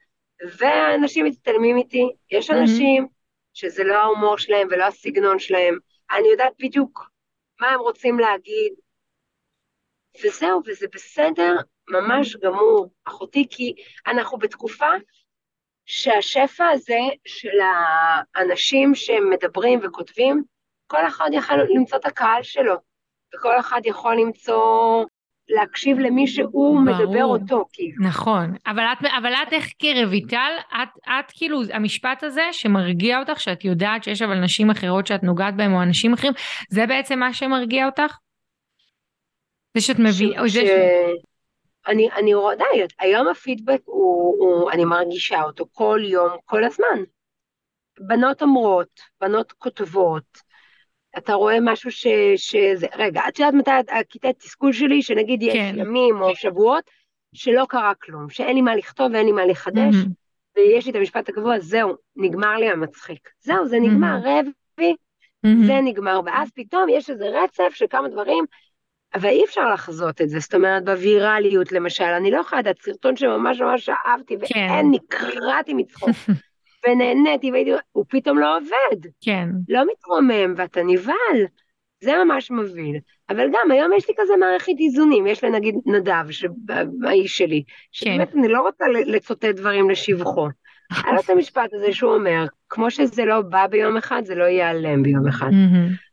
ואנשים 0.59 1.25
מצטלמים 1.25 1.77
איתי, 1.77 2.09
יש 2.31 2.49
אנשים 2.51 3.03
mm-hmm. 3.03 3.09
שזה 3.53 3.83
לא 3.83 3.95
ההומור 3.95 4.37
שלהם 4.37 4.67
ולא 4.71 4.85
הסגנון 4.85 5.39
שלהם, 5.39 5.77
אני 6.11 6.27
יודעת 6.31 6.53
בדיוק 6.59 7.09
מה 7.61 7.67
הם 7.67 7.79
רוצים 7.79 8.19
להגיד, 8.19 8.73
וזהו, 10.23 10.61
וזה 10.67 10.85
בסדר 10.93 11.55
ממש 11.89 12.35
גמור, 12.35 12.91
אחותי, 13.05 13.47
כי 13.49 13.73
אנחנו 14.07 14.37
בתקופה 14.37 14.89
שהשפע 15.85 16.67
הזה 16.67 16.99
של 17.27 17.57
האנשים 18.35 18.95
שמדברים 18.95 19.79
וכותבים, 19.83 20.43
כל 20.87 21.07
אחד 21.07 21.29
יכול 21.33 21.67
למצוא 21.69 21.97
את 21.97 22.05
הקהל 22.05 22.43
שלו, 22.43 22.75
וכל 23.35 23.59
אחד 23.59 23.81
יכול 23.85 24.15
למצוא, 24.15 25.05
להקשיב 25.49 25.99
למי 25.99 26.27
שהוא 26.27 26.51
ברור. 26.51 26.79
מדבר 26.81 27.23
אותו, 27.23 27.65
כאילו. 27.73 28.05
נכון, 28.07 28.55
אבל 28.67 28.83
את, 28.83 29.05
אבל 29.17 29.33
את 29.33 29.53
איך 29.53 29.67
כרויטל, 29.79 30.51
את, 30.73 30.89
את 31.03 31.31
כאילו, 31.31 31.61
המשפט 31.73 32.23
הזה 32.23 32.43
שמרגיע 32.51 33.19
אותך, 33.19 33.39
שאת 33.39 33.65
יודעת 33.65 34.03
שיש 34.03 34.21
אבל 34.21 34.39
נשים 34.39 34.69
אחרות 34.69 35.07
שאת 35.07 35.23
נוגעת 35.23 35.55
בהן, 35.55 35.73
או 35.73 35.81
אנשים 35.81 36.13
אחרים, 36.13 36.33
זה 36.69 36.85
בעצם 36.85 37.19
מה 37.19 37.33
שמרגיע 37.33 37.85
אותך? 37.85 38.17
זה 39.77 39.81
שאת 39.81 39.99
מביאה, 39.99 40.49
ש... 40.49 40.53
ש... 40.53 40.59
אני, 41.87 42.09
אני 42.11 42.33
רואה, 42.33 42.55
די, 42.55 42.63
היום 42.99 43.27
הפידבק 43.27 43.81
הוא, 43.85 44.35
הוא, 44.39 44.71
אני 44.71 44.85
מרגישה 44.85 45.43
אותו 45.43 45.65
כל 45.71 45.99
יום, 46.03 46.29
כל 46.45 46.63
הזמן. 46.63 47.03
בנות 47.99 48.41
אומרות, 48.41 48.99
בנות 49.21 49.51
כותבות, 49.51 50.51
אתה 51.17 51.33
רואה 51.33 51.57
משהו 51.61 51.91
ש, 51.91 52.07
שזה, 52.35 52.87
רגע, 52.95 53.21
את 53.27 53.39
יודעת 53.39 53.53
מתי 53.53 53.71
הכיתה 53.99 54.33
תסכול 54.33 54.73
שלי, 54.73 55.01
שנגיד 55.01 55.43
יש 55.43 55.53
כן. 55.53 55.75
ימים 55.77 56.21
או 56.21 56.35
שבועות, 56.35 56.83
שלא 57.33 57.65
קרה 57.69 57.93
כלום, 58.01 58.29
שאין 58.29 58.55
לי 58.55 58.61
מה 58.61 58.75
לכתוב 58.75 59.11
ואין 59.13 59.25
לי 59.25 59.31
מה 59.31 59.45
לחדש, 59.45 59.95
mm-hmm. 59.95 60.55
ויש 60.55 60.85
לי 60.85 60.91
את 60.91 60.95
המשפט 60.95 61.29
הקבוע, 61.29 61.59
זהו, 61.59 61.95
נגמר 62.15 62.57
לי 62.57 62.69
המצחיק. 62.69 63.29
זהו, 63.39 63.67
זה 63.67 63.79
נגמר, 63.79 64.17
mm-hmm. 64.23 64.49
רבי, 64.77 64.95
mm-hmm. 65.45 65.65
זה 65.67 65.79
נגמר, 65.83 66.19
ואז 66.25 66.49
פתאום 66.55 66.89
יש 66.89 67.09
איזה 67.09 67.25
רצף 67.43 67.73
של 67.73 67.85
כמה 67.89 68.09
דברים 68.09 68.45
אבל 69.13 69.29
אי 69.29 69.45
אפשר 69.45 69.73
לחזות 69.73 70.21
את 70.21 70.29
זה, 70.29 70.39
זאת 70.39 70.55
אומרת, 70.55 70.85
בווירליות 70.85 71.71
למשל, 71.71 72.03
אני 72.03 72.31
לא 72.31 72.39
יכולה 72.39 72.61
לדעת, 72.61 72.81
סרטון 72.81 73.15
שממש 73.15 73.61
ממש 73.61 73.89
אהבתי, 73.89 74.35
כן. 74.45 74.67
ואין, 74.69 74.91
נקרעתי 74.91 75.73
מצחוק, 75.73 76.09
ונהניתי, 76.87 77.51
והייתי, 77.51 77.71
הוא 77.91 78.05
פתאום 78.09 78.39
לא 78.39 78.57
עובד. 78.57 79.09
כן. 79.21 79.49
לא 79.69 79.81
מתרומם, 79.91 80.53
ואתה 80.57 80.83
נבהל. 80.83 81.45
זה 82.03 82.11
ממש 82.23 82.51
מבהיל. 82.51 82.97
אבל 83.29 83.47
גם 83.47 83.71
היום 83.71 83.93
יש 83.93 84.09
לי 84.09 84.13
כזה 84.17 84.33
מערכת 84.39 84.73
איזונים, 84.79 85.27
יש 85.27 85.43
לי 85.43 85.49
נגיד 85.49 85.75
נדב, 85.85 86.25
האיש 87.03 87.37
שלי, 87.37 87.63
שבאמת 87.91 88.31
כן. 88.31 88.39
אני 88.39 88.47
לא 88.47 88.61
רוצה 88.61 88.85
לצוטט 88.87 89.45
דברים 89.45 89.89
לשבחו. 89.89 90.47
היה 91.03 91.13
לו 91.13 91.19
את 91.19 91.29
המשפט 91.29 91.73
הזה 91.73 91.93
שהוא 91.93 92.13
אומר, 92.13 92.45
כמו 92.69 92.91
שזה 92.91 93.25
לא 93.25 93.41
בא 93.41 93.67
ביום 93.67 93.97
אחד, 93.97 94.21
זה 94.25 94.35
לא 94.35 94.43
ייעלם 94.43 95.03
ביום 95.03 95.27
אחד. 95.27 95.49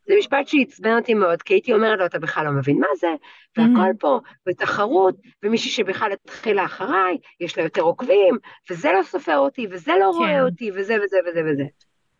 זה 0.09 0.15
משפט 0.19 0.49
שעצבן 0.49 0.97
אותי 0.97 1.15
מאוד, 1.15 1.43
כי 1.43 1.55
הייתי 1.55 1.73
אומרת 1.73 1.99
לו, 1.99 2.07
אתה 2.07 2.19
בכלל 2.19 2.45
לא 2.45 2.51
מבין 2.51 2.79
מה 2.79 2.87
זה, 2.97 3.09
והכל 3.57 3.91
פה 3.99 4.21
בתחרות, 4.47 5.15
ומישהי 5.43 5.71
שבכלל 5.71 6.13
התחילה 6.13 6.65
אחריי, 6.65 7.19
יש 7.41 7.59
לה 7.59 7.65
יותר 7.65 7.83
עוקבים, 7.83 8.39
וזה 8.71 8.93
לא 8.93 9.03
סופר 9.03 9.39
אותי, 9.39 9.67
וזה 9.71 9.93
לא 10.01 10.11
רואה 10.11 10.29
כן. 10.29 10.41
אותי, 10.41 10.71
וזה 10.71 10.97
וזה 11.05 11.17
וזה 11.27 11.41
וזה. 11.53 11.65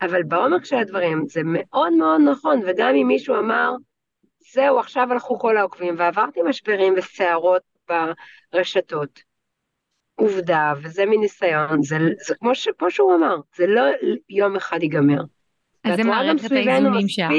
אבל 0.01 0.23
בעומק 0.23 0.65
של 0.65 0.75
הדברים 0.75 1.23
זה 1.27 1.41
מאוד 1.43 1.93
מאוד 1.93 2.21
נכון, 2.21 2.61
וגם 2.67 2.95
אם 2.95 3.07
מישהו 3.07 3.35
אמר, 3.35 3.71
זהו, 4.53 4.79
עכשיו 4.79 5.11
הלכו 5.11 5.39
כל 5.39 5.57
העוקבים, 5.57 5.95
ועברתי 5.97 6.39
משברים 6.41 6.93
וסערות 6.97 7.61
ברשתות. 8.53 9.29
עובדה, 10.15 10.73
וזה 10.81 11.05
מניסיון, 11.05 11.83
זה, 11.83 11.97
זה 12.27 12.35
כמו, 12.35 12.55
ש, 12.55 12.67
כמו 12.77 12.91
שהוא 12.91 13.15
אמר, 13.15 13.35
זה 13.55 13.67
לא 13.67 13.81
יום 14.29 14.55
אחד 14.55 14.83
ייגמר. 14.83 15.21
אז 15.83 15.95
זה 15.95 16.03
מערכת 16.03 16.51
האיזונים 16.51 17.07
שלה. 17.07 17.29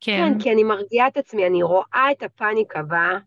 כן. 0.00 0.32
כן, 0.32 0.38
כי 0.38 0.52
אני 0.52 0.64
מרגיעה 0.64 1.08
את 1.08 1.16
עצמי, 1.16 1.46
אני 1.46 1.62
רואה 1.62 2.06
את 2.12 2.22
הפאניקה 2.22 2.82
באה, 2.82 3.18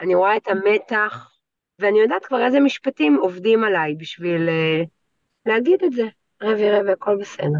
אני 0.00 0.14
רואה 0.14 0.36
את 0.36 0.48
המתח, 0.48 1.30
ואני 1.78 2.00
יודעת 2.00 2.26
כבר 2.26 2.44
איזה 2.44 2.60
משפטים 2.60 3.16
עובדים 3.20 3.64
עליי 3.64 3.94
בשביל 3.94 4.48
uh, 4.48 4.86
להגיד 5.46 5.82
את 5.84 5.92
זה. 5.92 6.06
רבי 6.42 6.70
רבי, 6.70 6.92
הכל 6.92 7.16
בסדר. 7.20 7.58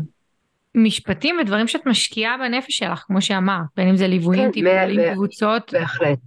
משפטים 0.74 1.36
ודברים 1.40 1.68
שאת 1.68 1.86
משקיעה 1.86 2.38
בנפש 2.38 2.76
שלך, 2.76 2.98
כמו 2.98 3.22
שאמרת, 3.22 3.66
בין 3.76 3.88
אם 3.88 3.96
זה 3.96 4.06
ליוויים, 4.06 4.44
כן, 4.44 4.52
טיפולים, 4.52 5.14
קבוצות. 5.14 5.72
בהחלט. 5.72 6.18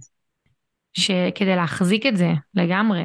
שכדי 0.92 1.56
להחזיק 1.56 2.06
את 2.06 2.16
זה 2.16 2.28
לגמרי. 2.54 3.04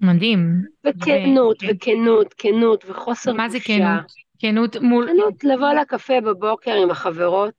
מדהים. 0.00 0.62
וכנות, 0.86 1.62
ו... 1.62 1.66
וכנות, 1.66 2.34
כנות, 2.38 2.84
וחוסר 2.88 3.32
מה 3.32 3.48
זה 3.48 3.58
כנות? 3.60 4.12
כנות 4.38 4.76
מול... 4.76 5.08
כנות, 5.08 5.44
לבוא 5.44 5.72
לקפה 5.72 6.20
בבוקר 6.20 6.72
עם 6.82 6.90
החברות. 6.90 7.54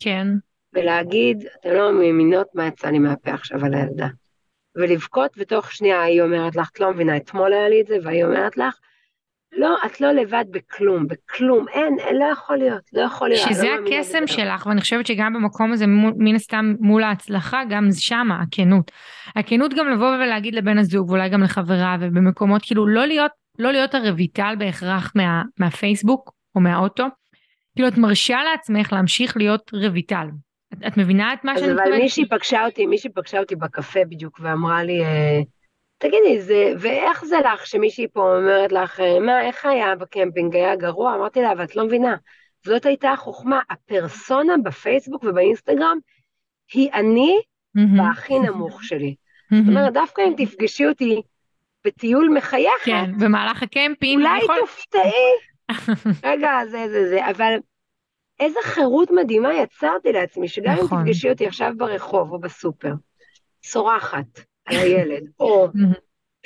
כן. 0.00 0.26
ולהגיד, 0.72 1.44
אתם 1.60 1.70
לא 1.70 1.92
מאמינות 1.92 2.46
מה 2.54 2.66
יצא 2.66 2.88
לי 2.88 2.98
מהפה 2.98 3.30
עכשיו 3.30 3.64
על 3.64 3.74
הילדה. 3.74 4.08
ולבכות, 4.76 5.30
ותוך 5.38 5.72
שנייה 5.72 6.02
היא 6.02 6.22
אומרת 6.22 6.56
לך, 6.56 6.70
את 6.72 6.80
לא 6.80 6.92
מבינה, 6.92 7.16
אתמול 7.16 7.52
היה 7.52 7.68
לי 7.68 7.80
את 7.80 7.86
זה, 7.86 7.96
והיא 8.02 8.24
אומרת 8.24 8.56
לך, 8.56 8.74
לא, 9.52 9.76
את 9.86 10.00
לא 10.00 10.12
לבד 10.12 10.44
בכלום, 10.50 11.06
בכלום, 11.06 11.68
אין, 11.68 11.96
אין, 11.98 12.16
לא 12.16 12.24
יכול 12.24 12.56
להיות, 12.56 12.82
לא 12.92 13.02
יכול 13.02 13.28
להיות. 13.28 13.48
שזה 13.48 13.68
לא 13.68 13.88
הקסם 13.88 14.26
שלך, 14.26 14.66
ואני 14.66 14.80
חושבת 14.80 15.06
שגם 15.06 15.34
במקום 15.34 15.72
הזה, 15.72 15.84
מן 16.16 16.34
הסתם 16.34 16.74
מול 16.80 17.02
ההצלחה, 17.02 17.62
גם 17.70 17.88
שמה, 17.92 18.42
הכנות. 18.42 18.90
הכנות 19.36 19.74
גם 19.74 19.88
לבוא 19.88 20.14
ולהגיד 20.14 20.54
לבן 20.54 20.78
הזוג, 20.78 21.10
ואולי 21.10 21.28
גם 21.28 21.42
לחברה, 21.42 21.96
ובמקומות, 22.00 22.62
כאילו, 22.62 22.86
לא 22.86 23.06
להיות, 23.06 23.30
לא 23.58 23.72
להיות 23.72 23.94
הרויטל 23.94 24.54
בהכרח 24.58 25.12
מה, 25.14 25.42
מהפייסבוק, 25.58 26.32
או 26.54 26.60
מהאוטו. 26.60 27.04
כאילו, 27.78 27.88
את 27.88 27.98
מרשה 27.98 28.38
לעצמך 28.50 28.92
להמשיך 28.92 29.36
להיות 29.36 29.70
רויטל. 29.90 30.26
את, 30.72 30.78
את 30.86 30.96
מבינה 30.96 31.32
את 31.32 31.44
מה 31.44 31.58
שאני 31.58 31.72
מתכוונת? 31.72 31.88
אבל 31.88 32.02
מישהי 32.02 32.28
פגשה 32.28 32.66
אותי, 32.66 32.86
מישהי 32.86 33.10
פגשה 33.10 33.38
אותי 33.38 33.56
בקפה 33.56 34.04
בדיוק, 34.04 34.40
ואמרה 34.42 34.84
לי, 34.84 35.04
אה, 35.04 35.40
תגידי, 35.98 36.40
זה, 36.40 36.72
ואיך 36.78 37.24
זה 37.24 37.36
לך 37.40 37.66
שמישהי 37.66 38.06
פה 38.12 38.36
אומרת 38.36 38.72
לך, 38.72 39.00
אה, 39.00 39.20
מה, 39.20 39.40
איך 39.40 39.66
היה 39.66 39.96
בקמפינג, 39.96 40.56
היה 40.56 40.76
גרוע? 40.76 41.14
אמרתי 41.14 41.40
לה, 41.42 41.52
אבל 41.52 41.64
את 41.64 41.76
לא 41.76 41.84
מבינה, 41.84 42.16
זאת 42.64 42.86
הייתה 42.86 43.10
החוכמה, 43.10 43.60
הפרסונה 43.70 44.54
בפייסבוק 44.64 45.24
ובאינסטגרם 45.24 45.98
היא 46.72 46.90
אני 46.94 47.36
mm-hmm. 47.38 47.80
בהכי 47.96 48.38
נמוך 48.38 48.84
שלי. 48.84 49.14
Mm-hmm. 49.14 49.56
זאת 49.56 49.68
אומרת, 49.68 49.92
דווקא 49.92 50.22
אם 50.22 50.34
תפגשי 50.36 50.86
אותי 50.86 51.22
בטיול 51.84 52.28
מחייכת, 52.28 52.84
כן, 52.84 53.10
במהלך 53.18 53.62
הקמפינג, 53.62 54.22
אולי 54.22 54.38
יכול... 54.38 54.56
תופתעי, 54.60 55.10
רגע, 56.24 56.50
זה, 56.70 56.88
זה, 56.88 57.08
זה, 57.08 57.30
אבל 57.30 57.54
איזה 58.40 58.58
חירות 58.62 59.10
מדהימה 59.10 59.54
יצרתי 59.54 60.12
לעצמי, 60.12 60.48
שגם 60.48 60.72
נכון. 60.72 60.98
אם 60.98 61.04
תפגשי 61.04 61.30
אותי 61.30 61.46
עכשיו 61.46 61.72
ברחוב 61.76 62.32
או 62.32 62.40
בסופר, 62.40 62.92
צורחת, 63.60 64.40
על 64.64 64.76
הילד, 64.82 65.22
או 65.40 65.68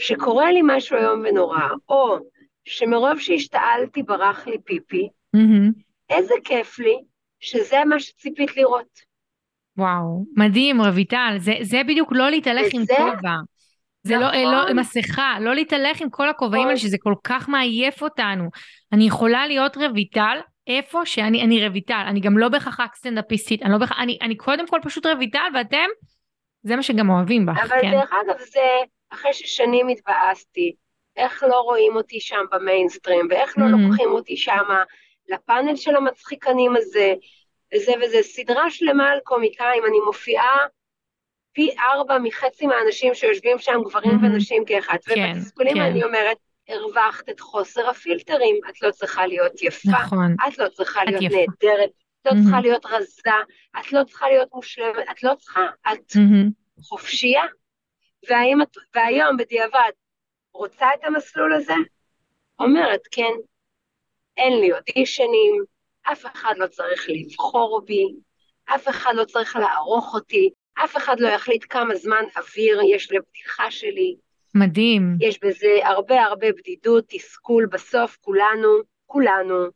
שקורה 0.00 0.52
לי 0.52 0.60
משהו 0.64 0.96
איום 0.96 1.22
ונורא, 1.24 1.68
או 1.88 2.18
שמרוב 2.64 3.18
שהשתעלתי 3.18 4.02
ברח 4.02 4.46
לי 4.46 4.56
פיפי, 4.64 5.08
איזה 6.10 6.34
כיף 6.44 6.78
לי 6.78 6.96
שזה 7.40 7.76
מה 7.88 8.00
שציפית 8.00 8.56
לראות. 8.56 9.12
וואו, 9.76 10.24
מדהים 10.36 10.80
רויטל, 10.80 11.36
זה, 11.38 11.52
זה 11.62 11.80
בדיוק 11.88 12.12
לא 12.12 12.30
להתהלך 12.30 12.66
עם 12.72 12.82
כובע. 12.86 13.36
זה 14.02 14.16
לא, 14.16 14.32
לא 14.32 14.62
נכון. 14.62 14.78
מסכה, 14.78 15.36
לא 15.40 15.54
להתהלך 15.54 16.00
עם 16.00 16.10
כל 16.10 16.28
הכובעים 16.28 16.62
האלה, 16.62 16.74
נכון. 16.74 16.88
שזה 16.88 16.96
כל 17.00 17.14
כך 17.24 17.48
מעייף 17.48 18.02
אותנו. 18.02 18.48
אני 18.92 19.06
יכולה 19.06 19.46
להיות 19.46 19.76
רויטל 19.76 20.38
איפה 20.66 21.06
שאני 21.06 21.42
אני 21.42 21.68
רויטל, 21.68 22.04
אני 22.06 22.20
גם 22.20 22.38
לא 22.38 22.48
בהכרח 22.48 22.80
רק 22.80 22.94
סטנדאפיסטית, 22.96 23.62
אני, 23.62 23.72
לא 23.72 23.78
בהכ... 23.78 23.92
אני, 23.98 24.18
אני 24.22 24.36
קודם 24.36 24.66
כל 24.68 24.78
פשוט 24.82 25.06
רויטל, 25.06 25.48
ואתם 25.54 25.86
זה 26.62 26.76
מה 26.76 26.82
שגם 26.82 27.10
אוהבים 27.10 27.46
בך, 27.46 27.58
אבל 27.58 27.68
כן. 27.68 27.88
אבל 27.88 27.90
דרך 27.90 28.12
אגב, 28.12 28.38
זה 28.38 28.60
אחרי 29.10 29.32
ששנים 29.32 29.88
התבאסתי, 29.88 30.74
איך 31.16 31.42
לא 31.42 31.60
רואים 31.60 31.96
אותי 31.96 32.20
שם 32.20 32.44
במיינסטרים, 32.52 33.26
ואיך 33.30 33.58
לא 33.58 33.64
mm-hmm. 33.64 33.68
לוקחים 33.68 34.08
אותי 34.08 34.36
שם 34.36 34.64
לפאנל 35.28 35.76
של 35.76 35.96
המצחיקנים 35.96 36.76
הזה, 36.76 37.14
וזה 37.74 37.92
וזה, 38.02 38.22
סדרה 38.22 38.70
שלמה 38.70 39.10
על 39.10 39.18
קומיקאים, 39.24 39.84
אני 39.86 40.00
מופיעה 40.06 40.56
פי 41.52 41.70
ארבע 41.78 42.18
מחצי 42.18 42.66
מהאנשים 42.66 43.14
שיושבים 43.14 43.58
שם, 43.58 43.80
גברים 43.84 44.10
mm-hmm. 44.10 44.26
ונשים 44.26 44.64
כאחד, 44.64 44.96
כן, 45.06 45.32
ובתסכולים 45.36 45.74
כן. 45.74 45.80
אני 45.80 46.04
אומרת, 46.04 46.36
הרווחת 46.68 47.28
את 47.28 47.40
חוסר 47.40 47.88
הפילטרים, 47.88 48.56
את 48.68 48.82
לא 48.82 48.90
צריכה 48.90 49.26
להיות 49.26 49.62
יפה, 49.62 49.90
נכון. 49.90 50.36
את 50.48 50.58
לא 50.58 50.68
צריכה 50.68 51.04
להיות 51.04 51.22
יפה. 51.22 51.36
נהדרת, 51.36 51.90
את 51.90 52.26
לא 52.26 52.30
mm-hmm. 52.30 52.42
צריכה 52.42 52.60
להיות 52.60 52.86
רזה, 52.86 53.30
את 53.80 53.92
לא 53.92 54.04
צריכה 54.04 54.28
להיות 54.28 54.48
מושלמת, 54.54 55.10
את 55.10 55.22
לא 55.22 55.34
צריכה, 55.34 55.66
את 55.92 56.16
mm-hmm. 56.16 56.82
חופשייה. 56.82 57.42
והאם 58.28 58.62
את, 58.62 58.76
והיום 58.94 59.36
בדיעבד 59.36 59.90
רוצה 60.54 60.86
את 60.94 61.04
המסלול 61.04 61.54
הזה? 61.54 61.74
אומרת, 62.58 63.00
כן, 63.10 63.32
אין 64.36 64.60
לי 64.60 64.72
אודישנים, 64.72 65.64
אף 66.02 66.26
אחד 66.26 66.54
לא 66.56 66.66
צריך 66.66 67.06
לבחור 67.08 67.82
בי, 67.84 68.04
אף 68.64 68.88
אחד 68.88 69.12
לא 69.14 69.24
צריך 69.24 69.56
לערוך 69.56 70.14
אותי, 70.14 70.50
אף 70.74 70.96
אחד 70.96 71.20
לא 71.20 71.28
יחליט 71.28 71.64
כמה 71.68 71.94
זמן 71.94 72.24
אוויר 72.36 72.80
יש 72.94 73.12
לבדיחה 73.12 73.70
שלי. 73.70 74.16
מדהים. 74.54 75.16
יש 75.20 75.38
בזה 75.44 75.78
הרבה 75.84 76.22
הרבה 76.22 76.52
בדידות, 76.52 77.04
תסכול 77.08 77.66
בסוף, 77.66 78.18
כולנו, 78.20 78.68
כולנו 79.06 79.66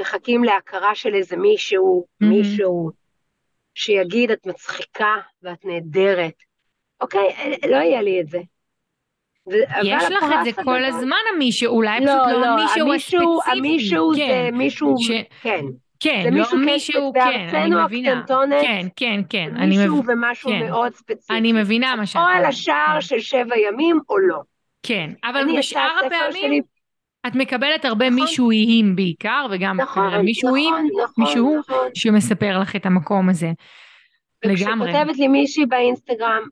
מחכים 0.00 0.44
להכרה 0.44 0.94
של 0.94 1.14
איזה 1.14 1.36
מישהו, 1.36 2.04
mm-hmm. 2.06 2.26
מישהו, 2.26 2.90
שיגיד, 3.74 4.30
את 4.30 4.46
מצחיקה 4.46 5.14
ואת 5.42 5.64
נהדרת. 5.64 6.34
אוקיי, 7.00 7.58
לא 7.70 7.76
יהיה 7.76 8.02
לי 8.02 8.20
את 8.20 8.28
זה. 8.28 8.38
יש 9.82 10.04
לך 10.10 10.24
את 10.40 10.44
זה 10.44 10.62
כל 10.62 10.84
הזמן, 10.84 11.16
המישהו, 11.34 11.76
אולי 11.76 12.00
לא, 12.00 12.06
פשוט 12.06 12.32
לא, 12.32 12.40
לא 12.40 12.46
המישהו 12.46 12.86
המישהו, 12.86 13.38
הספציפי. 13.38 13.58
המישהו 13.58 14.12
כן. 14.16 14.50
זה 14.50 14.56
מישהו, 14.56 14.94
ש... 14.98 15.10
כן. 15.42 15.64
כן, 16.04 16.20
זה 16.24 16.30
מישהו, 16.30 16.58
לא 16.58 16.64
מישהו, 16.64 17.12
כן, 17.14 17.48
אני 17.56 17.84
מבינה. 17.84 18.24
כן, 18.62 18.86
כן, 18.96 19.20
כן. 19.28 19.50
מישהו 19.68 20.02
מב... 20.02 20.08
ומשהו 20.08 20.50
כן. 20.50 20.66
מאוד 20.66 20.94
ספציפי. 20.94 21.32
אני 21.32 21.52
מבינה 21.52 21.96
מה 21.96 22.06
שאת 22.06 22.16
אומרת. 22.16 22.32
או 22.32 22.38
על 22.38 22.44
השער 22.44 23.00
של 23.00 23.18
שבע 23.20 23.58
ימים 23.58 24.00
או 24.08 24.18
לא. 24.18 24.38
כן, 24.82 25.10
אבל 25.24 25.58
בשאר 25.58 25.90
הפעמים... 26.06 26.42
שלי... 26.42 26.60
את 27.26 27.34
מקבלת 27.34 27.84
הרבה 27.84 28.10
נכון. 28.10 28.20
מישהויים 28.20 28.96
בעיקר, 28.96 29.46
וגם 29.50 29.80
נכון, 29.80 30.16
מישהויים, 30.16 30.74
נכון, 30.74 31.24
מישהו 31.24 31.58
נכון. 31.58 31.88
שמספר 31.94 32.58
לך 32.58 32.76
את 32.76 32.86
המקום 32.86 33.28
הזה. 33.28 33.50
לגמרי. 34.44 34.90
וכשכותבת 34.90 35.16
לי 35.16 35.28
מישהי 35.28 35.66
באינסטגרם, 35.66 36.42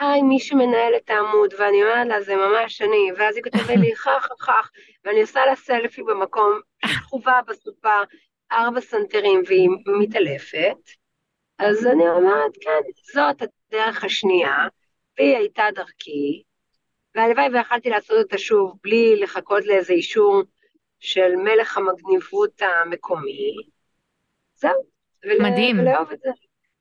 היי, 0.00 0.22
מי 0.22 0.40
שמנהל 0.40 0.92
את 0.96 1.10
העמוד, 1.10 1.54
ואני 1.58 1.82
אומרת 1.82 2.06
לה, 2.06 2.20
זה 2.20 2.34
ממש 2.36 2.82
אני, 2.82 3.12
ואז 3.18 3.36
היא 3.36 3.44
כותבת 3.44 3.76
לי, 3.76 3.94
כך, 3.94 4.28
כך, 4.40 4.70
ואני 5.04 5.20
עושה 5.20 5.40
לה 5.46 5.56
סלפי 5.56 6.02
במקום, 6.02 6.60
שכובה 6.86 7.40
בסופה, 7.48 8.02
ארבע 8.52 8.80
סנטרים, 8.80 9.42
והיא 9.46 9.68
מתעלפת, 10.00 10.76
אז 11.58 11.86
אני 11.86 12.08
אומרת, 12.08 12.52
כן, 12.60 13.10
זאת 13.12 13.42
הדרך 13.42 14.04
השנייה, 14.04 14.56
והיא 15.18 15.36
הייתה 15.36 15.64
דרכי, 15.74 16.42
והלוואי 17.14 17.48
ויכלתי 17.52 17.90
לעשות 17.90 18.16
אותה 18.18 18.38
שוב 18.38 18.78
בלי 18.82 19.20
לחכות 19.20 19.66
לאיזה 19.66 19.92
אישור 19.92 20.42
של 21.00 21.36
מלך 21.36 21.78
המגניבות 21.78 22.62
המקומי. 22.62 23.52
זהו. 24.56 24.82
מדהים. 25.40 25.80
ולאהוב 25.80 26.10
את 26.12 26.18
זה. 26.18 26.30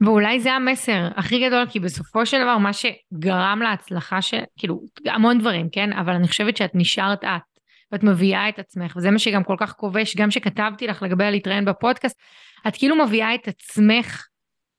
ואולי 0.02 0.40
זה 0.40 0.52
המסר 0.54 1.08
הכי 1.16 1.48
גדול, 1.48 1.66
כי 1.70 1.80
בסופו 1.80 2.26
של 2.26 2.38
דבר 2.44 2.58
מה 2.58 2.72
שגרם 2.74 3.60
להצלחה 3.64 4.22
של, 4.22 4.40
כאילו, 4.58 4.82
המון 5.06 5.40
דברים, 5.40 5.70
כן? 5.72 5.94
אבל 5.94 6.14
אני 6.14 6.28
חושבת 6.28 6.58
שאת 6.58 6.72
נשארת 6.74 7.24
את, 7.24 7.57
ואת 7.92 8.04
מביאה 8.04 8.50
את 8.50 8.60
עצמך, 8.60 8.94
וזה 8.98 9.12
מה 9.12 9.20
שגם 9.20 9.44
כל 9.44 9.56
כך 9.60 9.74
כובש, 9.74 10.16
גם 10.16 10.32
שכתבתי 10.32 10.88
לך 10.88 11.04
לגבי 11.04 11.32
להתראיין 11.32 11.66
בפודקאסט, 11.66 12.20
את 12.68 12.76
כאילו 12.76 13.06
מביאה 13.06 13.36
את 13.36 13.48
עצמך, 13.48 14.28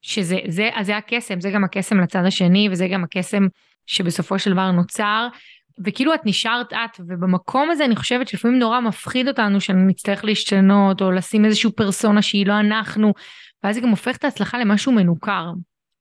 שזה, 0.03 0.39
זה, 0.49 0.71
אז 0.75 0.87
זה 0.87 0.97
הקסם, 0.97 1.41
זה 1.41 1.51
גם 1.51 1.65
הקסם 1.65 2.01
לצד 2.01 2.25
השני, 2.27 2.69
וזה 2.71 2.89
גם 2.89 3.05
הקסם 3.05 3.47
שבסופו 3.87 4.39
של 4.39 4.53
דבר 4.53 4.71
נוצר, 4.71 5.29
וכאילו 5.85 6.15
את 6.15 6.21
נשארת 6.25 6.73
את, 6.73 7.01
ובמקום 7.01 7.71
הזה 7.71 7.85
אני 7.85 7.97
חושבת 7.97 8.29
שלפעמים 8.29 8.59
נורא 8.59 8.81
מפחיד 8.81 9.29
אותנו 9.29 9.61
שנצטרך 9.61 10.25
להשתנות, 10.25 11.03
או 11.03 11.13
לשים 11.13 11.45
איזושהי 11.45 11.73
פרסונה 11.73 12.23
שהיא 12.23 12.47
לא 12.47 12.61
אנחנו, 12.61 13.13
ואז 13.65 13.77
היא 13.77 13.85
גם 13.85 13.91
הופכת 13.91 14.19
את 14.19 14.25
ההצלחה 14.25 14.59
למשהו 14.59 14.93
מנוכר, 14.93 15.53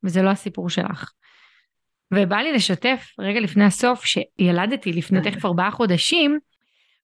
וזה 0.04 0.22
לא 0.22 0.30
הסיפור 0.30 0.70
שלך. 0.70 1.12
ובא 2.14 2.38
לי 2.38 2.54
לשתף 2.54 3.14
רגע 3.20 3.40
לפני 3.40 3.64
הסוף 3.64 4.06
שילדתי 4.06 4.94
לפני 4.94 5.22
תכף 5.22 5.46
ארבעה 5.46 5.72
חודשים, 5.72 6.40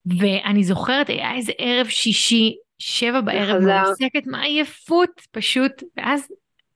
ואני 0.05 0.63
זוכרת 0.63 1.09
היה 1.09 1.35
איזה 1.35 1.51
ערב 1.57 1.87
שישי, 1.87 2.55
שבע 2.79 3.21
בערב, 3.21 3.61
מועסקת 3.61 4.27
מעייפות 4.27 5.21
פשוט, 5.31 5.71
ואז 5.97 6.27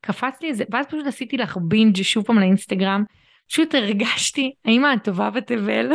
קפץ 0.01 0.41
לי 0.41 0.49
איזה, 0.49 0.63
ואז 0.71 0.86
פשוט 0.86 1.07
עשיתי 1.07 1.38
לך 1.38 1.57
בינג' 1.61 2.01
שוב 2.01 2.25
פעם 2.25 2.39
לאינסטגרם, 2.39 3.03
פשוט 3.49 3.75
הרגשתי, 3.75 4.53
האמא 4.65 4.88
הטובה 4.88 5.30
בתבל, 5.30 5.91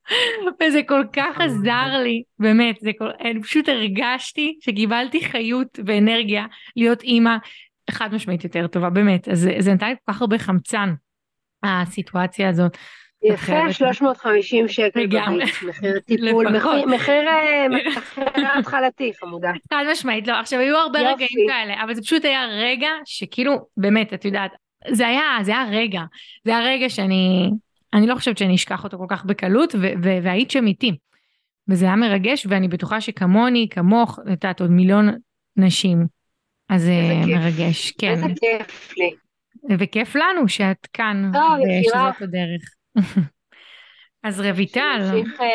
וזה 0.60 0.80
כל 0.88 1.04
כך 1.12 1.40
עזר 1.40 1.98
לי, 2.02 2.22
באמת, 2.38 2.76
זה 2.80 2.90
כל... 2.98 3.10
אני 3.20 3.42
פשוט 3.42 3.68
הרגשתי 3.68 4.58
שקיבלתי 4.60 5.24
חיות 5.24 5.78
ואנרגיה 5.86 6.46
להיות 6.76 7.02
אימא 7.02 7.36
חד 7.90 8.14
משמעית 8.14 8.44
יותר 8.44 8.66
טובה, 8.66 8.90
באמת. 8.90 9.28
אז 9.28 9.48
זה 9.58 9.74
נתן 9.74 9.88
לי 9.88 9.94
כל 10.06 10.12
כך 10.12 10.20
הרבה 10.20 10.38
חמצן, 10.38 10.94
הסיטואציה 11.62 12.48
הזאת. 12.48 12.76
יפה, 13.32 13.72
350 13.72 14.68
שקל 14.68 15.06
בבית, 15.06 15.42
מחיר 15.68 16.00
טיפול, 16.00 16.46
מחיר 16.86 17.28
אה, 17.28 17.66
התחלתי, 18.58 19.12
חמודה. 19.20 19.52
חד 19.72 19.84
משמעית, 19.92 20.28
לא, 20.28 20.32
עכשיו 20.32 20.60
היו 20.60 20.76
הרבה 20.76 20.98
רגעים 20.98 21.48
כאלה, 21.48 21.82
אבל 21.84 21.94
זה 21.94 22.02
פשוט 22.02 22.24
היה 22.24 22.46
רגע 22.46 22.88
שכאילו, 23.04 23.52
באמת, 23.76 24.14
את 24.14 24.24
יודעת, 24.24 24.50
זה 24.90 25.06
היה, 25.06 25.22
זה 25.42 25.50
היה 25.50 25.66
רגע, 25.70 26.00
זה 26.44 26.56
היה 26.56 26.66
רגע 26.66 26.88
שאני, 26.88 27.50
אני 27.94 28.06
לא 28.06 28.14
חושבת 28.14 28.38
שאני 28.38 28.54
אשכח 28.54 28.84
אותו 28.84 28.98
כל 28.98 29.06
כך 29.08 29.24
בקלות, 29.24 29.74
והיית 30.22 30.50
שם 30.50 30.66
איתי. 30.66 30.92
וזה 31.68 31.84
היה 31.86 31.96
מרגש, 31.96 32.46
ואני 32.48 32.68
בטוחה 32.68 33.00
שכמוני, 33.00 33.68
כמוך, 33.70 34.18
את 34.18 34.26
יודעת, 34.30 34.60
עוד 34.60 34.70
מיליון 34.70 35.08
נשים. 35.56 36.06
אז 36.68 36.82
זה 36.82 36.92
מרגש, 37.26 37.90
כן. 37.90 38.10
איזה 38.10 38.26
כיף 38.40 38.94
לי. 38.96 39.10
וכיף 39.78 40.16
לנו 40.16 40.48
שאת 40.48 40.86
כאן, 40.92 41.30
ושזאת 41.34 42.22
הדרך. 42.22 42.62
אז 44.22 44.40
רויטל. 44.40 44.98
שנמשיך 45.10 45.40
אה, 45.40 45.46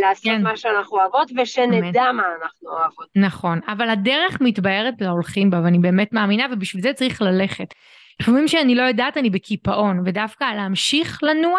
לעשות 0.00 0.24
כן. 0.24 0.42
מה 0.42 0.56
שאנחנו 0.56 0.98
אוהבות 0.98 1.30
ושנדע 1.36 2.12
מה 2.12 2.22
אנחנו 2.42 2.68
אוהבות. 2.70 3.06
נכון, 3.16 3.60
אבל 3.68 3.90
הדרך 3.90 4.40
מתבהרת 4.40 4.94
להולכים 5.00 5.50
בה 5.50 5.60
ואני 5.64 5.78
באמת 5.78 6.12
מאמינה 6.12 6.46
ובשביל 6.52 6.82
זה 6.82 6.92
צריך 6.92 7.22
ללכת. 7.22 7.74
לפעמים 8.20 8.48
שאני 8.48 8.74
לא 8.74 8.82
יודעת 8.82 9.16
אני 9.16 9.30
בקיפאון 9.30 10.02
ודווקא 10.04 10.44
להמשיך 10.44 11.22
לנוע 11.22 11.58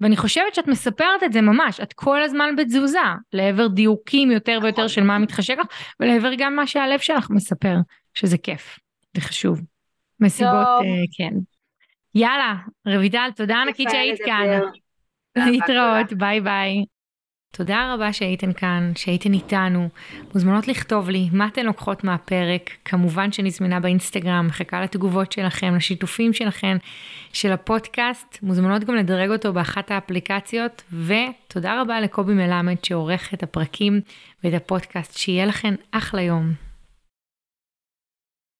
ואני 0.00 0.16
חושבת 0.16 0.54
שאת 0.54 0.68
מספרת 0.68 1.22
את 1.24 1.32
זה 1.32 1.40
ממש, 1.40 1.80
את 1.80 1.92
כל 1.92 2.22
הזמן 2.22 2.56
בתזוזה 2.56 2.98
לעבר 3.32 3.66
דיוקים 3.66 4.30
יותר 4.30 4.58
ויותר 4.62 4.82
נכון. 4.82 4.88
של 4.88 5.02
מה 5.02 5.18
מתחשק 5.18 5.58
לך 5.58 5.66
ולעבר 6.00 6.30
גם 6.38 6.56
מה 6.56 6.66
שהלב 6.66 6.98
שלך 6.98 7.30
מספר, 7.30 7.74
שזה 8.14 8.38
כיף, 8.38 8.78
זה 9.16 9.20
חשוב. 9.20 9.60
מסיבות, 10.20 10.52
uh, 10.52 11.16
כן. 11.16 11.34
יאללה, 12.16 12.54
רביטל, 12.86 13.28
תודה 13.36 13.62
ענקית 13.62 13.88
שהיית 13.90 14.18
כאן. 14.24 14.60
להתראות, 15.36 16.12
ביי 16.12 16.40
ביי. 16.40 16.84
תודה 17.52 17.94
רבה 17.94 18.12
שהייתן 18.12 18.52
כאן, 18.52 18.92
שהייתן 18.96 19.32
איתנו. 19.32 19.88
מוזמנות 20.34 20.68
לכתוב 20.68 21.10
לי 21.10 21.28
מה 21.32 21.46
אתן 21.46 21.66
לוקחות 21.66 22.04
מהפרק. 22.04 22.70
כמובן 22.84 23.32
שאני 23.32 23.50
זמינה 23.50 23.80
באינסטגרם, 23.80 24.46
מחכה 24.46 24.82
לתגובות 24.82 25.32
שלכם, 25.32 25.74
לשיתופים 25.76 26.32
שלכם, 26.32 26.76
של 27.32 27.52
הפודקאסט. 27.52 28.38
מוזמנות 28.42 28.84
גם 28.84 28.94
לדרג 28.94 29.30
אותו 29.30 29.52
באחת 29.52 29.90
האפליקציות. 29.90 30.82
ותודה 30.92 31.80
רבה 31.80 32.00
לקובי 32.00 32.34
מלמד 32.34 32.84
שעורך 32.84 33.34
את 33.34 33.42
הפרקים 33.42 34.00
ואת 34.44 34.54
הפודקאסט. 34.54 35.16
שיהיה 35.16 35.46
לכם 35.46 35.74
אחלה 35.92 36.22
יום. 36.22 36.65